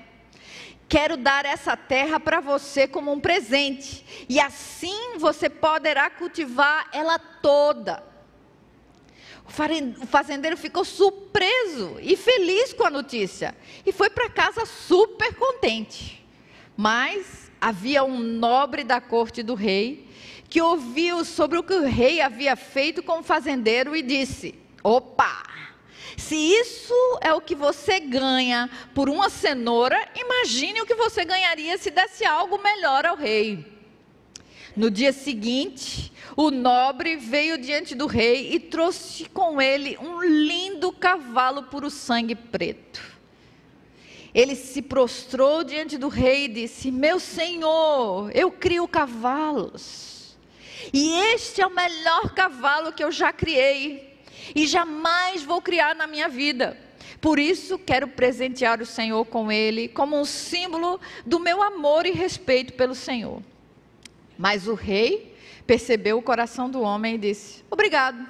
Quero 0.89 1.17
dar 1.17 1.47
essa 1.47 1.77
terra 1.77 2.21
para 2.21 2.41
você 2.41 2.87
como 2.87 3.11
um 3.11 3.19
presente, 3.19 4.05
e 4.29 4.39
assim 4.39 5.17
você 5.19 5.49
poderá 5.49 6.11
cultivar 6.11 6.89
ela 6.93 7.19
toda. 7.19 8.03
O 9.47 10.07
fazendeiro 10.07 10.57
ficou 10.57 10.85
surpreso 10.85 11.97
e 12.01 12.17
feliz 12.17 12.73
com 12.73 12.85
a 12.87 12.91
notícia 12.91 13.55
e 13.85 13.93
foi 13.93 14.09
para 14.09 14.31
casa 14.31 14.65
super 14.65 15.35
contente. 15.35 16.25
Mas 16.77 17.51
havia 17.61 18.05
um 18.05 18.19
nobre 18.19 18.85
da 18.85 19.01
corte 19.01 19.43
do 19.43 19.55
rei 19.55 20.09
que 20.49 20.61
ouviu 20.61 21.25
sobre 21.25 21.59
o 21.59 21.63
que 21.63 21.75
o 21.75 21.87
rei 21.87 22.21
havia 22.21 22.57
feito 22.57 23.03
com 23.03 23.21
o 23.21 23.23
fazendeiro 23.23 23.95
e 23.95 24.03
disse: 24.03 24.55
Opa! 24.85 25.43
Se 26.19 26.37
isso 26.37 26.95
é 27.23 27.33
o 27.33 27.41
que 27.41 27.55
você 27.55 27.99
ganha 27.99 28.71
por 28.95 29.09
uma 29.09 29.31
cenoura, 29.31 29.97
imagine 30.15 30.83
o 30.83 30.87
que 30.87 30.95
você 30.95 31.25
ganharia 31.25 31.77
se 31.79 31.91
desse 31.91 32.25
algo 32.25 32.63
melhor 32.63 33.07
ao 33.07 33.17
rei. 33.17 33.65
No 34.77 34.91
dia 34.91 35.13
seguinte, 35.13 36.13
o 36.37 36.51
nobre 36.51 37.17
veio 37.17 37.57
diante 37.57 37.95
do 37.95 38.07
rei 38.07 38.53
e 38.53 38.61
trouxe 38.61 39.25
com 39.25 39.61
ele 39.61 39.97
um 39.99 40.23
lindo 40.23 40.93
cavalo 40.93 41.65
puro 41.65 41.89
sangue 41.89 42.35
preto. 42.35 43.01
Ele 44.35 44.55
se 44.55 44.83
prostrou 44.83 45.65
diante 45.65 45.97
do 45.97 46.09
rei 46.09 46.45
e 46.45 46.49
disse: 46.49 46.91
Meu 46.91 47.19
senhor, 47.19 48.31
eu 48.35 48.51
crio 48.51 48.87
cavalos. 48.87 50.37
E 50.93 51.15
este 51.33 51.63
é 51.63 51.67
o 51.67 51.75
melhor 51.75 52.35
cavalo 52.35 52.93
que 52.93 53.03
eu 53.03 53.11
já 53.11 53.33
criei 53.33 54.14
e 54.55 54.67
jamais 54.67 55.43
vou 55.43 55.63
criar 55.63 55.95
na 55.95 56.07
minha 56.07 56.29
vida. 56.29 56.77
Por 57.21 57.39
isso, 57.39 57.79
quero 57.79 58.09
presentear 58.09 58.81
o 58.81 58.87
Senhor 58.87 59.25
com 59.27 59.51
ele, 59.51 59.89
como 59.89 60.19
um 60.19 60.25
símbolo 60.25 61.01
do 61.25 61.39
meu 61.39 61.63
amor 61.63 62.07
e 62.07 62.11
respeito 62.11 62.73
pelo 62.73 62.95
Senhor. 62.95 63.43
Mas 64.37 64.67
o 64.67 64.75
rei 64.75 65.35
percebeu 65.67 66.19
o 66.19 66.23
coração 66.23 66.69
do 66.69 66.81
homem 66.81 67.15
e 67.15 67.19
disse: 67.19 67.65
Obrigado. 67.71 68.27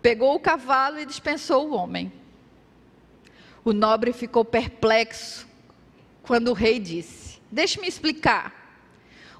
Pegou 0.00 0.34
o 0.34 0.40
cavalo 0.40 0.98
e 1.00 1.06
dispensou 1.06 1.68
o 1.68 1.74
homem. 1.74 2.12
O 3.64 3.72
nobre 3.72 4.12
ficou 4.12 4.44
perplexo 4.44 5.46
quando 6.22 6.48
o 6.48 6.54
rei 6.54 6.78
disse: 6.78 7.40
Deixe-me 7.50 7.86
explicar. 7.86 8.64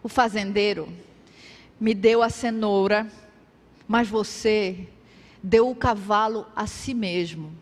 O 0.02 0.08
fazendeiro 0.08 0.88
me 1.80 1.94
deu 1.94 2.22
a 2.22 2.30
cenoura, 2.30 3.10
mas 3.86 4.08
você 4.08 4.88
deu 5.42 5.68
o 5.68 5.74
cavalo 5.74 6.46
a 6.54 6.66
si 6.66 6.94
mesmo. 6.94 7.52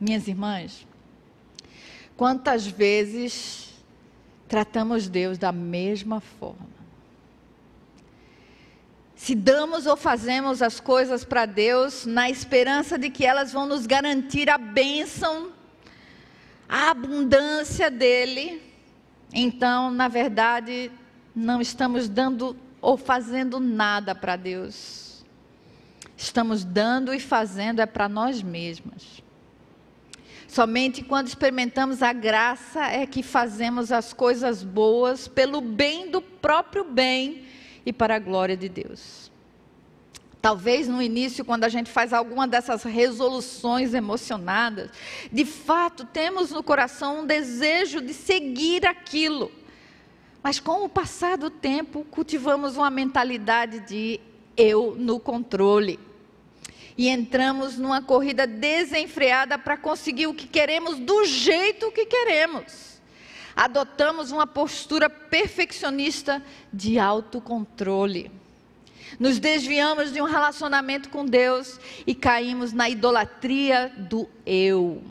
Minhas 0.00 0.26
irmãs, 0.26 0.86
quantas 2.16 2.66
vezes 2.66 3.74
tratamos 4.48 5.08
Deus 5.08 5.36
da 5.36 5.52
mesma 5.52 6.20
forma? 6.20 6.80
Se 9.14 9.34
damos 9.34 9.84
ou 9.84 9.98
fazemos 9.98 10.62
as 10.62 10.80
coisas 10.80 11.24
para 11.24 11.44
Deus 11.44 12.06
na 12.06 12.30
esperança 12.30 12.98
de 12.98 13.10
que 13.10 13.26
elas 13.26 13.52
vão 13.52 13.66
nos 13.66 13.86
garantir 13.86 14.48
a 14.48 14.56
bênção, 14.56 15.52
a 16.66 16.90
abundância 16.90 17.90
dEle, 17.90 18.62
então, 19.32 19.90
na 19.90 20.08
verdade, 20.08 20.90
não 21.34 21.60
estamos 21.60 22.08
dando 22.08 22.56
ou 22.80 22.96
fazendo 22.96 23.60
nada 23.60 24.14
para 24.14 24.36
Deus 24.36 25.10
estamos 26.20 26.64
dando 26.64 27.14
e 27.14 27.18
fazendo 27.18 27.80
é 27.80 27.86
para 27.86 28.08
nós 28.08 28.42
mesmas. 28.42 29.22
Somente 30.46 31.02
quando 31.02 31.28
experimentamos 31.28 32.02
a 32.02 32.12
graça 32.12 32.84
é 32.86 33.06
que 33.06 33.22
fazemos 33.22 33.90
as 33.90 34.12
coisas 34.12 34.62
boas 34.62 35.26
pelo 35.26 35.60
bem 35.60 36.10
do 36.10 36.20
próprio 36.20 36.84
bem 36.84 37.44
e 37.86 37.92
para 37.92 38.16
a 38.16 38.18
glória 38.18 38.56
de 38.56 38.68
Deus. 38.68 39.30
Talvez 40.42 40.88
no 40.88 41.02
início, 41.02 41.44
quando 41.44 41.64
a 41.64 41.68
gente 41.68 41.90
faz 41.90 42.12
alguma 42.12 42.48
dessas 42.48 42.82
resoluções 42.82 43.94
emocionadas, 43.94 44.90
de 45.30 45.44
fato 45.44 46.04
temos 46.04 46.50
no 46.50 46.62
coração 46.62 47.20
um 47.20 47.26
desejo 47.26 48.00
de 48.00 48.12
seguir 48.12 48.86
aquilo. 48.86 49.52
Mas 50.42 50.58
com 50.58 50.84
o 50.84 50.88
passar 50.88 51.36
do 51.36 51.50
tempo, 51.50 52.04
cultivamos 52.10 52.76
uma 52.76 52.90
mentalidade 52.90 53.80
de 53.80 54.20
eu 54.56 54.94
no 54.98 55.20
controle 55.20 55.98
e 56.96 57.08
entramos 57.08 57.78
numa 57.78 58.02
corrida 58.02 58.46
desenfreada 58.46 59.58
para 59.58 59.76
conseguir 59.76 60.26
o 60.26 60.34
que 60.34 60.46
queremos 60.46 60.98
do 60.98 61.24
jeito 61.24 61.90
que 61.92 62.04
queremos. 62.04 63.00
Adotamos 63.56 64.30
uma 64.30 64.46
postura 64.46 65.08
perfeccionista 65.08 66.42
de 66.72 66.98
autocontrole. 66.98 68.30
Nos 69.18 69.38
desviamos 69.38 70.12
de 70.12 70.20
um 70.20 70.24
relacionamento 70.24 71.08
com 71.08 71.24
Deus 71.24 71.80
e 72.06 72.14
caímos 72.14 72.72
na 72.72 72.88
idolatria 72.88 73.92
do 73.96 74.28
eu. 74.46 75.02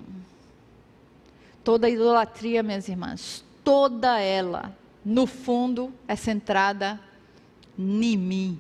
Toda 1.64 1.90
idolatria, 1.90 2.64
minhas 2.64 2.88
irmãs, 2.88 3.44
toda 3.64 4.20
ela, 4.20 4.76
no 5.04 5.26
fundo, 5.26 5.94
é 6.08 6.16
centrada 6.16 7.00
em 7.78 8.18
mim. 8.18 8.60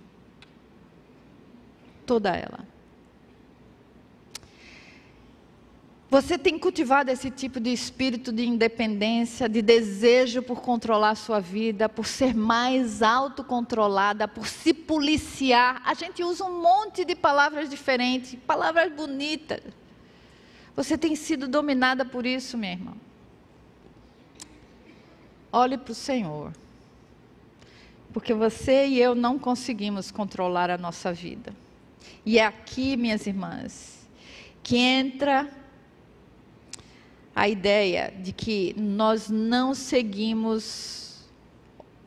Toda 2.05 2.35
ela. 2.35 2.67
Você 6.11 6.39
tem 6.39 6.57
cultivado 6.57 7.11
esse 7.11 7.29
tipo 7.29 7.59
de 7.59 7.71
espírito 7.71 8.31
de 8.31 8.43
independência, 8.43 9.47
de 9.47 9.61
desejo 9.61 10.41
por 10.41 10.59
controlar 10.59 11.11
a 11.11 11.15
sua 11.15 11.39
vida, 11.39 11.87
por 11.87 12.07
ser 12.07 12.33
mais 12.33 13.03
autocontrolada, 13.03 14.27
por 14.27 14.47
se 14.47 14.73
policiar. 14.73 15.83
A 15.85 15.93
gente 15.93 16.23
usa 16.23 16.43
um 16.45 16.61
monte 16.61 17.05
de 17.05 17.15
palavras 17.15 17.69
diferentes, 17.69 18.33
palavras 18.47 18.91
bonitas. 18.91 19.61
Você 20.75 20.97
tem 20.97 21.15
sido 21.15 21.47
dominada 21.47 22.03
por 22.03 22.25
isso, 22.25 22.57
minha 22.57 22.71
irmã. 22.71 22.93
Olhe 25.51 25.77
para 25.77 25.91
o 25.91 25.95
Senhor. 25.95 26.53
Porque 28.13 28.33
você 28.33 28.87
e 28.87 28.99
eu 28.99 29.13
não 29.15 29.37
conseguimos 29.37 30.11
controlar 30.11 30.69
a 30.69 30.77
nossa 30.77 31.13
vida. 31.13 31.53
E 32.25 32.39
é 32.39 32.45
aqui, 32.45 32.97
minhas 32.97 33.27
irmãs, 33.27 34.07
que 34.63 34.77
entra 34.77 35.49
a 37.35 37.47
ideia 37.47 38.13
de 38.21 38.33
que 38.33 38.75
nós 38.77 39.29
não 39.29 39.73
seguimos 39.73 41.27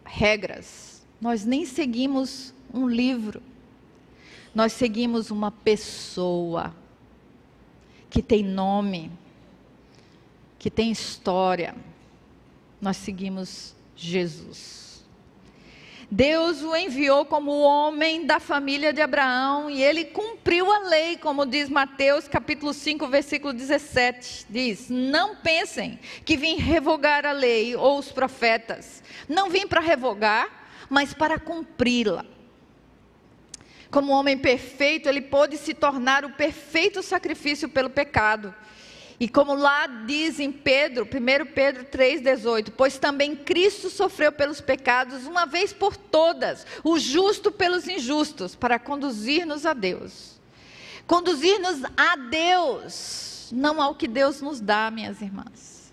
regras, 0.04 1.06
nós 1.20 1.44
nem 1.44 1.64
seguimos 1.64 2.52
um 2.72 2.86
livro, 2.86 3.42
nós 4.54 4.72
seguimos 4.72 5.30
uma 5.30 5.50
pessoa 5.50 6.74
que 8.10 8.22
tem 8.22 8.44
nome, 8.44 9.10
que 10.58 10.70
tem 10.70 10.90
história. 10.90 11.74
Nós 12.82 12.96
seguimos 12.96 13.76
Jesus. 13.94 15.04
Deus 16.10 16.62
o 16.62 16.74
enviou 16.74 17.24
como 17.24 17.60
homem 17.60 18.26
da 18.26 18.40
família 18.40 18.92
de 18.92 19.00
Abraão 19.00 19.70
e 19.70 19.80
ele 19.80 20.06
cumpriu 20.06 20.70
a 20.70 20.80
lei, 20.80 21.16
como 21.16 21.46
diz 21.46 21.68
Mateus 21.68 22.26
capítulo 22.26 22.74
5, 22.74 23.06
versículo 23.06 23.52
17. 23.52 24.46
Diz: 24.50 24.90
Não 24.90 25.36
pensem 25.36 25.96
que 26.24 26.36
vim 26.36 26.56
revogar 26.56 27.24
a 27.24 27.30
lei 27.30 27.76
ou 27.76 28.00
os 28.00 28.10
profetas. 28.10 29.00
Não 29.28 29.48
vim 29.48 29.64
para 29.64 29.80
revogar, 29.80 30.48
mas 30.90 31.14
para 31.14 31.38
cumpri-la. 31.38 32.26
Como 33.92 34.10
homem 34.10 34.36
perfeito, 34.36 35.08
ele 35.08 35.20
pôde 35.20 35.56
se 35.56 35.72
tornar 35.72 36.24
o 36.24 36.30
perfeito 36.30 37.00
sacrifício 37.00 37.68
pelo 37.68 37.88
pecado. 37.88 38.52
E 39.22 39.28
como 39.28 39.54
lá 39.54 39.86
diz 39.86 40.40
em 40.40 40.50
Pedro, 40.50 41.04
1 41.04 41.52
Pedro 41.54 41.84
3,18: 41.84 42.72
Pois 42.76 42.98
também 42.98 43.36
Cristo 43.36 43.88
sofreu 43.88 44.32
pelos 44.32 44.60
pecados 44.60 45.28
uma 45.28 45.46
vez 45.46 45.72
por 45.72 45.96
todas, 45.96 46.66
o 46.82 46.98
justo 46.98 47.52
pelos 47.52 47.86
injustos, 47.86 48.56
para 48.56 48.80
conduzir-nos 48.80 49.64
a 49.64 49.74
Deus. 49.74 50.40
Conduzir-nos 51.06 51.84
a 51.96 52.16
Deus, 52.16 53.48
não 53.52 53.80
ao 53.80 53.94
que 53.94 54.08
Deus 54.08 54.40
nos 54.40 54.60
dá, 54.60 54.90
minhas 54.90 55.20
irmãs. 55.20 55.92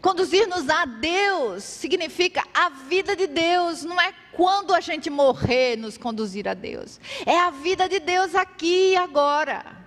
Conduzir-nos 0.00 0.70
a 0.70 0.84
Deus 0.84 1.64
significa 1.64 2.44
a 2.54 2.68
vida 2.68 3.16
de 3.16 3.26
Deus, 3.26 3.82
não 3.82 4.00
é 4.00 4.14
quando 4.34 4.72
a 4.72 4.78
gente 4.78 5.10
morrer 5.10 5.74
nos 5.76 5.98
conduzir 5.98 6.46
a 6.46 6.54
Deus, 6.54 7.00
é 7.26 7.40
a 7.40 7.50
vida 7.50 7.88
de 7.88 7.98
Deus 7.98 8.36
aqui 8.36 8.92
e 8.92 8.96
agora. 8.96 9.77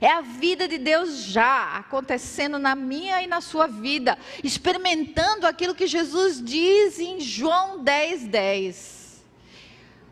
É 0.00 0.10
a 0.10 0.20
vida 0.20 0.66
de 0.66 0.78
Deus 0.78 1.24
já 1.24 1.76
acontecendo 1.76 2.58
na 2.58 2.74
minha 2.74 3.22
e 3.22 3.26
na 3.26 3.40
sua 3.40 3.66
vida, 3.66 4.18
experimentando 4.42 5.46
aquilo 5.46 5.74
que 5.74 5.86
Jesus 5.86 6.42
diz 6.42 6.98
em 6.98 7.20
João 7.20 7.82
10, 7.82 8.24
10. 8.24 9.24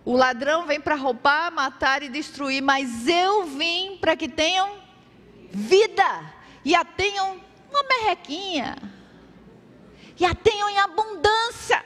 O 0.05 0.17
ladrão 0.17 0.67
vem 0.67 0.81
para 0.81 0.95
roubar, 0.95 1.53
matar 1.53 2.03
e 2.03 2.09
destruir, 2.09 2.63
mas 2.63 3.07
eu 3.07 3.45
vim 3.45 3.99
para 4.01 4.17
que 4.17 4.29
tenham 4.29 4.79
vida 5.51 6.33
e 6.65 6.75
a 6.75 6.85
tenham 6.85 7.41
uma 7.71 7.83
merrequinha, 7.85 8.77
e 10.19 10.25
a 10.25 10.35
tenham 10.35 10.69
em 10.69 10.79
abundância. 10.79 11.83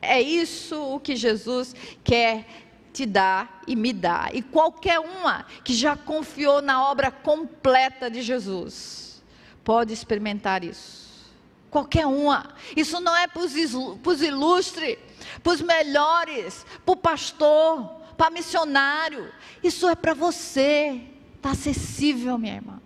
É 0.00 0.20
isso 0.20 0.80
o 0.94 0.98
que 0.98 1.14
Jesus 1.14 1.76
quer 2.02 2.46
te 2.92 3.06
dá 3.06 3.48
e 3.66 3.74
me 3.74 3.92
dá. 3.92 4.30
E 4.32 4.42
qualquer 4.42 5.00
uma 5.00 5.46
que 5.64 5.74
já 5.74 5.96
confiou 5.96 6.60
na 6.60 6.84
obra 6.84 7.10
completa 7.10 8.10
de 8.10 8.22
Jesus 8.22 9.22
pode 9.64 9.92
experimentar 9.92 10.62
isso. 10.62 11.30
Qualquer 11.70 12.06
uma. 12.06 12.54
Isso 12.76 13.00
não 13.00 13.16
é 13.16 13.26
para 13.26 13.42
os 13.42 14.22
ilustres, 14.22 14.98
para 15.42 15.52
os 15.52 15.62
melhores, 15.62 16.66
para 16.84 16.92
o 16.92 16.96
pastor, 16.96 17.84
para 18.16 18.30
missionário. 18.30 19.32
Isso 19.62 19.88
é 19.88 19.94
para 19.94 20.12
você. 20.12 21.00
Está 21.36 21.52
acessível, 21.52 22.36
minha 22.36 22.56
irmã. 22.56 22.80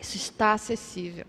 Isso 0.00 0.16
está 0.16 0.54
acessível. 0.54 1.26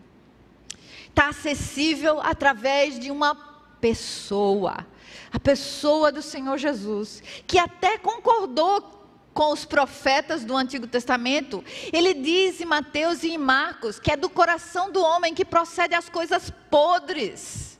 Está 1.07 1.29
acessível 1.29 2.19
através 2.21 2.99
de 2.99 3.11
uma 3.11 3.35
pessoa 3.79 4.85
a 5.31 5.39
pessoa 5.39 6.11
do 6.11 6.21
Senhor 6.21 6.57
Jesus, 6.57 7.21
que 7.45 7.57
até 7.57 7.97
concordou 7.97 8.99
com 9.33 9.53
os 9.53 9.63
profetas 9.63 10.43
do 10.43 10.55
Antigo 10.55 10.85
Testamento. 10.85 11.63
Ele 11.93 12.13
diz 12.13 12.59
em 12.59 12.65
Mateus 12.65 13.23
e 13.23 13.29
em 13.29 13.37
Marcos 13.37 13.99
que 13.99 14.11
é 14.11 14.17
do 14.17 14.29
coração 14.29 14.91
do 14.91 15.01
homem 15.01 15.33
que 15.33 15.45
procede 15.45 15.95
as 15.95 16.09
coisas 16.09 16.51
podres. 16.69 17.79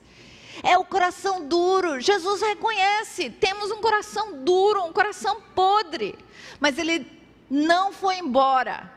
É 0.64 0.78
o 0.78 0.86
coração 0.86 1.46
duro. 1.46 2.00
Jesus 2.00 2.42
reconhece: 2.42 3.30
temos 3.30 3.72
um 3.72 3.82
coração 3.82 4.44
duro, 4.44 4.84
um 4.86 4.94
coração 4.94 5.42
podre. 5.54 6.16
Mas 6.60 6.78
ele 6.78 7.06
não 7.50 7.92
foi 7.92 8.20
embora 8.20 8.90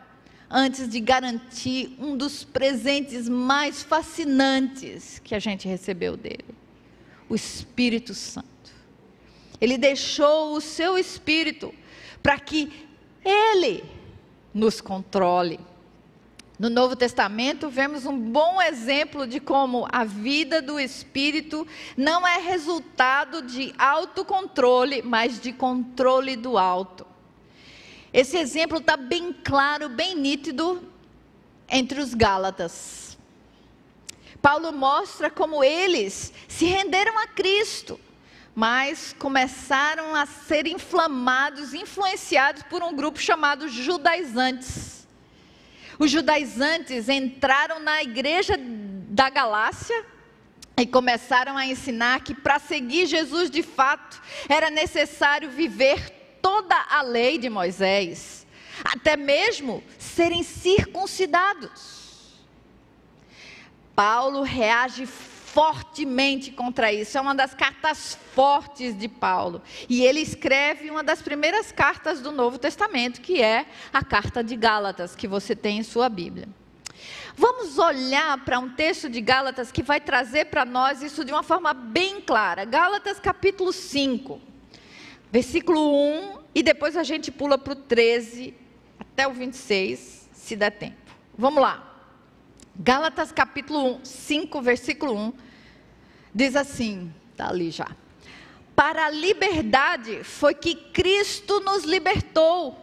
antes 0.48 0.88
de 0.88 1.00
garantir 1.00 1.96
um 1.98 2.16
dos 2.16 2.44
presentes 2.44 3.28
mais 3.28 3.82
fascinantes 3.82 5.18
que 5.24 5.34
a 5.34 5.38
gente 5.38 5.66
recebeu 5.66 6.16
dele 6.16 6.61
o 7.32 7.34
Espírito 7.34 8.12
Santo. 8.12 8.46
Ele 9.58 9.78
deixou 9.78 10.54
o 10.54 10.60
seu 10.60 10.98
Espírito 10.98 11.72
para 12.22 12.38
que 12.38 12.70
Ele 13.24 13.82
nos 14.52 14.82
controle. 14.82 15.58
No 16.58 16.68
Novo 16.68 16.94
Testamento, 16.94 17.70
vemos 17.70 18.04
um 18.04 18.18
bom 18.18 18.60
exemplo 18.60 19.26
de 19.26 19.40
como 19.40 19.88
a 19.90 20.04
vida 20.04 20.60
do 20.60 20.78
Espírito 20.78 21.66
não 21.96 22.28
é 22.28 22.36
resultado 22.36 23.40
de 23.40 23.74
autocontrole, 23.78 25.00
mas 25.00 25.40
de 25.40 25.54
controle 25.54 26.36
do 26.36 26.58
alto. 26.58 27.06
Esse 28.12 28.36
exemplo 28.36 28.76
está 28.76 28.94
bem 28.94 29.32
claro, 29.32 29.88
bem 29.88 30.14
nítido 30.14 30.86
entre 31.66 31.98
os 31.98 32.12
Gálatas. 32.12 33.01
Paulo 34.42 34.72
mostra 34.72 35.30
como 35.30 35.62
eles 35.62 36.32
se 36.48 36.64
renderam 36.64 37.16
a 37.16 37.28
Cristo, 37.28 37.98
mas 38.52 39.14
começaram 39.16 40.16
a 40.16 40.26
ser 40.26 40.66
inflamados, 40.66 41.72
influenciados 41.72 42.64
por 42.64 42.82
um 42.82 42.92
grupo 42.92 43.20
chamado 43.20 43.68
judaizantes. 43.68 45.06
Os 45.96 46.10
judaizantes 46.10 47.08
entraram 47.08 47.78
na 47.78 48.02
igreja 48.02 48.58
da 48.58 49.30
Galácia 49.30 50.04
e 50.76 50.86
começaram 50.86 51.56
a 51.56 51.64
ensinar 51.64 52.24
que 52.24 52.34
para 52.34 52.58
seguir 52.58 53.06
Jesus 53.06 53.48
de 53.48 53.62
fato 53.62 54.20
era 54.48 54.68
necessário 54.70 55.50
viver 55.50 56.38
toda 56.42 56.76
a 56.90 57.02
lei 57.02 57.38
de 57.38 57.48
Moisés, 57.48 58.44
até 58.82 59.16
mesmo 59.16 59.84
serem 59.98 60.42
circuncidados. 60.42 62.01
Paulo 63.94 64.42
reage 64.42 65.06
fortemente 65.52 66.50
contra 66.50 66.92
isso. 66.92 67.18
É 67.18 67.20
uma 67.20 67.34
das 67.34 67.54
cartas 67.54 68.18
fortes 68.34 68.96
de 68.96 69.06
Paulo. 69.06 69.60
E 69.88 70.02
ele 70.02 70.20
escreve 70.20 70.90
uma 70.90 71.04
das 71.04 71.20
primeiras 71.20 71.70
cartas 71.70 72.20
do 72.20 72.32
Novo 72.32 72.58
Testamento, 72.58 73.20
que 73.20 73.42
é 73.42 73.66
a 73.92 74.02
carta 74.02 74.42
de 74.42 74.56
Gálatas, 74.56 75.14
que 75.14 75.28
você 75.28 75.54
tem 75.54 75.78
em 75.78 75.82
sua 75.82 76.08
Bíblia. 76.08 76.48
Vamos 77.36 77.78
olhar 77.78 78.42
para 78.44 78.58
um 78.58 78.70
texto 78.70 79.08
de 79.08 79.20
Gálatas 79.20 79.70
que 79.70 79.82
vai 79.82 80.00
trazer 80.00 80.46
para 80.46 80.64
nós 80.64 81.02
isso 81.02 81.24
de 81.24 81.32
uma 81.32 81.42
forma 81.42 81.72
bem 81.72 82.20
clara. 82.20 82.64
Gálatas 82.64 83.18
capítulo 83.18 83.72
5, 83.72 84.40
versículo 85.30 85.94
1, 85.94 86.38
e 86.54 86.62
depois 86.62 86.96
a 86.96 87.02
gente 87.02 87.30
pula 87.30 87.58
para 87.58 87.72
o 87.72 87.76
13 87.76 88.54
até 89.00 89.26
o 89.26 89.32
26, 89.32 90.28
se 90.32 90.56
der 90.56 90.70
tempo. 90.70 90.96
Vamos 91.36 91.62
lá. 91.62 91.91
Gálatas 92.74 93.30
capítulo 93.30 93.96
1, 93.96 94.04
5, 94.04 94.62
versículo 94.62 95.14
1, 95.14 95.32
diz 96.34 96.56
assim, 96.56 97.12
está 97.30 97.48
ali 97.48 97.70
já. 97.70 97.88
Para 98.74 99.06
a 99.06 99.10
liberdade 99.10 100.24
foi 100.24 100.54
que 100.54 100.74
Cristo 100.74 101.60
nos 101.60 101.84
libertou. 101.84 102.78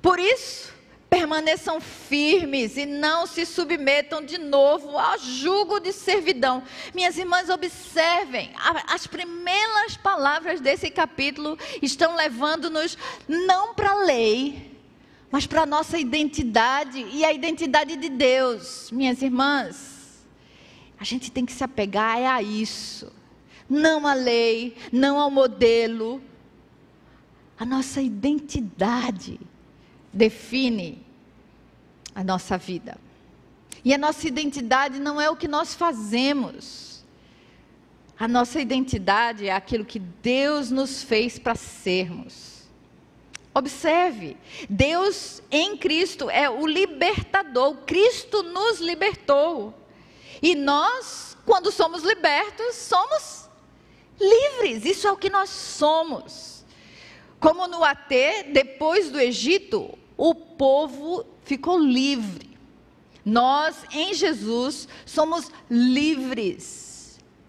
Por 0.00 0.18
isso, 0.18 0.72
permaneçam 1.10 1.80
firmes 1.80 2.76
e 2.76 2.86
não 2.86 3.26
se 3.26 3.44
submetam 3.44 4.24
de 4.24 4.38
novo 4.38 4.96
ao 4.96 5.18
jugo 5.18 5.78
de 5.78 5.92
servidão. 5.92 6.62
Minhas 6.94 7.18
irmãs, 7.18 7.50
observem, 7.50 8.50
as 8.88 9.06
primeiras 9.06 9.96
palavras 9.96 10.60
desse 10.60 10.90
capítulo 10.90 11.58
estão 11.82 12.16
levando-nos 12.16 12.96
não 13.28 13.74
para 13.74 13.90
a 13.90 14.04
lei, 14.04 14.71
mas 15.32 15.46
para 15.46 15.62
a 15.62 15.66
nossa 15.66 15.98
identidade 15.98 17.06
e 17.10 17.24
a 17.24 17.32
identidade 17.32 17.96
de 17.96 18.10
Deus, 18.10 18.90
minhas 18.90 19.22
irmãs. 19.22 20.26
A 21.00 21.04
gente 21.04 21.32
tem 21.32 21.46
que 21.46 21.52
se 21.52 21.64
apegar 21.64 22.18
é 22.18 22.26
a 22.26 22.42
isso, 22.42 23.10
não 23.66 24.06
à 24.06 24.12
lei, 24.12 24.76
não 24.92 25.18
ao 25.18 25.30
modelo. 25.30 26.22
A 27.58 27.64
nossa 27.64 28.02
identidade 28.02 29.40
define 30.12 31.02
a 32.14 32.22
nossa 32.22 32.58
vida. 32.58 32.98
E 33.82 33.94
a 33.94 33.98
nossa 33.98 34.28
identidade 34.28 35.00
não 35.00 35.18
é 35.18 35.30
o 35.30 35.36
que 35.36 35.48
nós 35.48 35.74
fazemos. 35.74 37.02
A 38.18 38.28
nossa 38.28 38.60
identidade 38.60 39.48
é 39.48 39.52
aquilo 39.52 39.84
que 39.84 39.98
Deus 39.98 40.70
nos 40.70 41.02
fez 41.02 41.38
para 41.38 41.54
sermos. 41.54 42.51
Observe, 43.54 44.36
Deus 44.68 45.42
em 45.50 45.76
Cristo 45.76 46.30
é 46.30 46.48
o 46.48 46.66
libertador, 46.66 47.76
Cristo 47.86 48.42
nos 48.42 48.80
libertou. 48.80 49.74
E 50.40 50.54
nós, 50.54 51.36
quando 51.44 51.70
somos 51.70 52.02
libertos, 52.02 52.76
somos 52.76 53.48
livres, 54.18 54.84
isso 54.86 55.06
é 55.06 55.12
o 55.12 55.16
que 55.16 55.28
nós 55.28 55.50
somos. 55.50 56.64
Como 57.38 57.66
no 57.66 57.84
AT, 57.84 58.08
depois 58.52 59.10
do 59.10 59.20
Egito, 59.20 59.98
o 60.16 60.34
povo 60.34 61.26
ficou 61.44 61.78
livre. 61.78 62.58
Nós, 63.24 63.84
em 63.92 64.14
Jesus, 64.14 64.88
somos 65.04 65.50
livres 65.68 66.81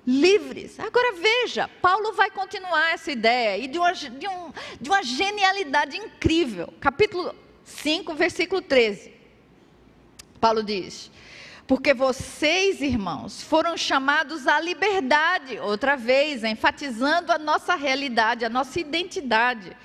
livres. 0.06 0.80
Agora 0.80 1.14
veja, 1.14 1.68
Paulo 1.82 2.14
vai 2.14 2.30
continuar 2.30 2.94
essa 2.94 3.12
ideia 3.12 3.58
e 3.58 3.68
de 3.68 3.78
uma, 3.78 3.94
de, 3.94 4.28
um, 4.28 4.52
de 4.80 4.90
uma 4.90 5.02
genialidade 5.04 5.98
incrível. 5.98 6.74
Capítulo 6.80 7.34
5, 7.64 8.14
versículo 8.14 8.62
13. 8.62 9.14
Paulo 10.40 10.62
diz: 10.62 11.10
Porque 11.66 11.94
vocês, 11.94 12.82
irmãos, 12.82 13.42
foram 13.42 13.78
chamados 13.78 14.46
à 14.46 14.60
liberdade, 14.60 15.58
outra 15.60 15.96
vez, 15.96 16.44
enfatizando 16.44 17.32
a 17.32 17.38
nossa 17.38 17.76
realidade, 17.76 18.46
a 18.46 18.50
nossa 18.50 18.80
identidade. 18.80 19.76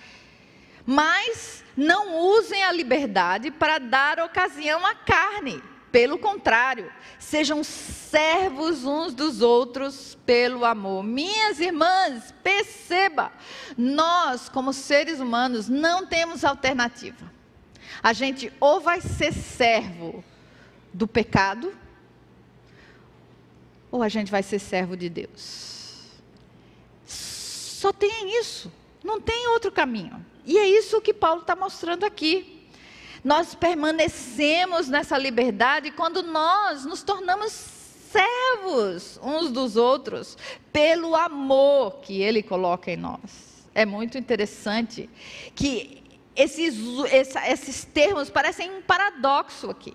Mas 0.84 1.62
não 1.76 2.18
usem 2.18 2.62
a 2.64 2.72
liberdade 2.72 3.50
para 3.50 3.78
dar 3.78 4.18
ocasião 4.18 4.84
à 4.84 4.94
carne 4.94 5.62
Pelo 5.98 6.16
contrário, 6.16 6.92
sejam 7.18 7.64
servos 7.64 8.84
uns 8.84 9.12
dos 9.12 9.42
outros 9.42 10.16
pelo 10.24 10.64
amor. 10.64 11.02
Minhas 11.02 11.58
irmãs, 11.58 12.32
perceba, 12.40 13.32
nós, 13.76 14.48
como 14.48 14.72
seres 14.72 15.18
humanos, 15.18 15.68
não 15.68 16.06
temos 16.06 16.44
alternativa. 16.44 17.28
A 18.00 18.12
gente 18.12 18.52
ou 18.60 18.78
vai 18.80 19.00
ser 19.00 19.32
servo 19.32 20.22
do 20.94 21.08
pecado, 21.08 21.76
ou 23.90 24.00
a 24.00 24.08
gente 24.08 24.30
vai 24.30 24.44
ser 24.44 24.60
servo 24.60 24.96
de 24.96 25.08
Deus. 25.08 26.12
Só 27.04 27.92
tem 27.92 28.38
isso, 28.38 28.72
não 29.02 29.20
tem 29.20 29.48
outro 29.48 29.72
caminho. 29.72 30.24
E 30.46 30.58
é 30.58 30.68
isso 30.68 31.00
que 31.00 31.12
Paulo 31.12 31.40
está 31.40 31.56
mostrando 31.56 32.04
aqui. 32.04 32.57
Nós 33.28 33.54
permanecemos 33.54 34.88
nessa 34.88 35.18
liberdade 35.18 35.90
quando 35.90 36.22
nós 36.22 36.86
nos 36.86 37.02
tornamos 37.02 37.52
servos 37.52 39.20
uns 39.22 39.50
dos 39.50 39.76
outros, 39.76 40.34
pelo 40.72 41.14
amor 41.14 41.98
que 42.00 42.22
Ele 42.22 42.42
coloca 42.42 42.90
em 42.90 42.96
nós. 42.96 43.68
É 43.74 43.84
muito 43.84 44.16
interessante 44.16 45.10
que 45.54 46.02
esses, 46.34 46.74
esses 47.46 47.84
termos 47.84 48.30
parecem 48.30 48.70
um 48.70 48.80
paradoxo 48.80 49.68
aqui. 49.68 49.92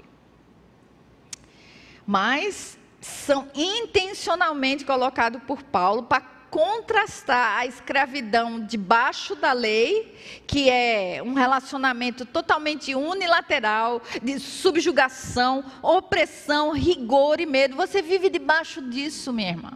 Mas 2.06 2.78
são 3.02 3.50
intencionalmente 3.56 4.86
colocados 4.86 5.42
por 5.42 5.64
Paulo 5.64 6.04
para 6.04 6.22
contrastar 6.54 7.58
a 7.58 7.66
escravidão 7.66 8.64
debaixo 8.64 9.36
da 9.36 9.54
lei, 9.54 10.16
que 10.46 10.70
é 10.70 11.20
um 11.26 11.34
relacionamento 11.34 12.28
totalmente 12.28 12.94
unilateral, 12.94 14.00
de 14.22 14.40
subjugação, 14.40 15.66
opressão, 15.82 16.72
rigor 16.72 17.42
e 17.42 17.48
medo. 17.48 17.76
Você 17.76 18.04
vive 18.04 18.30
debaixo 18.30 18.84
disso, 18.84 19.34
minha 19.34 19.50
irmã. 19.50 19.74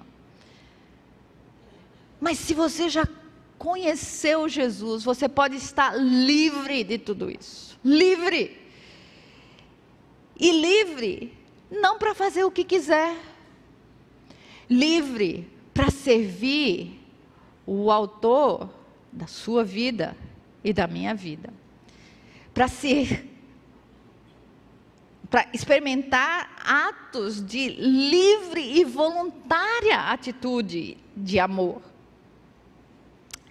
Mas 2.21 2.37
se 2.37 2.53
você 2.53 2.87
já 2.89 3.07
conheceu 3.57 4.47
Jesus, 4.47 5.03
você 5.03 5.27
pode 5.27 5.55
estar 5.55 5.97
livre 5.97 6.83
de 6.83 6.99
tudo 6.99 7.31
isso. 7.31 7.79
Livre. 7.83 8.55
E 10.39 10.51
livre 10.51 11.35
não 11.71 11.97
para 11.97 12.13
fazer 12.13 12.43
o 12.43 12.51
que 12.51 12.63
quiser. 12.63 13.17
Livre 14.69 15.56
para 15.77 15.91
servir 15.91 16.99
o 17.63 17.91
autor 17.91 18.67
da 19.11 19.27
sua 19.27 19.63
vida 19.63 20.17
e 20.63 20.73
da 20.73 20.87
minha 20.87 21.13
vida. 21.13 21.53
Para 22.51 22.67
ser 22.67 23.27
para 25.29 25.45
experimentar 25.53 26.49
atos 26.65 27.45
de 27.45 27.67
livre 27.67 28.79
e 28.79 28.85
voluntária 28.85 29.99
atitude 29.99 30.97
de 31.15 31.37
amor. 31.37 31.81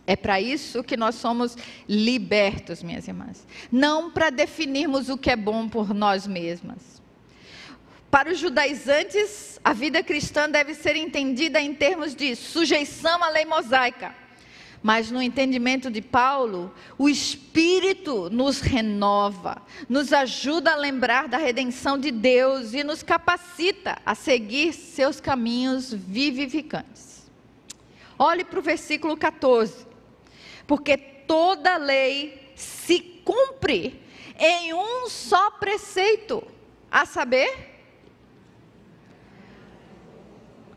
É 0.05 0.16
para 0.16 0.41
isso 0.41 0.83
que 0.83 0.97
nós 0.97 1.16
somos 1.16 1.57
libertos, 1.89 2.83
minhas 2.83 3.07
irmãs. 3.07 3.47
Não 3.70 4.11
para 4.11 4.31
definirmos 4.31 5.11
o 5.11 5.18
que 5.18 5.31
é 5.31 5.37
bom 5.37 5.68
por 5.68 5.95
nós 5.95 6.27
mesmas 6.27 6.95
para 8.17 8.33
os 8.33 8.39
judaizantes, 8.39 9.61
a 9.62 9.75
vida 9.75 10.03
cristã 10.03 10.49
deve 10.49 10.73
ser 10.73 10.97
entendida 10.97 11.61
em 11.61 11.75
termos 11.75 12.14
de 12.14 12.35
sujeição 12.35 13.23
à 13.23 13.29
lei 13.29 13.45
mosaica. 13.45 14.17
Mas 14.83 15.11
no 15.11 15.21
entendimento 15.21 15.91
de 15.91 16.01
Paulo, 16.01 16.73
o 16.97 17.11
Espírito 17.11 18.31
nos 18.31 18.62
renova, 18.62 19.61
nos 19.87 20.14
ajuda 20.14 20.73
a 20.73 20.77
lembrar 20.77 21.29
da 21.29 21.37
redenção 21.37 21.99
de 21.99 22.11
Deus 22.11 22.73
e 22.73 22.83
nos 22.83 23.03
capacita 23.03 23.99
a 24.07 24.14
seguir 24.14 24.73
seus 24.73 25.21
caminhos 25.21 25.93
vivificantes. 25.93 27.31
Olhe 28.19 28.45
para 28.45 28.61
o 28.61 28.62
versículo 28.62 29.14
14. 29.14 29.87
Porque 30.67 30.97
toda 30.97 31.77
lei 31.77 32.51
se 32.57 32.99
cumpre 33.23 34.01
em 34.39 34.73
um 34.73 35.07
só 35.07 35.51
preceito, 35.51 36.43
a 36.91 37.05
saber, 37.05 37.76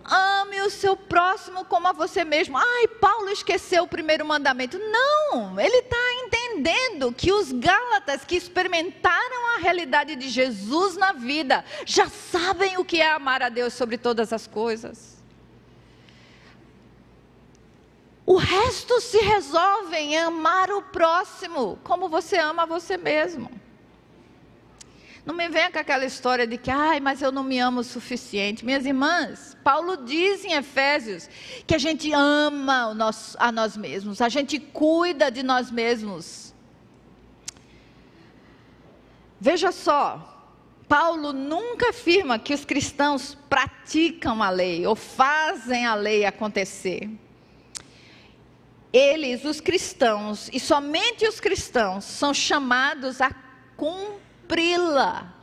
ame 0.10 0.62
o 0.62 0.70
seu 0.70 0.96
próximo 0.96 1.64
como 1.66 1.88
a 1.88 1.92
você 1.92 2.24
mesmo. 2.24 2.58
Ai, 2.58 2.88
Paulo 2.88 3.30
esqueceu 3.30 3.84
o 3.84 3.88
primeiro 3.88 4.26
mandamento. 4.26 4.78
Não, 4.78 5.60
ele 5.60 5.78
está 5.78 6.14
entendendo 6.26 7.12
que 7.14 7.32
os 7.32 7.52
Gálatas 7.52 8.26
que 8.26 8.36
experimentaram 8.36 9.56
a 9.56 9.60
realidade 9.60 10.16
de 10.16 10.30
Jesus 10.30 10.96
na 10.98 11.14
vida 11.14 11.64
já 11.86 12.08
sabem 12.10 12.78
o 12.78 12.86
que 12.86 13.02
é 13.02 13.12
amar 13.12 13.42
a 13.42 13.50
Deus 13.50 13.74
sobre 13.74 13.98
todas 13.98 14.34
as 14.34 14.48
coisas. 14.48 15.18
O 18.26 18.38
resto 18.38 19.02
se 19.02 19.18
resolve 19.18 19.96
em 19.98 20.18
amar 20.18 20.70
o 20.70 20.84
próximo 20.84 21.80
como 21.84 22.08
você 22.08 22.38
ama 22.38 22.66
você 22.66 22.96
mesmo. 22.96 23.50
Não 25.30 25.36
me 25.36 25.48
venha 25.48 25.70
com 25.70 25.78
aquela 25.78 26.06
história 26.06 26.48
de 26.48 26.58
que, 26.58 26.72
ai, 26.72 27.00
mas 27.00 27.22
eu 27.22 27.32
não 27.32 27.44
me 27.44 27.60
amo 27.60 27.82
o 27.82 27.84
suficiente. 27.84 28.66
Minhas 28.66 28.84
irmãs, 28.84 29.56
Paulo 29.64 29.96
diz 29.98 30.44
em 30.44 30.54
Efésios 30.54 31.30
que 31.68 31.76
a 31.76 31.78
gente 31.78 32.12
ama 32.12 32.96
nosso, 32.96 33.38
a 33.40 33.52
nós 33.52 33.78
mesmos, 33.78 34.22
a 34.22 34.28
gente 34.28 34.60
cuida 34.60 35.30
de 35.30 35.44
nós 35.44 35.70
mesmos. 35.70 36.52
Veja 39.40 39.72
só, 39.72 40.50
Paulo 40.88 41.32
nunca 41.32 41.92
afirma 41.92 42.40
que 42.40 42.52
os 42.52 42.66
cristãos 42.66 43.38
praticam 43.48 44.42
a 44.42 44.50
lei 44.50 44.88
ou 44.88 44.96
fazem 44.96 45.86
a 45.86 45.94
lei 45.94 46.26
acontecer. 46.26 47.08
Eles, 48.92 49.46
os 49.46 49.62
cristãos, 49.62 50.50
e 50.52 50.60
somente 50.60 51.28
os 51.28 51.40
cristãos, 51.40 52.04
são 52.04 52.34
chamados 52.34 53.22
a 53.22 53.30
cumprir 53.78 54.29
cumpri-la. 54.50 55.34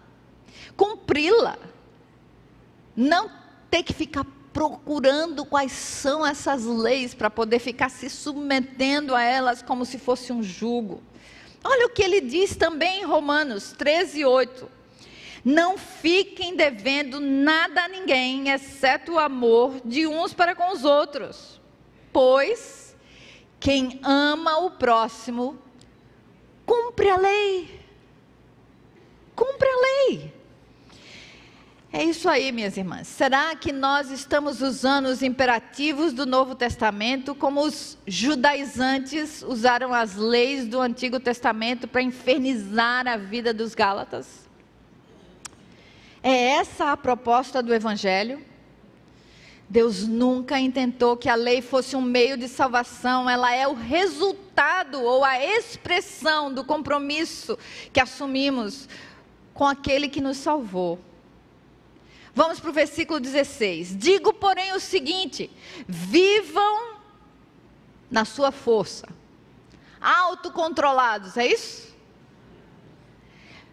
Cumpri-la. 0.76 1.56
Não 2.96 3.30
ter 3.70 3.82
que 3.82 3.92
ficar 3.92 4.26
procurando 4.52 5.44
quais 5.44 5.72
são 5.72 6.26
essas 6.26 6.64
leis 6.64 7.14
para 7.14 7.30
poder 7.30 7.58
ficar 7.58 7.88
se 7.90 8.08
submetendo 8.10 9.14
a 9.14 9.22
elas 9.22 9.62
como 9.62 9.84
se 9.84 9.98
fosse 9.98 10.32
um 10.32 10.42
jugo. 10.42 11.02
Olha 11.62 11.86
o 11.86 11.90
que 11.90 12.02
ele 12.02 12.20
diz 12.20 12.56
também 12.56 13.02
em 13.02 13.04
Romanos 13.04 13.72
13, 13.72 14.24
8. 14.24 14.70
Não 15.44 15.78
fiquem 15.78 16.56
devendo 16.56 17.20
nada 17.20 17.84
a 17.84 17.88
ninguém, 17.88 18.48
exceto 18.48 19.12
o 19.12 19.18
amor 19.18 19.80
de 19.84 20.06
uns 20.06 20.32
para 20.34 20.54
com 20.54 20.72
os 20.72 20.84
outros. 20.84 21.60
Pois 22.12 22.96
quem 23.60 24.00
ama 24.02 24.58
o 24.58 24.70
próximo, 24.72 25.58
cumpre 26.64 27.10
a 27.10 27.16
lei 27.16 27.85
cumpre 29.36 29.68
a 29.68 29.76
lei. 29.76 30.34
É 31.92 32.02
isso 32.02 32.28
aí, 32.28 32.50
minhas 32.50 32.76
irmãs. 32.76 33.06
Será 33.06 33.54
que 33.54 33.72
nós 33.72 34.10
estamos 34.10 34.60
usando 34.60 35.06
os 35.06 35.22
imperativos 35.22 36.12
do 36.12 36.26
Novo 36.26 36.54
Testamento 36.54 37.34
como 37.34 37.62
os 37.62 37.96
judaizantes 38.06 39.42
usaram 39.42 39.94
as 39.94 40.16
leis 40.16 40.66
do 40.66 40.80
Antigo 40.80 41.20
Testamento 41.20 41.86
para 41.86 42.02
infernizar 42.02 43.06
a 43.06 43.16
vida 43.16 43.54
dos 43.54 43.74
Gálatas? 43.74 44.46
É 46.22 46.56
essa 46.56 46.90
a 46.90 46.96
proposta 46.96 47.62
do 47.62 47.72
Evangelho? 47.72 48.44
Deus 49.68 50.06
nunca 50.06 50.60
intentou 50.60 51.16
que 51.16 51.28
a 51.28 51.34
lei 51.34 51.60
fosse 51.60 51.96
um 51.96 52.02
meio 52.02 52.36
de 52.36 52.46
salvação, 52.46 53.28
ela 53.28 53.54
é 53.54 53.66
o 53.66 53.74
resultado 53.74 55.02
ou 55.02 55.24
a 55.24 55.42
expressão 55.42 56.52
do 56.52 56.62
compromisso 56.62 57.58
que 57.92 58.00
assumimos 58.00 58.88
com 59.56 59.66
aquele 59.66 60.08
que 60.08 60.20
nos 60.20 60.36
salvou. 60.36 61.00
Vamos 62.34 62.60
para 62.60 62.68
o 62.68 62.72
versículo 62.72 63.18
16. 63.18 63.96
Digo, 63.96 64.32
porém, 64.34 64.72
o 64.74 64.80
seguinte: 64.80 65.50
vivam 65.88 66.96
na 68.10 68.26
sua 68.26 68.52
força, 68.52 69.08
autocontrolados, 70.00 71.38
é 71.38 71.46
isso? 71.46 71.96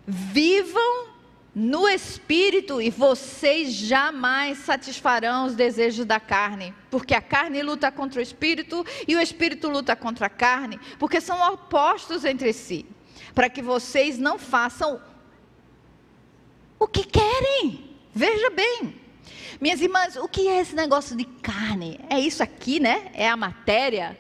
Vivam 0.08 1.10
no 1.54 1.88
espírito 1.88 2.82
e 2.82 2.90
vocês 2.90 3.74
jamais 3.74 4.60
satisfarão 4.60 5.46
os 5.46 5.54
desejos 5.54 6.06
da 6.06 6.20
carne, 6.20 6.74
porque 6.90 7.14
a 7.14 7.22
carne 7.22 7.62
luta 7.62 7.92
contra 7.92 8.20
o 8.20 8.24
espírito 8.24 8.86
e 9.08 9.16
o 9.16 9.22
espírito 9.22 9.70
luta 9.70 9.96
contra 9.96 10.28
a 10.28 10.30
carne, 10.30 10.80
porque 10.98 11.20
são 11.20 11.54
opostos 11.54 12.26
entre 12.26 12.54
si, 12.54 12.86
para 13.36 13.50
que 13.50 13.62
vocês 13.62 14.18
não 14.18 14.40
façam 14.40 15.00
o 16.84 16.88
que 16.88 17.04
querem. 17.04 17.90
Veja 18.14 18.50
bem. 18.50 18.96
Minhas 19.60 19.80
irmãs, 19.82 20.18
o 20.18 20.28
que 20.28 20.48
é 20.50 20.60
esse 20.60 20.76
negócio 20.76 21.16
de 21.16 21.24
carne? 21.24 22.00
É 22.10 22.20
isso 22.20 22.44
aqui, 22.44 22.80
né? 22.80 23.10
É 23.14 23.30
a 23.30 23.38
matéria. 23.38 24.18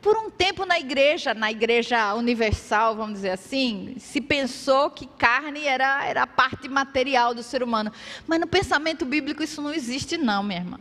por 0.00 0.18
um 0.18 0.30
tempo 0.30 0.66
na 0.66 0.78
igreja, 0.78 1.32
na 1.32 1.50
igreja 1.50 2.12
universal, 2.14 2.94
vamos 2.94 3.14
dizer 3.14 3.30
assim, 3.30 3.96
se 3.98 4.20
pensou 4.20 4.90
que 4.90 5.06
carne 5.06 5.66
era, 5.66 6.04
era 6.04 6.22
a 6.24 6.26
parte 6.26 6.68
material 6.68 7.34
do 7.34 7.42
ser 7.42 7.62
humano. 7.62 7.90
Mas 8.26 8.38
no 8.38 8.46
pensamento 8.46 9.06
bíblico 9.06 9.42
isso 9.42 9.62
não 9.62 9.72
existe, 9.72 10.18
não, 10.18 10.42
minha 10.42 10.60
irmã. 10.60 10.78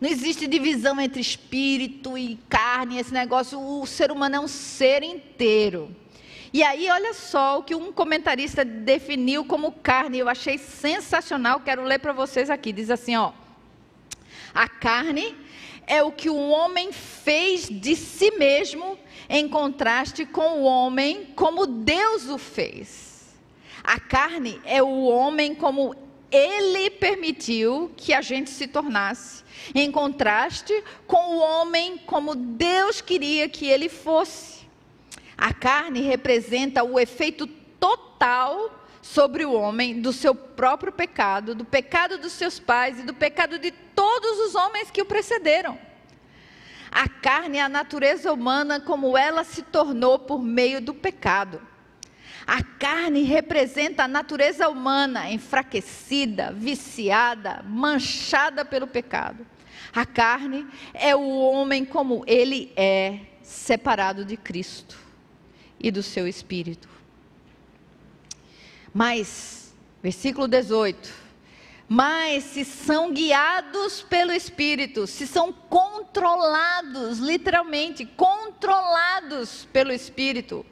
Não 0.00 0.08
existe 0.08 0.46
divisão 0.46 0.98
entre 0.98 1.20
espírito 1.20 2.16
e 2.16 2.38
carne, 2.48 2.98
esse 2.98 3.12
negócio. 3.12 3.60
O 3.60 3.86
ser 3.86 4.10
humano 4.10 4.36
é 4.36 4.40
um 4.40 4.48
ser 4.48 5.02
inteiro. 5.02 5.94
E 6.54 6.62
aí, 6.62 6.88
olha 6.88 7.12
só 7.12 7.58
o 7.58 7.64
que 7.64 7.74
um 7.74 7.90
comentarista 7.90 8.64
definiu 8.64 9.44
como 9.44 9.72
carne, 9.72 10.20
eu 10.20 10.28
achei 10.28 10.56
sensacional, 10.56 11.58
quero 11.58 11.82
ler 11.82 11.98
para 11.98 12.12
vocês 12.12 12.48
aqui. 12.48 12.72
Diz 12.72 12.90
assim: 12.90 13.16
ó. 13.16 13.32
A 14.54 14.68
carne 14.68 15.36
é 15.84 16.00
o 16.00 16.12
que 16.12 16.30
o 16.30 16.48
homem 16.50 16.92
fez 16.92 17.68
de 17.68 17.96
si 17.96 18.30
mesmo, 18.38 18.96
em 19.28 19.48
contraste 19.48 20.24
com 20.24 20.60
o 20.60 20.62
homem 20.62 21.32
como 21.34 21.66
Deus 21.66 22.28
o 22.28 22.38
fez. 22.38 23.34
A 23.82 23.98
carne 23.98 24.60
é 24.64 24.80
o 24.80 25.06
homem 25.06 25.56
como 25.56 25.92
ele 26.30 26.88
permitiu 26.88 27.90
que 27.96 28.14
a 28.14 28.20
gente 28.20 28.50
se 28.50 28.68
tornasse, 28.68 29.42
em 29.74 29.90
contraste 29.90 30.84
com 31.04 31.34
o 31.34 31.38
homem 31.40 31.98
como 31.98 32.36
Deus 32.36 33.00
queria 33.00 33.48
que 33.48 33.66
ele 33.66 33.88
fosse. 33.88 34.63
A 35.36 35.52
carne 35.52 36.00
representa 36.00 36.84
o 36.84 36.98
efeito 36.98 37.46
total 37.46 38.70
sobre 39.02 39.44
o 39.44 39.52
homem 39.52 40.00
do 40.00 40.12
seu 40.12 40.34
próprio 40.34 40.90
pecado, 40.90 41.54
do 41.54 41.64
pecado 41.64 42.16
dos 42.16 42.32
seus 42.32 42.58
pais 42.58 42.98
e 42.98 43.02
do 43.02 43.12
pecado 43.12 43.58
de 43.58 43.70
todos 43.70 44.38
os 44.40 44.54
homens 44.54 44.90
que 44.90 45.02
o 45.02 45.06
precederam. 45.06 45.78
A 46.90 47.08
carne 47.08 47.58
é 47.58 47.62
a 47.62 47.68
natureza 47.68 48.32
humana 48.32 48.80
como 48.80 49.18
ela 49.18 49.44
se 49.44 49.62
tornou 49.62 50.18
por 50.18 50.42
meio 50.42 50.80
do 50.80 50.94
pecado. 50.94 51.60
A 52.46 52.62
carne 52.62 53.22
representa 53.22 54.04
a 54.04 54.08
natureza 54.08 54.68
humana 54.68 55.30
enfraquecida, 55.30 56.52
viciada, 56.52 57.64
manchada 57.66 58.64
pelo 58.64 58.86
pecado. 58.86 59.44
A 59.92 60.06
carne 60.06 60.66
é 60.92 61.14
o 61.14 61.40
homem 61.40 61.84
como 61.84 62.22
ele 62.26 62.72
é, 62.76 63.18
separado 63.42 64.24
de 64.24 64.36
Cristo 64.36 65.03
e 65.84 65.90
do 65.90 66.02
seu 66.02 66.26
espírito. 66.26 66.88
Mas, 68.90 69.74
versículo 70.02 70.48
18. 70.48 71.12
Mas 71.86 72.44
se 72.44 72.64
são 72.64 73.12
guiados 73.12 74.00
pelo 74.00 74.32
Espírito, 74.32 75.06
se 75.06 75.26
são 75.26 75.52
controlados, 75.52 77.18
literalmente, 77.18 78.06
controlados 78.06 79.68
pelo 79.70 79.92
Espírito, 79.92 80.64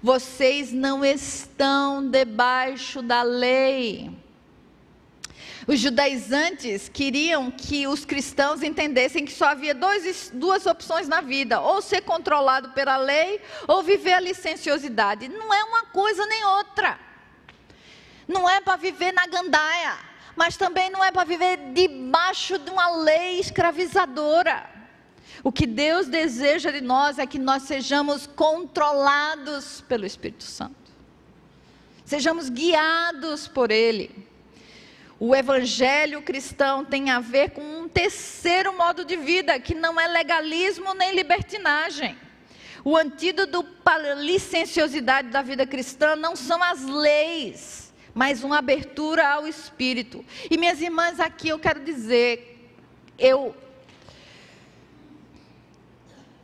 vocês 0.00 0.70
não 0.70 1.04
estão 1.04 2.08
debaixo 2.08 3.02
da 3.02 3.24
lei. 3.24 4.08
Os 5.70 5.78
judaizantes 5.78 6.88
queriam 6.88 7.50
que 7.50 7.86
os 7.86 8.04
cristãos 8.04 8.62
entendessem 8.62 9.24
que 9.24 9.32
só 9.32 9.46
havia 9.46 9.74
dois, 9.74 10.30
duas 10.34 10.66
opções 10.66 11.06
na 11.06 11.20
vida: 11.20 11.60
ou 11.60 11.80
ser 11.80 12.00
controlado 12.00 12.70
pela 12.70 12.96
lei, 12.96 13.40
ou 13.68 13.82
viver 13.82 14.14
a 14.14 14.20
licenciosidade. 14.20 15.28
Não 15.28 15.54
é 15.54 15.62
uma 15.64 15.84
coisa 15.84 16.26
nem 16.26 16.44
outra 16.44 16.98
não 18.30 18.48
é 18.48 18.60
para 18.60 18.76
viver 18.76 19.12
na 19.12 19.26
gandaia, 19.26 19.98
mas 20.36 20.56
também 20.56 20.88
não 20.88 21.04
é 21.04 21.10
para 21.10 21.24
viver 21.24 21.58
debaixo 21.74 22.58
de 22.58 22.70
uma 22.70 22.88
lei 23.02 23.40
escravizadora. 23.40 24.70
O 25.42 25.50
que 25.50 25.66
Deus 25.66 26.06
deseja 26.06 26.70
de 26.70 26.80
nós 26.80 27.18
é 27.18 27.26
que 27.26 27.38
nós 27.38 27.64
sejamos 27.64 28.26
controlados 28.26 29.82
pelo 29.82 30.06
Espírito 30.06 30.44
Santo, 30.44 30.74
sejamos 32.04 32.48
guiados 32.48 33.48
por 33.48 33.70
Ele. 33.70 34.29
O 35.22 35.36
evangelho 35.36 36.22
cristão 36.22 36.82
tem 36.82 37.10
a 37.10 37.20
ver 37.20 37.50
com 37.50 37.60
um 37.60 37.86
terceiro 37.86 38.74
modo 38.74 39.04
de 39.04 39.18
vida, 39.18 39.60
que 39.60 39.74
não 39.74 40.00
é 40.00 40.08
legalismo 40.08 40.94
nem 40.94 41.14
libertinagem. 41.14 42.16
O 42.82 42.96
antídoto 42.96 43.62
para 43.62 44.12
a 44.12 44.14
licenciosidade 44.14 45.28
da 45.28 45.42
vida 45.42 45.66
cristã 45.66 46.16
não 46.16 46.34
são 46.34 46.62
as 46.62 46.82
leis, 46.86 47.92
mas 48.14 48.42
uma 48.42 48.56
abertura 48.60 49.28
ao 49.28 49.46
Espírito. 49.46 50.24
E 50.50 50.56
minhas 50.56 50.80
irmãs, 50.80 51.20
aqui 51.20 51.50
eu 51.50 51.58
quero 51.58 51.84
dizer, 51.84 52.72
eu 53.18 53.54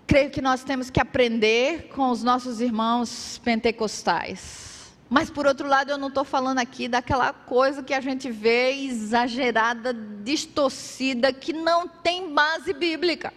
creio 0.06 0.28
que 0.28 0.42
nós 0.42 0.62
temos 0.62 0.90
que 0.90 1.00
aprender 1.00 1.88
com 1.94 2.10
os 2.10 2.22
nossos 2.22 2.60
irmãos 2.60 3.40
pentecostais. 3.42 4.65
Mas 5.08 5.30
por 5.30 5.46
outro 5.46 5.68
lado, 5.68 5.90
eu 5.90 5.98
não 5.98 6.08
estou 6.08 6.24
falando 6.24 6.58
aqui 6.58 6.88
daquela 6.88 7.32
coisa 7.32 7.82
que 7.82 7.94
a 7.94 8.00
gente 8.00 8.30
vê 8.30 8.72
exagerada, 8.72 9.94
distorcida, 9.94 11.32
que 11.32 11.52
não 11.52 11.86
tem 11.86 12.32
base 12.32 12.72
bíblica. 12.72 13.32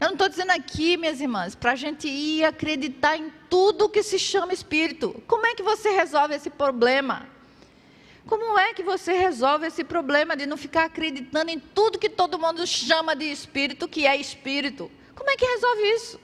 Eu 0.00 0.08
não 0.08 0.12
estou 0.12 0.28
dizendo 0.28 0.50
aqui, 0.50 0.96
minhas 0.96 1.20
irmãs, 1.20 1.54
para 1.54 1.72
a 1.72 1.76
gente 1.76 2.06
ir 2.06 2.44
acreditar 2.44 3.16
em 3.16 3.32
tudo 3.50 3.88
que 3.88 4.02
se 4.02 4.18
chama 4.18 4.52
espírito. 4.52 5.22
Como 5.26 5.46
é 5.46 5.54
que 5.54 5.62
você 5.62 5.90
resolve 5.90 6.34
esse 6.34 6.50
problema? 6.50 7.26
Como 8.26 8.58
é 8.58 8.72
que 8.72 8.82
você 8.82 9.12
resolve 9.12 9.66
esse 9.66 9.84
problema 9.84 10.36
de 10.36 10.46
não 10.46 10.56
ficar 10.56 10.84
acreditando 10.84 11.50
em 11.50 11.58
tudo 11.58 11.98
que 11.98 12.08
todo 12.08 12.38
mundo 12.38 12.66
chama 12.66 13.14
de 13.14 13.24
espírito, 13.24 13.88
que 13.88 14.06
é 14.06 14.16
espírito? 14.16 14.90
Como 15.14 15.28
é 15.28 15.36
que 15.36 15.44
resolve 15.44 15.82
isso? 15.94 16.20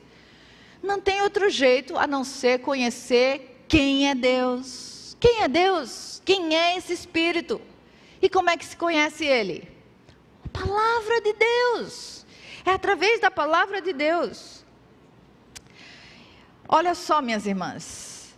Não 0.82 1.00
tem 1.00 1.20
outro 1.20 1.50
jeito 1.50 1.98
a 1.98 2.06
não 2.06 2.24
ser 2.24 2.60
conhecer 2.60 3.50
quem 3.70 4.10
é 4.10 4.16
Deus. 4.16 5.16
Quem 5.20 5.42
é 5.42 5.48
Deus? 5.48 6.20
Quem 6.24 6.56
é 6.56 6.76
esse 6.76 6.92
espírito? 6.92 7.60
E 8.20 8.28
como 8.28 8.50
é 8.50 8.56
que 8.56 8.64
se 8.64 8.76
conhece 8.76 9.24
ele? 9.24 9.70
A 10.44 10.48
palavra 10.48 11.20
de 11.20 11.32
Deus. 11.32 12.26
É 12.66 12.72
através 12.72 13.20
da 13.20 13.30
palavra 13.30 13.80
de 13.80 13.92
Deus. 13.92 14.64
Olha 16.68 16.96
só, 16.96 17.22
minhas 17.22 17.46
irmãs. 17.46 18.36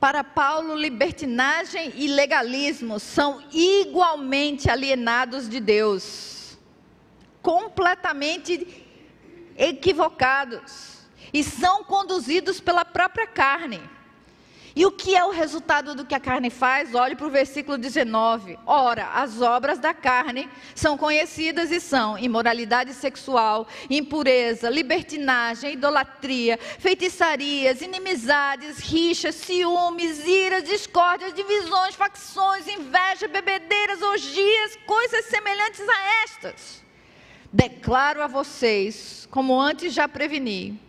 Para 0.00 0.24
Paulo, 0.24 0.74
libertinagem 0.74 1.92
e 1.94 2.08
legalismo 2.08 2.98
são 2.98 3.42
igualmente 3.52 4.70
alienados 4.70 5.46
de 5.46 5.60
Deus, 5.60 6.58
completamente 7.42 8.82
equivocados, 9.58 11.00
e 11.34 11.44
são 11.44 11.84
conduzidos 11.84 12.60
pela 12.62 12.82
própria 12.82 13.26
carne. 13.26 13.99
E 14.74 14.86
o 14.86 14.92
que 14.92 15.16
é 15.16 15.24
o 15.24 15.30
resultado 15.30 15.94
do 15.94 16.04
que 16.04 16.14
a 16.14 16.20
carne 16.20 16.48
faz? 16.48 16.94
Olhe 16.94 17.16
para 17.16 17.26
o 17.26 17.30
versículo 17.30 17.76
19. 17.76 18.58
Ora, 18.64 19.08
as 19.14 19.42
obras 19.42 19.78
da 19.78 19.92
carne 19.92 20.48
são 20.74 20.96
conhecidas 20.96 21.70
e 21.70 21.80
são 21.80 22.16
imoralidade 22.18 22.94
sexual, 22.94 23.66
impureza, 23.88 24.70
libertinagem, 24.70 25.72
idolatria, 25.72 26.58
feitiçarias, 26.78 27.82
inimizades, 27.82 28.78
rixas, 28.78 29.34
ciúmes, 29.34 30.24
iras, 30.26 30.64
discórdias, 30.64 31.34
divisões, 31.34 31.94
facções, 31.94 32.68
inveja, 32.68 33.26
bebedeiras, 33.26 34.00
orgias, 34.02 34.78
coisas 34.86 35.24
semelhantes 35.26 35.80
a 35.88 36.24
estas. 36.24 36.84
Declaro 37.52 38.22
a 38.22 38.28
vocês, 38.28 39.26
como 39.30 39.60
antes 39.60 39.92
já 39.92 40.06
preveni, 40.06 40.80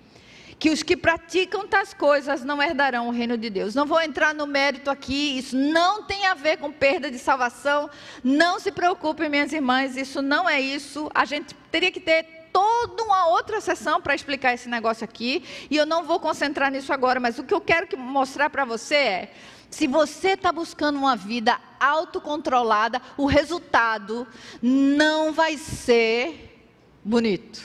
que 0.62 0.70
os 0.70 0.84
que 0.84 0.96
praticam 0.96 1.68
tais 1.68 1.92
coisas 1.92 2.44
não 2.44 2.62
herdarão 2.62 3.08
o 3.08 3.12
reino 3.12 3.36
de 3.36 3.50
Deus. 3.50 3.74
Não 3.74 3.84
vou 3.84 4.00
entrar 4.00 4.32
no 4.32 4.46
mérito 4.46 4.92
aqui, 4.92 5.40
isso 5.40 5.58
não 5.58 6.04
tem 6.04 6.28
a 6.28 6.36
ver 6.36 6.58
com 6.58 6.72
perda 6.72 7.10
de 7.10 7.18
salvação. 7.18 7.90
Não 8.24 8.60
se 8.60 8.72
preocupem, 8.72 9.28
minhas 9.28 9.52
irmãs, 9.52 9.98
isso 9.98 10.22
não 10.22 10.48
é 10.48 10.62
isso. 10.62 11.10
A 11.16 11.26
gente 11.26 11.56
teria 11.72 11.92
que 11.92 12.00
ter 12.00 12.48
toda 12.54 13.02
uma 13.02 13.26
outra 13.30 13.60
sessão 13.60 14.00
para 14.00 14.14
explicar 14.14 14.54
esse 14.54 14.70
negócio 14.70 15.04
aqui, 15.04 15.44
e 15.68 15.76
eu 15.76 15.86
não 15.88 16.04
vou 16.04 16.20
concentrar 16.20 16.70
nisso 16.70 16.94
agora, 16.94 17.20
mas 17.20 17.40
o 17.40 17.44
que 17.44 17.56
eu 17.56 17.62
quero 17.62 17.98
mostrar 17.98 18.52
para 18.52 18.64
você 18.64 18.96
é: 18.96 19.34
se 19.68 19.88
você 19.88 20.34
está 20.34 20.52
buscando 20.52 21.00
uma 21.00 21.16
vida 21.16 21.60
autocontrolada, 21.80 23.02
o 23.18 23.26
resultado 23.26 24.28
não 24.62 25.34
vai 25.34 25.58
ser 25.58 26.70
bonito. 27.04 27.64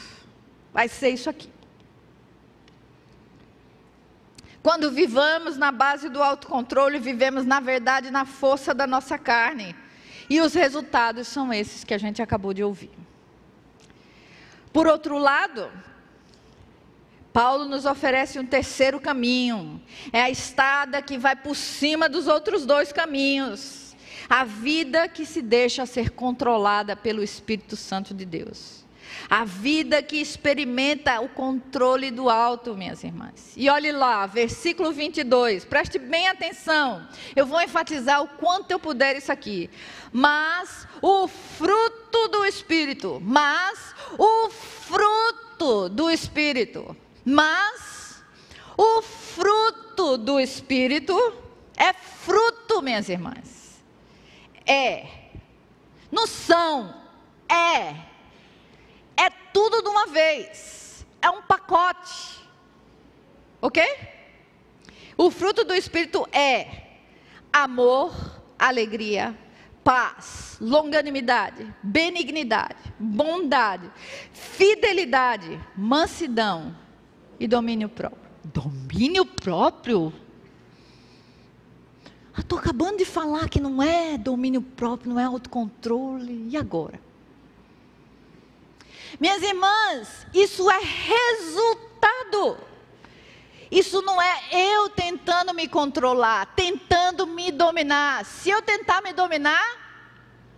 Vai 0.72 0.88
ser 0.88 1.10
isso 1.10 1.28
aqui. 1.28 1.55
Quando 4.66 4.90
vivamos 4.90 5.56
na 5.56 5.70
base 5.70 6.08
do 6.08 6.20
autocontrole, 6.20 6.98
vivemos, 6.98 7.46
na 7.46 7.60
verdade, 7.60 8.10
na 8.10 8.24
força 8.24 8.74
da 8.74 8.84
nossa 8.84 9.16
carne. 9.16 9.76
E 10.28 10.40
os 10.40 10.54
resultados 10.54 11.28
são 11.28 11.52
esses 11.52 11.84
que 11.84 11.94
a 11.94 11.98
gente 11.98 12.20
acabou 12.20 12.52
de 12.52 12.64
ouvir. 12.64 12.90
Por 14.72 14.88
outro 14.88 15.18
lado, 15.18 15.70
Paulo 17.32 17.66
nos 17.66 17.84
oferece 17.84 18.40
um 18.40 18.44
terceiro 18.44 18.98
caminho. 18.98 19.80
É 20.12 20.22
a 20.22 20.30
estada 20.30 21.00
que 21.00 21.16
vai 21.16 21.36
por 21.36 21.54
cima 21.54 22.08
dos 22.08 22.26
outros 22.26 22.66
dois 22.66 22.92
caminhos. 22.92 23.94
A 24.28 24.42
vida 24.42 25.06
que 25.06 25.24
se 25.24 25.42
deixa 25.42 25.86
ser 25.86 26.10
controlada 26.10 26.96
pelo 26.96 27.22
Espírito 27.22 27.76
Santo 27.76 28.12
de 28.12 28.24
Deus. 28.24 28.84
A 29.28 29.44
vida 29.44 30.02
que 30.02 30.16
experimenta 30.16 31.20
o 31.20 31.28
controle 31.28 32.10
do 32.10 32.28
alto, 32.30 32.76
minhas 32.76 33.02
irmãs. 33.02 33.52
E 33.56 33.68
olhe 33.68 33.92
lá, 33.92 34.26
versículo 34.26 34.92
22, 34.92 35.64
preste 35.64 35.98
bem 35.98 36.28
atenção. 36.28 37.06
Eu 37.34 37.46
vou 37.46 37.60
enfatizar 37.60 38.22
o 38.22 38.28
quanto 38.28 38.70
eu 38.70 38.78
puder 38.78 39.16
isso 39.16 39.32
aqui. 39.32 39.70
Mas 40.12 40.86
o 41.02 41.26
fruto 41.26 42.28
do 42.28 42.44
Espírito, 42.44 43.20
mas 43.24 43.94
o 44.18 44.50
fruto 44.50 45.88
do 45.88 46.10
Espírito, 46.10 46.96
mas 47.24 48.22
o 48.76 49.02
fruto 49.02 50.16
do 50.18 50.38
Espírito 50.38 51.16
é 51.76 51.92
fruto, 51.92 52.80
minhas 52.80 53.08
irmãs. 53.08 53.82
É. 54.64 55.06
Não 56.10 56.26
são. 56.26 56.94
É 56.94 57.06
é 57.48 58.15
tudo 59.56 59.80
de 59.80 59.88
uma 59.88 60.06
vez. 60.08 61.06
É 61.22 61.30
um 61.30 61.40
pacote. 61.40 62.46
Ok? 63.62 63.82
O 65.16 65.30
fruto 65.30 65.64
do 65.64 65.72
Espírito 65.72 66.28
é 66.30 66.98
amor, 67.50 68.14
alegria, 68.58 69.34
paz, 69.82 70.58
longanimidade, 70.60 71.74
benignidade, 71.82 72.76
bondade, 72.98 73.90
fidelidade, 74.30 75.58
mansidão 75.74 76.76
e 77.40 77.48
domínio 77.48 77.88
próprio. 77.88 78.30
Domínio 78.44 79.24
próprio? 79.24 80.12
Estou 82.36 82.58
acabando 82.58 82.98
de 82.98 83.06
falar 83.06 83.48
que 83.48 83.58
não 83.58 83.82
é 83.82 84.18
domínio 84.18 84.60
próprio, 84.60 85.14
não 85.14 85.18
é 85.18 85.24
autocontrole. 85.24 86.46
E 86.50 86.58
agora? 86.58 87.05
Minhas 89.18 89.42
irmãs, 89.42 90.26
isso 90.34 90.70
é 90.70 90.78
resultado. 90.78 92.58
Isso 93.70 94.00
não 94.02 94.20
é 94.20 94.40
eu 94.52 94.88
tentando 94.88 95.52
me 95.52 95.66
controlar, 95.66 96.46
tentando 96.54 97.26
me 97.26 97.50
dominar. 97.50 98.24
Se 98.24 98.50
eu 98.50 98.62
tentar 98.62 99.02
me 99.02 99.12
dominar, 99.12 99.64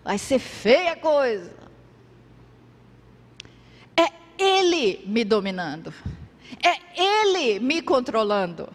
vai 0.05 0.19
ser 0.19 0.39
feia 0.39 0.95
coisa. 0.97 1.53
É 3.97 4.13
Ele 4.39 5.03
me 5.07 5.25
dominando. 5.25 5.93
É 6.63 7.01
Ele 7.01 7.59
me 7.61 7.81
controlando. 7.81 8.69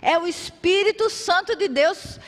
É 0.00 0.18
o 0.18 0.26
Espírito 0.26 1.08
Santo 1.10 1.56
de 1.56 1.68
Deus 1.68 2.18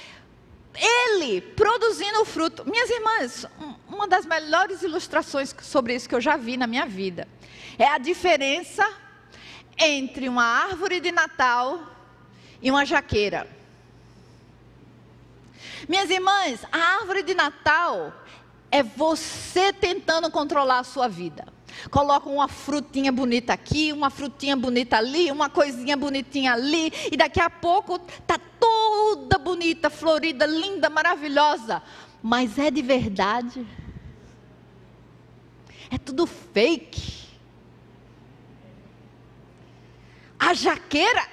ele 0.74 1.40
produzindo 1.40 2.20
o 2.20 2.24
fruto. 2.24 2.64
Minhas 2.68 2.90
irmãs, 2.90 3.46
uma 3.88 4.08
das 4.08 4.26
melhores 4.26 4.82
ilustrações 4.82 5.54
sobre 5.62 5.94
isso 5.94 6.08
que 6.08 6.14
eu 6.14 6.20
já 6.20 6.36
vi 6.36 6.56
na 6.56 6.66
minha 6.66 6.86
vida 6.86 7.28
é 7.78 7.86
a 7.86 7.98
diferença 7.98 8.84
entre 9.78 10.28
uma 10.28 10.44
árvore 10.44 11.00
de 11.00 11.12
Natal 11.12 11.80
e 12.60 12.70
uma 12.70 12.84
jaqueira. 12.84 13.48
Minhas 15.88 16.10
irmãs, 16.10 16.64
a 16.72 16.78
árvore 16.98 17.22
de 17.22 17.34
Natal 17.34 18.12
é 18.70 18.82
você 18.82 19.72
tentando 19.72 20.30
controlar 20.30 20.80
a 20.80 20.84
sua 20.84 21.08
vida. 21.08 21.53
Coloca 21.90 22.28
uma 22.28 22.48
frutinha 22.48 23.12
bonita 23.12 23.52
aqui, 23.52 23.92
uma 23.92 24.10
frutinha 24.10 24.56
bonita 24.56 24.96
ali, 24.96 25.30
uma 25.30 25.48
coisinha 25.48 25.96
bonitinha 25.96 26.52
ali, 26.52 26.92
e 27.10 27.16
daqui 27.16 27.40
a 27.40 27.50
pouco 27.50 27.98
tá 28.26 28.38
toda 28.58 29.38
bonita, 29.38 29.90
florida, 29.90 30.46
linda, 30.46 30.88
maravilhosa. 30.88 31.82
Mas 32.22 32.58
é 32.58 32.70
de 32.70 32.82
verdade? 32.82 33.66
É 35.90 35.98
tudo 35.98 36.26
fake. 36.26 37.24
A 40.38 40.52
jaqueira, 40.54 41.26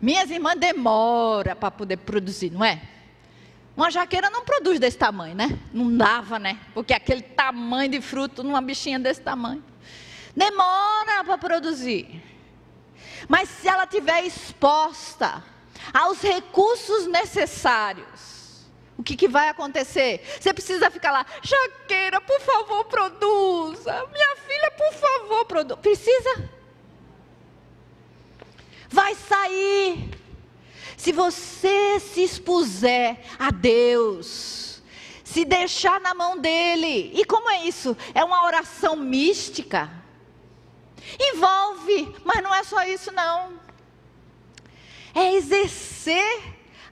minhas 0.00 0.30
irmãs, 0.30 0.58
demora 0.58 1.56
para 1.56 1.70
poder 1.70 1.98
produzir, 1.98 2.50
não 2.50 2.64
é? 2.64 2.82
Uma 3.76 3.90
jaqueira 3.90 4.28
não 4.28 4.44
produz 4.44 4.78
desse 4.78 4.98
tamanho, 4.98 5.34
né? 5.34 5.58
Não 5.72 5.96
dava, 5.96 6.38
né? 6.38 6.60
Porque 6.74 6.92
aquele 6.92 7.22
tamanho 7.22 7.90
de 7.90 8.00
fruto 8.00 8.42
numa 8.42 8.60
bichinha 8.60 8.98
desse 8.98 9.20
tamanho. 9.20 9.64
Demora 10.36 11.24
para 11.24 11.38
produzir. 11.38 12.22
Mas 13.28 13.48
se 13.48 13.68
ela 13.68 13.86
tiver 13.86 14.24
exposta 14.24 15.42
aos 15.92 16.20
recursos 16.20 17.06
necessários, 17.06 18.66
o 18.96 19.02
que, 19.02 19.16
que 19.16 19.26
vai 19.26 19.48
acontecer? 19.48 20.22
Você 20.38 20.52
precisa 20.52 20.90
ficar 20.90 21.10
lá, 21.10 21.26
jaqueira, 21.42 22.20
por 22.20 22.40
favor, 22.40 22.84
produza. 22.84 24.06
Minha 24.12 24.36
filha, 24.36 24.70
por 24.70 24.92
favor, 24.92 25.44
produza. 25.46 25.76
Precisa? 25.78 26.50
Vai 28.88 29.14
sair 29.14 30.10
se 31.02 31.10
você 31.10 31.98
se 31.98 32.22
expuser 32.22 33.18
a 33.36 33.50
Deus, 33.50 34.80
se 35.24 35.44
deixar 35.44 36.00
na 36.00 36.14
mão 36.14 36.38
dele, 36.38 37.10
e 37.12 37.24
como 37.24 37.50
é 37.50 37.64
isso? 37.64 37.96
É 38.14 38.22
uma 38.22 38.44
oração 38.44 38.94
mística. 38.94 39.90
Envolve, 41.18 42.14
mas 42.24 42.40
não 42.40 42.54
é 42.54 42.62
só 42.62 42.84
isso 42.84 43.10
não. 43.10 43.58
É 45.12 45.34
exercer 45.34 46.40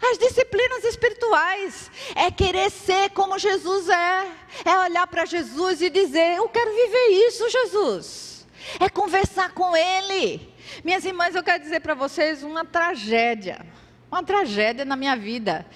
as 0.03 0.19
disciplinas 0.19 0.83
espirituais, 0.83 1.89
é 2.17 2.33
querer 2.33 2.69
ser 2.69 3.11
como 3.11 3.39
Jesus 3.39 3.89
é, 3.89 4.29
é 4.65 4.77
olhar 4.81 5.07
para 5.07 5.25
Jesus 5.25 5.81
e 5.83 5.89
dizer: 5.89 6.37
Eu 6.37 6.49
quero 6.49 6.75
viver 6.75 7.29
isso, 7.29 7.49
Jesus. 7.49 8.45
É 8.81 8.89
conversar 8.89 9.55
com 9.55 9.77
Ele. 9.77 10.53
Minhas 10.83 11.05
irmãs, 11.05 11.37
eu 11.37 11.45
quero 11.45 11.63
dizer 11.63 11.79
para 11.79 11.95
vocês 11.95 12.43
uma 12.43 12.65
tragédia 12.65 13.65
uma 14.11 14.23
tragédia 14.23 14.85
na 14.85 14.97
minha 14.97 15.17
vida. 15.17 15.67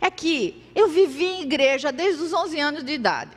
É 0.00 0.10
que 0.10 0.62
eu 0.74 0.88
vivi 0.88 1.24
em 1.24 1.42
igreja 1.42 1.90
desde 1.90 2.22
os 2.22 2.32
11 2.32 2.60
anos 2.60 2.84
de 2.84 2.92
idade. 2.92 3.30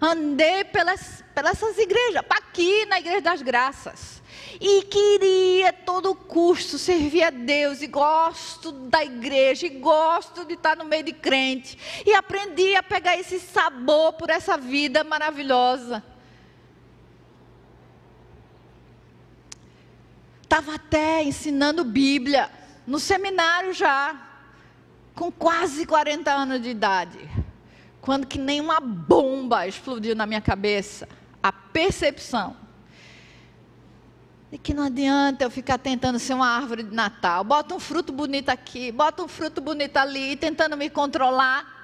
Andei 0.00 0.62
pelas, 0.64 1.24
pelas 1.34 1.52
essas 1.52 1.78
igrejas, 1.78 2.22
aqui 2.28 2.84
na 2.84 2.98
Igreja 2.98 3.22
das 3.22 3.42
Graças. 3.42 4.22
E 4.60 4.82
queria 4.82 5.72
todo 5.72 6.14
custo 6.14 6.78
servir 6.78 7.22
a 7.22 7.30
Deus, 7.30 7.80
e 7.82 7.86
gosto 7.86 8.72
da 8.72 9.04
igreja, 9.04 9.66
e 9.66 9.70
gosto 9.70 10.44
de 10.44 10.54
estar 10.54 10.76
no 10.76 10.84
meio 10.84 11.02
de 11.02 11.12
crente. 11.12 11.78
E 12.04 12.14
aprendi 12.14 12.76
a 12.76 12.82
pegar 12.82 13.18
esse 13.18 13.40
sabor 13.40 14.12
por 14.14 14.30
essa 14.30 14.56
vida 14.56 15.02
maravilhosa. 15.02 16.02
Estava 20.42 20.74
até 20.74 21.24
ensinando 21.24 21.84
Bíblia 21.84 22.50
no 22.86 22.98
seminário 22.98 23.72
já, 23.72 24.14
com 25.14 25.32
quase 25.32 25.84
40 25.86 26.30
anos 26.30 26.62
de 26.62 26.68
idade, 26.68 27.18
quando 28.00 28.26
que 28.26 28.38
nem 28.38 28.60
uma 28.60 28.78
bomba 28.78 29.66
explodiu 29.66 30.14
na 30.14 30.26
minha 30.26 30.40
cabeça, 30.40 31.08
a 31.42 31.50
percepção 31.50 32.56
de 34.50 34.58
que 34.58 34.72
não 34.72 34.84
adianta 34.84 35.44
eu 35.44 35.50
ficar 35.50 35.78
tentando 35.78 36.18
ser 36.18 36.34
uma 36.34 36.48
árvore 36.48 36.84
de 36.84 36.94
Natal, 36.94 37.42
bota 37.42 37.74
um 37.74 37.80
fruto 37.80 38.12
bonito 38.12 38.48
aqui, 38.48 38.92
bota 38.92 39.22
um 39.24 39.28
fruto 39.28 39.60
bonito 39.60 39.96
ali, 39.96 40.36
tentando 40.36 40.76
me 40.76 40.88
controlar. 40.88 41.74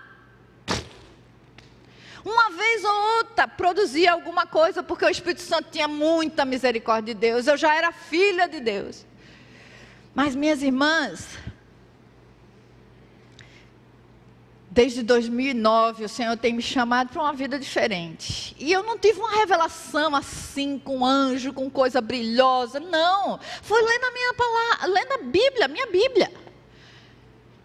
Uma 2.25 2.51
vez 2.51 2.85
ou 2.85 3.17
outra 3.17 3.49
produzia 3.49 4.13
alguma 4.13 4.47
coisa, 4.47 4.81
porque 4.81 5.05
o 5.05 5.09
Espírito 5.09 5.41
Santo 5.41 5.71
tinha 5.73 5.89
muita 5.89 6.45
misericórdia 6.45 7.13
de 7.13 7.21
Deus, 7.21 7.49
eu 7.49 7.57
já 7.57 7.75
era 7.75 7.91
filha 7.91 8.49
de 8.49 8.61
Deus. 8.61 9.05
Mas, 10.15 10.35
minhas 10.35 10.63
irmãs, 10.63 11.39
desde 14.73 15.03
2009 15.03 16.05
o 16.05 16.09
Senhor 16.09 16.35
tem 16.37 16.55
me 16.55 16.63
chamado 16.63 17.11
para 17.11 17.23
uma 17.23 17.33
vida 17.33 17.59
diferente. 17.59 18.57
E 18.59 18.73
eu 18.73 18.83
não 18.83 18.99
tive 18.99 19.21
uma 19.21 19.31
revelação 19.31 20.17
assim, 20.17 20.79
com 20.79 21.05
anjo, 21.05 21.53
com 21.53 21.71
coisa 21.71 22.01
brilhosa. 22.01 22.81
Não. 22.81 23.39
Foi 23.63 23.83
lendo 23.83 24.05
a 24.05 24.11
minha 24.13 24.35
palavra, 24.35 24.87
lendo 24.87 25.13
a 25.13 25.19
Bíblia, 25.19 25.65
a 25.67 25.69
minha 25.69 25.87
Bíblia. 25.87 26.33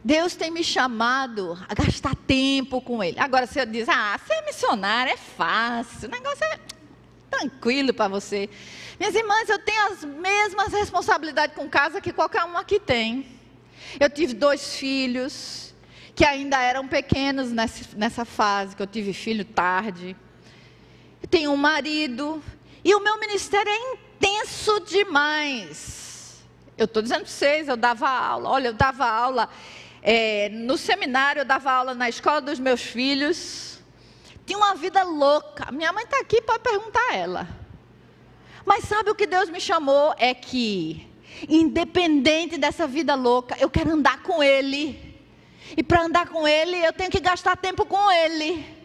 Deus 0.04 0.36
tem 0.36 0.52
me 0.52 0.64
chamado 0.64 1.58
a 1.68 1.74
gastar 1.74 2.16
tempo 2.16 2.82
com 2.82 3.04
Ele. 3.04 3.20
Agora, 3.20 3.46
você 3.46 3.66
diz, 3.66 3.90
ah, 3.90 4.18
ser 4.26 4.42
missionário 4.46 5.12
é 5.12 5.18
fácil, 5.18 6.08
o 6.08 6.12
negócio 6.12 6.46
é 6.46 6.60
tranquilo 7.30 7.94
para 7.94 8.08
você. 8.08 8.50
Minhas 9.00 9.16
irmãs, 9.16 9.50
eu 9.50 9.60
tenho 9.60 9.88
as 9.88 10.04
mesmas 10.04 10.74
responsabilidades 10.74 11.56
com 11.56 11.70
casa 11.70 12.02
que 12.02 12.12
qualquer 12.12 12.44
um 12.44 12.58
aqui 12.58 12.80
tem. 12.80 13.26
Eu 14.00 14.10
tive 14.10 14.34
dois 14.34 14.76
filhos 14.76 15.74
que 16.16 16.26
ainda 16.26 16.60
eram 16.60 16.88
pequenos 16.88 17.52
nessa, 17.52 17.96
nessa 17.96 18.26
fase, 18.26 18.76
que 18.76 18.82
eu 18.82 18.88
tive 18.88 19.14
filho 19.14 19.46
tarde. 19.46 20.16
Eu 21.22 21.30
tenho 21.30 21.52
um 21.52 21.58
marido. 21.58 22.42
E 22.84 22.96
o 22.96 23.00
meu 23.00 23.20
ministério 23.20 23.72
é 23.72 23.94
intenso 23.94 24.80
demais. 24.80 26.44
Eu 26.78 26.86
estou 26.86 27.02
dizendo 27.02 27.22
para 27.22 27.30
vocês, 27.30 27.68
eu 27.68 27.78
dava 27.78 28.10
aula. 28.10 28.50
Olha, 28.50 28.70
eu 28.70 28.74
dava 28.74 29.06
aula 29.06 29.50
é, 30.02 30.50
no 30.50 30.78
seminário, 30.78 31.42
eu 31.42 31.46
dava 31.46 31.72
aula 31.72 31.94
na 31.94 32.10
escola 32.10 32.42
dos 32.42 32.60
meus 32.60 32.82
filhos 32.82 33.77
tinha 34.48 34.58
uma 34.58 34.74
vida 34.76 35.04
louca. 35.04 35.70
Minha 35.74 35.92
mãe 35.92 36.06
está 36.06 36.20
aqui 36.20 36.42
para 36.42 36.58
perguntar 36.58 37.02
a 37.12 37.16
ela. 37.16 37.48
Mas 38.66 38.86
sabe 38.86 39.12
o 39.12 39.16
que 39.16 39.28
Deus 39.28 39.50
me 39.50 39.60
chamou? 39.60 40.16
É 40.18 40.34
que, 40.34 41.06
independente 41.50 42.58
dessa 42.58 42.88
vida 42.88 43.14
louca, 43.14 43.58
eu 43.60 43.70
quero 43.70 43.92
andar 43.92 44.24
com 44.24 44.42
Ele. 44.42 45.20
E 45.76 45.84
para 45.84 46.04
andar 46.04 46.30
com 46.30 46.48
Ele, 46.48 46.78
eu 46.78 46.94
tenho 46.94 47.12
que 47.12 47.20
gastar 47.20 47.58
tempo 47.58 47.86
com 47.86 48.10
Ele. 48.10 48.78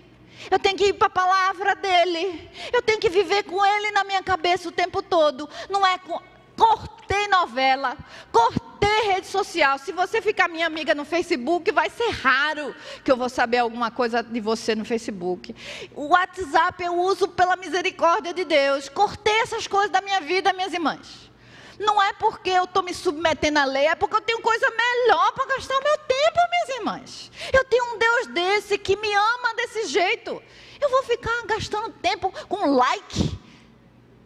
Eu 0.51 0.59
tenho 0.59 0.77
que 0.77 0.87
ir 0.87 0.95
para 0.95 1.07
a 1.07 1.11
palavra 1.11 1.77
dele. 1.77 2.51
Eu 2.73 2.83
tenho 2.83 2.99
que 2.99 3.09
viver 3.09 3.45
com 3.45 3.65
ele 3.65 3.93
na 3.93 4.03
minha 4.03 4.23
cabeça 4.25 4.69
o 4.69 4.73
tempo 4.73 5.01
todo. 5.01 5.49
Não 5.71 5.87
é 5.87 5.97
com. 5.99 6.21
Cortei 6.63 7.27
novela, 7.27 7.97
cortei 8.31 9.03
rede 9.09 9.27
social. 9.27 9.81
Se 9.81 9.91
você 9.91 10.23
ficar 10.23 10.47
minha 10.47 10.65
amiga 10.65 10.95
no 10.95 11.05
Facebook, 11.05 11.73
vai 11.73 11.91
ser 11.91 12.09
raro 12.11 12.73
que 13.03 13.11
eu 13.11 13.17
vou 13.17 13.29
saber 13.29 13.59
alguma 13.59 13.91
coisa 13.91 14.23
de 14.23 14.41
você 14.41 14.77
no 14.77 14.85
Facebook. 14.85 15.57
O 15.93 16.11
WhatsApp 16.11 16.81
eu 16.85 16.97
uso 17.01 17.27
pela 17.27 17.57
misericórdia 17.57 18.33
de 18.33 18.45
Deus. 18.45 18.89
Cortei 18.89 19.41
essas 19.41 19.67
coisas 19.67 19.91
da 19.91 20.01
minha 20.01 20.21
vida, 20.21 20.53
minhas 20.53 20.73
irmãs. 20.73 21.33
Não 21.81 22.01
é 22.01 22.13
porque 22.13 22.51
eu 22.51 22.63
estou 22.63 22.85
me 22.85 22.95
submetendo 22.95 23.59
à 23.59 23.65
lei, 23.65 23.87
é 23.87 23.97
porque 23.97 24.15
eu 24.15 24.21
tenho 24.21 24.41
coisa 24.41 24.71
melhor 24.71 25.33
para 25.33 25.57
gastar 25.57 25.77
o 25.77 25.83
meu 25.83 25.99
tempo, 25.99 26.39
minhas 26.49 26.79
irmãs. 26.79 27.33
Eu 27.53 27.65
tenho 27.65 27.93
um 27.93 27.99
Deus 27.99 28.27
desse 28.29 28.79
que 28.79 28.95
me 28.95 29.13
ama 29.13 29.53
desse 29.57 29.89
jeito. 29.89 30.41
Eu 30.81 30.89
vou 30.89 31.03
ficar 31.03 31.43
gastando 31.45 31.91
tempo 31.95 32.33
com 32.49 32.71
like. 32.71 33.42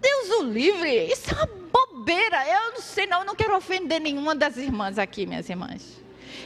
Deus 0.00 0.30
o 0.40 0.42
livre, 0.44 1.06
isso 1.12 1.30
é 1.30 1.34
uma 1.34 1.46
bobeira. 1.46 2.46
Eu 2.46 2.72
não 2.72 2.80
sei, 2.80 3.06
não, 3.06 3.20
eu 3.20 3.24
não 3.24 3.34
quero 3.34 3.56
ofender 3.56 4.00
nenhuma 4.00 4.34
das 4.34 4.56
irmãs 4.56 4.98
aqui, 4.98 5.26
minhas 5.26 5.48
irmãs. 5.48 5.96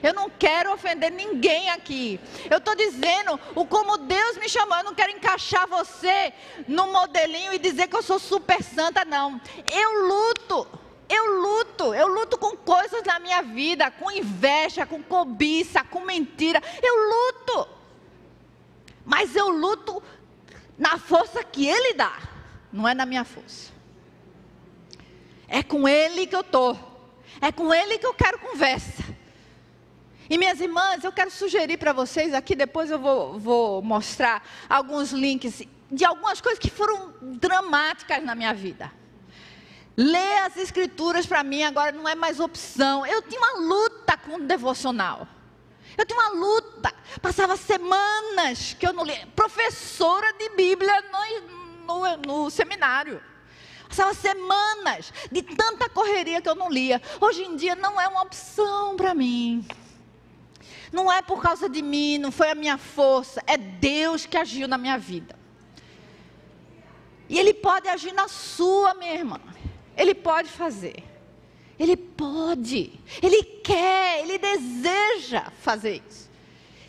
Eu 0.03 0.15
não 0.15 0.31
quero 0.31 0.73
ofender 0.73 1.11
ninguém 1.11 1.69
aqui. 1.71 2.19
Eu 2.51 2.59
estou 2.59 2.75
dizendo 2.75 3.39
o 3.55 3.67
como 3.67 3.99
Deus 3.99 4.39
me 4.39 4.49
chamou. 4.49 4.77
Eu 4.79 4.85
não 4.85 4.95
quero 4.95 5.13
encaixar 5.13 5.69
você 5.69 6.33
no 6.67 6.91
modelinho 6.93 7.53
e 7.53 7.59
dizer 7.59 7.89
que 7.89 7.97
eu 7.97 8.03
sou 8.03 8.19
super 8.19 8.63
santa, 8.63 9.05
não. 9.05 9.41
Eu 9.71 10.07
luto. 10.07 10.67
Eu 11.13 11.41
luto, 11.43 11.93
eu 11.93 12.07
luto 12.07 12.39
com 12.39 12.57
coisas 12.57 13.03
na 13.03 13.19
minha 13.19 13.43
vida, 13.43 13.91
com 13.91 14.13
inveja, 14.13 14.87
com 14.87 15.03
cobiça, 15.03 15.83
com 15.83 16.05
mentira. 16.05 16.63
Eu 16.81 16.95
luto. 16.95 17.69
Mas 19.05 19.35
eu 19.35 19.49
luto 19.49 20.01
na 20.79 20.99
força 20.99 21.43
que 21.43 21.67
Ele 21.67 21.95
dá, 21.95 22.17
não 22.73 22.87
é 22.87 22.95
na 22.95 23.07
minha 23.07 23.25
força. 23.25 23.73
É 25.49 25.63
com 25.63 25.89
Ele 25.89 26.27
que 26.27 26.37
eu 26.37 26.41
estou. 26.41 26.79
É 27.41 27.51
com 27.51 27.73
Ele 27.73 27.99
que 27.99 28.07
eu 28.07 28.15
quero 28.15 28.39
conversa. 28.39 29.03
E 30.29 30.39
minhas 30.39 30.61
irmãs, 30.61 31.03
eu 31.03 31.11
quero 31.11 31.31
sugerir 31.31 31.77
para 31.77 31.93
vocês 31.93 32.33
aqui, 32.33 32.55
depois 32.55 32.89
eu 32.89 33.01
vou, 33.01 33.37
vou 33.39 33.83
mostrar 33.83 34.49
alguns 34.69 35.11
links 35.11 35.65
de 35.91 36.05
algumas 36.05 36.41
coisas 36.41 36.59
que 36.61 36.71
foram 36.71 37.13
dramáticas 37.21 38.23
na 38.23 38.37
minha 38.37 38.55
vida. 38.55 38.93
Ler 39.97 40.39
as 40.45 40.57
escrituras 40.57 41.27
para 41.27 41.43
mim 41.43 41.65
agora 41.65 41.91
não 41.91 42.09
é 42.09 42.15
mais 42.15 42.39
opção. 42.39 43.05
Eu 43.05 43.23
tinha 43.23 43.41
uma 43.41 43.61
luta 43.61 44.17
com 44.17 44.37
o 44.37 44.47
devocional. 44.47 45.27
Eu 45.99 46.07
tinha 46.07 46.19
uma 46.19 46.31
luta. 46.31 46.95
Passava 47.21 47.57
semanas 47.57 48.75
que 48.79 48.87
eu 48.87 48.93
não 48.93 49.05
lia. 49.05 49.27
Professora 49.35 50.33
de 50.35 50.49
Bíblia 50.51 51.05
no, 51.11 51.60
no, 51.81 52.17
no 52.17 52.51
seminário. 52.51 53.23
Passava 53.89 54.15
semanas 54.15 55.13
de 55.33 55.43
tanta 55.43 55.89
correria 55.89 56.41
que 56.41 56.49
eu 56.49 56.55
não 56.55 56.71
lia. 56.71 57.03
Hoje 57.21 57.43
em 57.43 57.57
dia 57.57 57.75
não 57.75 58.01
é 58.01 58.07
uma 58.07 58.23
opção 58.23 58.97
para 58.97 59.13
mim. 59.15 59.67
Não 60.93 61.11
é 61.11 61.23
por 61.23 61.43
causa 61.43 61.69
de 61.69 61.83
mim, 61.83 62.19
não 62.19 62.31
foi 62.31 62.51
a 62.51 62.55
minha 62.55 62.79
força. 62.79 63.43
É 63.47 63.57
Deus 63.57 64.27
que 64.27 64.37
agiu 64.37 64.69
na 64.69 64.79
minha 64.79 64.97
vida. 64.97 65.39
E 67.29 67.39
Ele 67.39 67.55
pode 67.55 67.89
agir 67.89 68.13
na 68.13 68.29
sua, 68.29 68.95
minha 68.95 69.15
irmã. 69.15 69.41
Ele 69.97 70.15
pode 70.15 70.49
fazer. 70.49 71.05
Ele 71.79 71.97
pode. 71.97 72.93
Ele 73.23 73.43
quer, 73.43 74.21
ele 74.21 74.37
deseja 74.37 75.51
fazer 75.63 76.03
isso. 76.09 76.29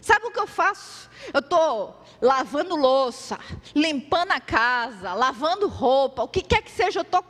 Sabe 0.02 0.26
o 0.26 0.32
que 0.32 0.40
eu 0.40 0.48
faço? 0.48 1.10
Eu 1.34 1.40
estou 1.40 2.01
lavando 2.22 2.76
louça, 2.76 3.40
limpando 3.76 4.32
a 4.32 4.40
casa, 4.40 5.14
lavando 5.14 5.68
roupa, 5.68 6.24
o 6.24 6.28
que 6.28 6.42
quer 6.42 6.62
que 6.62 6.72
seja, 6.72 7.00
eu 7.00 7.04
estou 7.04 7.24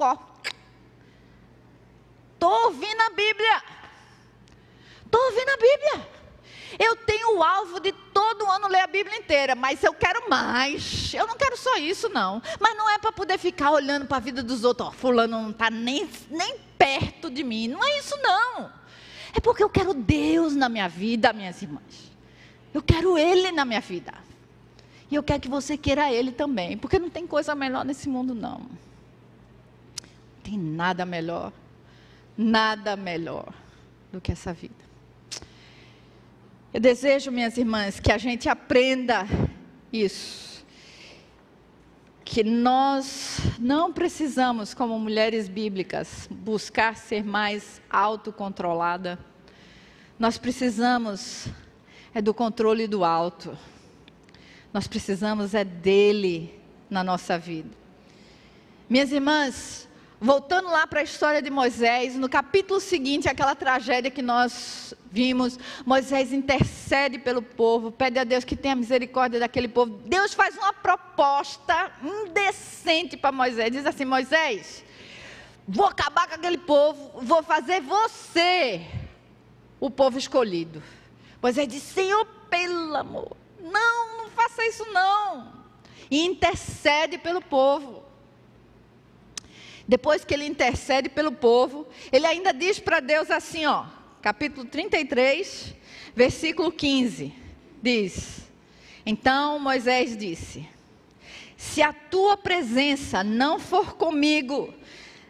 Estou 2.34 2.66
ouvindo 2.66 3.02
a 3.02 3.10
Bíblia. 3.12 3.64
Estou 5.06 5.22
ouvindo 5.26 5.50
a 5.50 5.58
Bíblia. 5.58 6.10
Eu 6.80 6.96
tenho 6.96 7.38
o 7.38 7.44
alvo 7.44 7.80
de 7.80 7.92
todo 7.92 8.50
ano 8.50 8.68
ler 8.68 8.80
a 8.80 8.88
Bíblia 8.88 9.18
inteira, 9.18 9.56
mas 9.56 9.84
eu 9.84 9.94
quero 9.94 10.30
mais. 10.30 11.14
Eu 11.14 11.28
não 11.28 11.36
quero 11.36 11.56
só 11.56 11.78
isso, 11.78 12.10
não. 12.10 12.42
Mas 12.60 12.76
não 12.76 12.90
é 12.90 12.98
para 12.98 13.12
poder 13.12 13.38
ficar 13.38 13.72
olhando 13.72 14.08
para 14.08 14.18
a 14.18 14.22
vida 14.22 14.42
dos 14.42 14.64
outros. 14.64 14.90
Oh, 14.90 14.92
fulano 14.92 15.40
não 15.40 15.52
está 15.52 15.70
nem, 15.70 16.10
nem 16.30 16.58
perto 16.78 17.30
de 17.30 17.44
mim. 17.44 17.68
Não 17.68 17.84
é 17.84 18.00
isso, 18.00 18.18
não. 18.18 18.72
É 19.36 19.40
porque 19.40 19.64
eu 19.64 19.70
quero 19.70 19.94
Deus 19.94 20.56
na 20.56 20.68
minha 20.68 20.90
vida, 20.90 21.32
minhas 21.34 21.62
irmãs. 21.62 22.12
Eu 22.74 22.82
quero 22.82 23.18
Ele 23.18 23.52
na 23.52 23.66
minha 23.66 23.82
vida. 23.82 24.14
E 25.12 25.16
eu 25.16 25.22
quero 25.22 25.42
que 25.42 25.50
você 25.50 25.78
queira 25.78 26.12
Ele 26.12 26.32
também. 26.32 26.78
Porque 26.78 26.98
não 26.98 27.10
tem 27.10 27.28
coisa 27.28 27.54
melhor 27.54 27.84
nesse 27.84 28.08
mundo, 28.08 28.34
não. 28.34 28.60
Não 28.60 28.70
tem 30.42 30.58
nada 30.58 31.06
melhor. 31.06 31.52
Nada 32.38 32.96
melhor 32.96 33.54
do 34.12 34.22
que 34.22 34.32
essa 34.32 34.54
vida. 34.54 34.74
Eu 36.74 36.80
desejo, 36.80 37.30
minhas 37.30 37.58
irmãs, 37.58 38.00
que 38.00 38.12
a 38.12 38.18
gente 38.18 38.48
aprenda 38.48 39.28
isso. 39.92 40.66
Que 42.24 42.42
nós 42.42 43.40
não 43.60 43.92
precisamos, 43.92 44.74
como 44.74 44.98
mulheres 44.98 45.50
bíblicas, 45.50 46.30
buscar 46.32 46.96
ser 46.96 47.26
mais 47.26 47.82
autocontrolada. 47.90 49.20
Nós 50.18 50.38
precisamos 50.38 51.50
é 52.14 52.22
do 52.22 52.34
controle 52.34 52.88
do 52.88 53.04
alto. 53.04 53.58
Nós 54.74 54.88
precisamos 54.88 55.54
é 55.54 55.64
dele 55.64 56.60
na 56.90 57.04
nossa 57.04 57.38
vida. 57.38 57.70
Minhas 58.90 59.12
irmãs, 59.12 59.88
voltando 60.20 60.70
lá 60.70 60.86
para 60.86 61.00
a 61.02 61.04
história 61.04 61.42
de 61.42 61.50
Moisés, 61.50 62.16
no 62.16 62.30
capítulo 62.30 62.80
seguinte, 62.80 63.28
aquela 63.28 63.56
tragédia 63.56 64.12
que 64.12 64.22
nós 64.22 64.94
vimos, 65.12 65.60
Moisés 65.86 66.32
intercede 66.32 67.20
pelo 67.20 67.42
povo, 67.42 67.92
pede 67.92 68.20
a 68.20 68.24
Deus 68.24 68.46
que 68.46 68.56
tenha 68.56 68.76
misericórdia 68.76 69.40
daquele 69.40 69.68
povo. 69.68 70.00
Deus 70.06 70.34
faz 70.34 70.56
uma 70.56 70.74
proposta 70.74 71.92
indecente 72.02 73.18
para 73.18 73.32
Moisés, 73.32 73.72
diz 73.72 73.86
assim: 73.86 74.06
Moisés, 74.06 74.84
vou 75.68 75.86
acabar 75.86 76.28
com 76.28 76.36
aquele 76.36 76.58
povo, 76.58 77.22
vou 77.22 77.44
fazer 77.44 77.82
você 77.82 78.82
o 79.80 79.90
povo 79.90 80.18
escolhido. 80.18 80.82
Moisés 81.42 81.68
diz: 81.68 81.84
Senhor, 81.84 82.26
pelo 82.50 82.96
amor, 82.96 83.36
não, 83.62 84.21
faça 84.42 84.66
isso 84.66 84.86
não. 84.92 85.52
E 86.10 86.26
intercede 86.26 87.18
pelo 87.18 87.42
povo. 87.42 88.04
Depois 89.88 90.24
que 90.24 90.34
ele 90.34 90.46
intercede 90.46 91.10
pelo 91.10 91.32
povo, 91.32 91.88
ele 92.12 92.26
ainda 92.26 92.54
diz 92.54 92.80
para 92.80 93.00
Deus 93.00 93.30
assim, 93.30 93.66
ó, 93.66 93.86
capítulo 94.22 94.66
33, 94.66 95.76
versículo 96.16 96.72
15, 96.72 97.34
diz: 97.82 98.42
Então 99.06 99.60
Moisés 99.60 100.16
disse: 100.16 100.68
Se 101.58 101.82
a 101.82 101.92
tua 101.92 102.38
presença 102.38 103.24
não 103.24 103.60
for 103.60 103.96
comigo, 103.96 104.74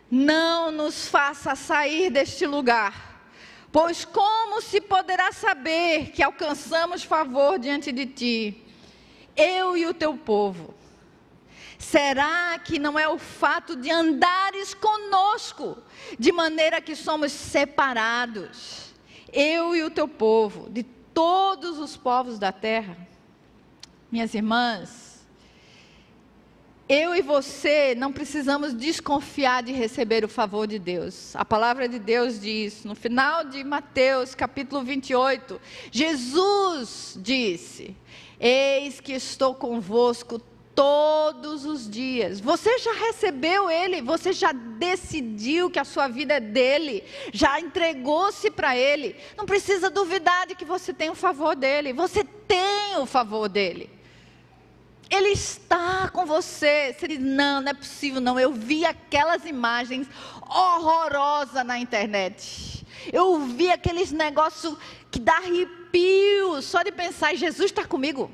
não 0.10 0.72
nos 0.72 1.08
faça 1.08 1.56
sair 1.56 2.12
deste 2.12 2.46
lugar, 2.46 3.24
pois 3.72 4.06
como 4.06 4.62
se 4.62 4.80
poderá 4.82 5.32
saber 5.32 6.12
que 6.12 6.22
alcançamos 6.22 7.04
favor 7.04 7.58
diante 7.58 7.92
de 7.92 8.06
ti, 8.06 8.71
eu 9.42 9.76
e 9.76 9.86
o 9.86 9.94
teu 9.94 10.16
povo? 10.16 10.74
Será 11.78 12.60
que 12.60 12.78
não 12.78 12.98
é 12.98 13.08
o 13.10 13.18
fato 13.18 13.76
de 13.76 13.90
andares 13.90 14.74
conosco, 14.74 15.78
de 16.18 16.32
maneira 16.32 16.80
que 16.80 16.96
somos 16.96 17.32
separados, 17.32 18.94
eu 19.34 19.76
e 19.76 19.82
o 19.82 19.90
teu 19.90 20.08
povo, 20.08 20.70
de 20.70 20.84
todos 20.84 21.80
os 21.80 21.98
povos 21.98 22.38
da 22.38 22.52
terra? 22.52 22.96
Minhas 24.12 24.34
irmãs, 24.36 25.12
eu 26.88 27.16
e 27.16 27.22
você 27.22 27.96
não 27.96 28.12
precisamos 28.12 28.74
desconfiar 28.74 29.64
de 29.64 29.72
receber 29.72 30.26
o 30.26 30.28
favor 30.28 30.68
de 30.68 30.78
Deus. 30.78 31.34
A 31.38 31.46
palavra 31.46 31.88
de 31.88 31.98
Deus 31.98 32.40
diz, 32.40 32.84
no 32.84 32.94
final 32.94 33.46
de 33.46 33.64
Mateus 33.64 34.36
capítulo 34.36 34.84
28, 34.84 35.60
Jesus 35.90 37.18
disse: 37.22 37.96
Eis 38.44 39.00
que 39.00 39.14
estou 39.14 39.54
convosco 39.54 40.42
todos 40.74 41.64
os 41.64 41.88
dias. 41.88 42.40
Você 42.40 42.80
já 42.80 42.92
recebeu 42.94 43.70
Ele, 43.70 44.02
você 44.02 44.34
já 44.34 44.52
decidiu 44.52 45.70
que 45.70 45.78
a 45.78 45.84
sua 45.84 46.08
vida 46.08 46.34
é 46.34 46.40
dele, 46.40 47.04
já 47.32 47.60
entregou-se 47.60 48.50
para 48.50 48.76
Ele. 48.76 49.16
Não 49.38 49.46
precisa 49.46 49.92
duvidar 49.92 50.48
de 50.48 50.56
que 50.56 50.66
você 50.66 50.92
tem 50.92 51.12
o 51.12 51.16
favor 51.16 51.56
dele, 51.56 51.94
você 51.94 52.24
tem 52.24 52.98
o 52.98 53.06
favor 53.06 53.48
dele. 53.48 53.90
Ele 55.08 55.30
está 55.30 56.10
com 56.10 56.26
você. 56.26 56.96
Você 56.98 57.10
diz: 57.10 57.20
Não, 57.20 57.62
não 57.62 57.70
é 57.70 57.74
possível, 57.74 58.22
não. 58.22 58.40
Eu 58.40 58.54
vi 58.54 58.86
aquelas 58.86 59.46
imagens 59.46 60.08
horrorosas 60.50 61.66
na 61.66 61.78
internet. 61.78 62.84
Eu 63.12 63.40
vi 63.40 63.70
aqueles 63.70 64.12
negócios 64.12 64.76
que 65.12 65.20
dá 65.20 65.38
arrepio 65.92 66.62
só 66.62 66.84
de 66.84 66.92
pensar: 66.92 67.36
Jesus 67.36 67.72
está 67.72 67.86
comigo. 67.86 68.32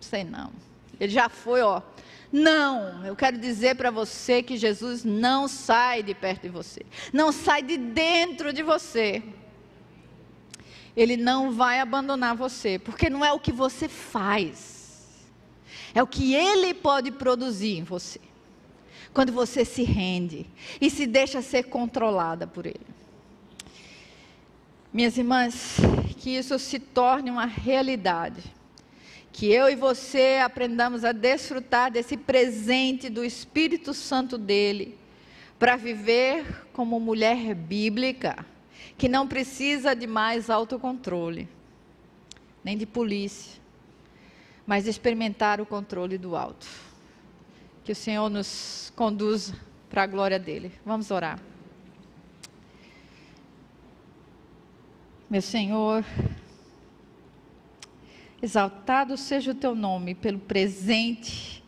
Sei 0.00 0.24
não. 0.24 0.52
Ele 0.98 1.12
já 1.12 1.28
foi, 1.28 1.60
ó. 1.62 1.82
Não, 2.30 3.04
eu 3.06 3.16
quero 3.16 3.38
dizer 3.38 3.74
para 3.76 3.90
você 3.90 4.42
que 4.42 4.56
Jesus 4.56 5.02
não 5.02 5.48
sai 5.48 6.02
de 6.02 6.14
perto 6.14 6.42
de 6.42 6.50
você, 6.50 6.82
não 7.10 7.32
sai 7.32 7.62
de 7.62 7.78
dentro 7.78 8.52
de 8.52 8.62
você. 8.62 9.22
Ele 10.94 11.16
não 11.16 11.52
vai 11.52 11.78
abandonar 11.78 12.36
você, 12.36 12.78
porque 12.78 13.08
não 13.08 13.24
é 13.24 13.32
o 13.32 13.38
que 13.38 13.52
você 13.52 13.88
faz, 13.88 15.24
é 15.94 16.02
o 16.02 16.06
que 16.06 16.34
Ele 16.34 16.74
pode 16.74 17.10
produzir 17.12 17.78
em 17.78 17.84
você. 17.84 18.20
Quando 19.14 19.32
você 19.32 19.64
se 19.64 19.82
rende 19.82 20.46
e 20.80 20.90
se 20.90 21.06
deixa 21.06 21.40
ser 21.40 21.64
controlada 21.64 22.46
por 22.46 22.66
Ele. 22.66 22.97
Minhas 24.92 25.18
irmãs, 25.18 25.76
que 26.18 26.30
isso 26.30 26.58
se 26.58 26.78
torne 26.78 27.30
uma 27.30 27.46
realidade 27.46 28.58
que 29.38 29.52
eu 29.52 29.68
e 29.68 29.76
você 29.76 30.40
aprendamos 30.42 31.04
a 31.04 31.12
desfrutar 31.12 31.92
desse 31.92 32.16
presente 32.16 33.08
do 33.08 33.24
Espírito 33.24 33.94
Santo 33.94 34.36
dele, 34.36 34.98
para 35.60 35.76
viver 35.76 36.66
como 36.72 36.98
mulher 36.98 37.54
bíblica, 37.54 38.44
que 38.96 39.08
não 39.08 39.28
precisa 39.28 39.94
de 39.94 40.08
mais 40.08 40.50
autocontrole, 40.50 41.48
nem 42.64 42.76
de 42.76 42.84
polícia, 42.84 43.60
mas 44.66 44.88
experimentar 44.88 45.60
o 45.60 45.66
controle 45.66 46.18
do 46.18 46.34
alto. 46.34 46.66
Que 47.84 47.92
o 47.92 47.96
Senhor 47.96 48.28
nos 48.28 48.92
conduza 48.96 49.54
para 49.88 50.02
a 50.02 50.06
glória 50.06 50.38
dele. 50.40 50.72
Vamos 50.84 51.12
orar. 51.12 51.38
Meu 55.30 55.42
Senhor, 55.42 56.06
Exaltado 58.40 59.14
seja 59.18 59.50
o 59.50 59.54
teu 59.54 59.74
nome 59.74 60.14
pelo 60.14 60.38
presente 60.38 61.62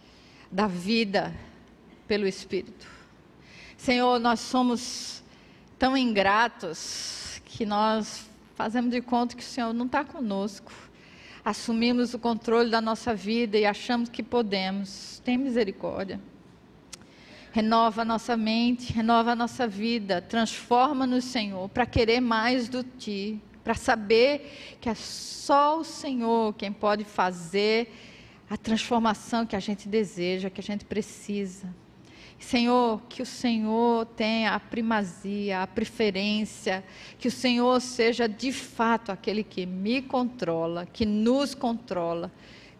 da 0.50 0.66
vida, 0.66 1.34
pelo 2.08 2.26
Espírito. 2.26 2.86
Senhor, 3.76 4.18
nós 4.18 4.40
somos 4.40 5.22
tão 5.78 5.94
ingratos 5.94 7.42
que 7.44 7.66
nós 7.66 8.30
fazemos 8.54 8.92
de 8.92 9.02
conta 9.02 9.36
que 9.36 9.42
o 9.42 9.46
Senhor 9.46 9.74
não 9.74 9.84
está 9.84 10.04
conosco. 10.04 10.72
Assumimos 11.44 12.14
o 12.14 12.18
controle 12.18 12.70
da 12.70 12.80
nossa 12.80 13.14
vida 13.14 13.58
e 13.58 13.66
achamos 13.66 14.08
que 14.08 14.22
podemos. 14.22 15.20
Tem 15.22 15.36
misericórdia. 15.36 16.18
Renova 17.52 18.02
a 18.02 18.04
nossa 18.06 18.38
mente, 18.38 18.90
renova 18.90 19.32
a 19.32 19.36
nossa 19.36 19.68
vida, 19.68 20.22
transforma-nos, 20.22 21.24
Senhor, 21.24 21.68
para 21.68 21.84
querer 21.84 22.20
mais 22.20 22.66
do 22.66 22.82
Ti 22.82 23.38
para 23.62 23.74
saber 23.74 24.76
que 24.80 24.88
é 24.88 24.94
só 24.94 25.78
o 25.78 25.84
Senhor 25.84 26.54
quem 26.54 26.72
pode 26.72 27.04
fazer 27.04 27.92
a 28.48 28.56
transformação 28.56 29.46
que 29.46 29.54
a 29.54 29.60
gente 29.60 29.88
deseja, 29.88 30.50
que 30.50 30.60
a 30.60 30.64
gente 30.64 30.84
precisa. 30.84 31.68
Senhor, 32.38 33.02
que 33.08 33.20
o 33.20 33.26
Senhor 33.26 34.06
tenha 34.06 34.54
a 34.54 34.60
primazia, 34.60 35.62
a 35.62 35.66
preferência, 35.66 36.82
que 37.18 37.28
o 37.28 37.30
Senhor 37.30 37.80
seja 37.80 38.26
de 38.26 38.50
fato 38.50 39.12
aquele 39.12 39.44
que 39.44 39.66
me 39.66 40.00
controla, 40.00 40.86
que 40.86 41.04
nos 41.04 41.54
controla. 41.54 42.32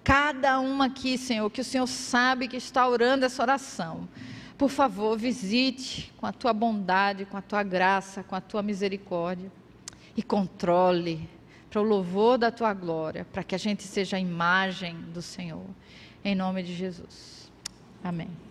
Cada 0.02 0.59
um 0.59 0.81
aqui, 0.81 1.19
Senhor, 1.19 1.48
que 1.51 1.61
o 1.61 1.65
Senhor 1.65 1.86
sabe 1.86 2.48
que 2.48 2.57
está 2.57 2.89
orando 2.89 3.27
essa 3.27 3.43
oração. 3.43 4.09
Por 4.57 4.70
favor, 4.70 5.16
visite 5.16 6.11
com 6.16 6.27
a 6.27 6.32
tua 6.32 6.55
bondade, 6.55 7.27
com 7.27 7.36
a 7.36 7.43
tua 7.43 7.62
graça, 7.62 8.23
com 8.23 8.35
a 8.35 8.40
tua 8.40 8.62
misericórdia 8.62 9.52
e 10.20 10.22
controle 10.22 11.26
para 11.70 11.80
o 11.80 11.84
louvor 11.84 12.36
da 12.36 12.51
tua 12.51 12.74
glória, 12.74 13.26
para 13.32 13.42
que 13.42 13.55
a 13.55 13.59
gente 13.59 13.84
seja 13.84 14.18
a 14.18 14.20
imagem 14.20 14.94
do 15.14 15.22
Senhor. 15.22 15.64
Em 16.22 16.34
nome 16.34 16.62
de 16.62 16.74
Jesus. 16.74 17.51
Amém. 18.05 18.49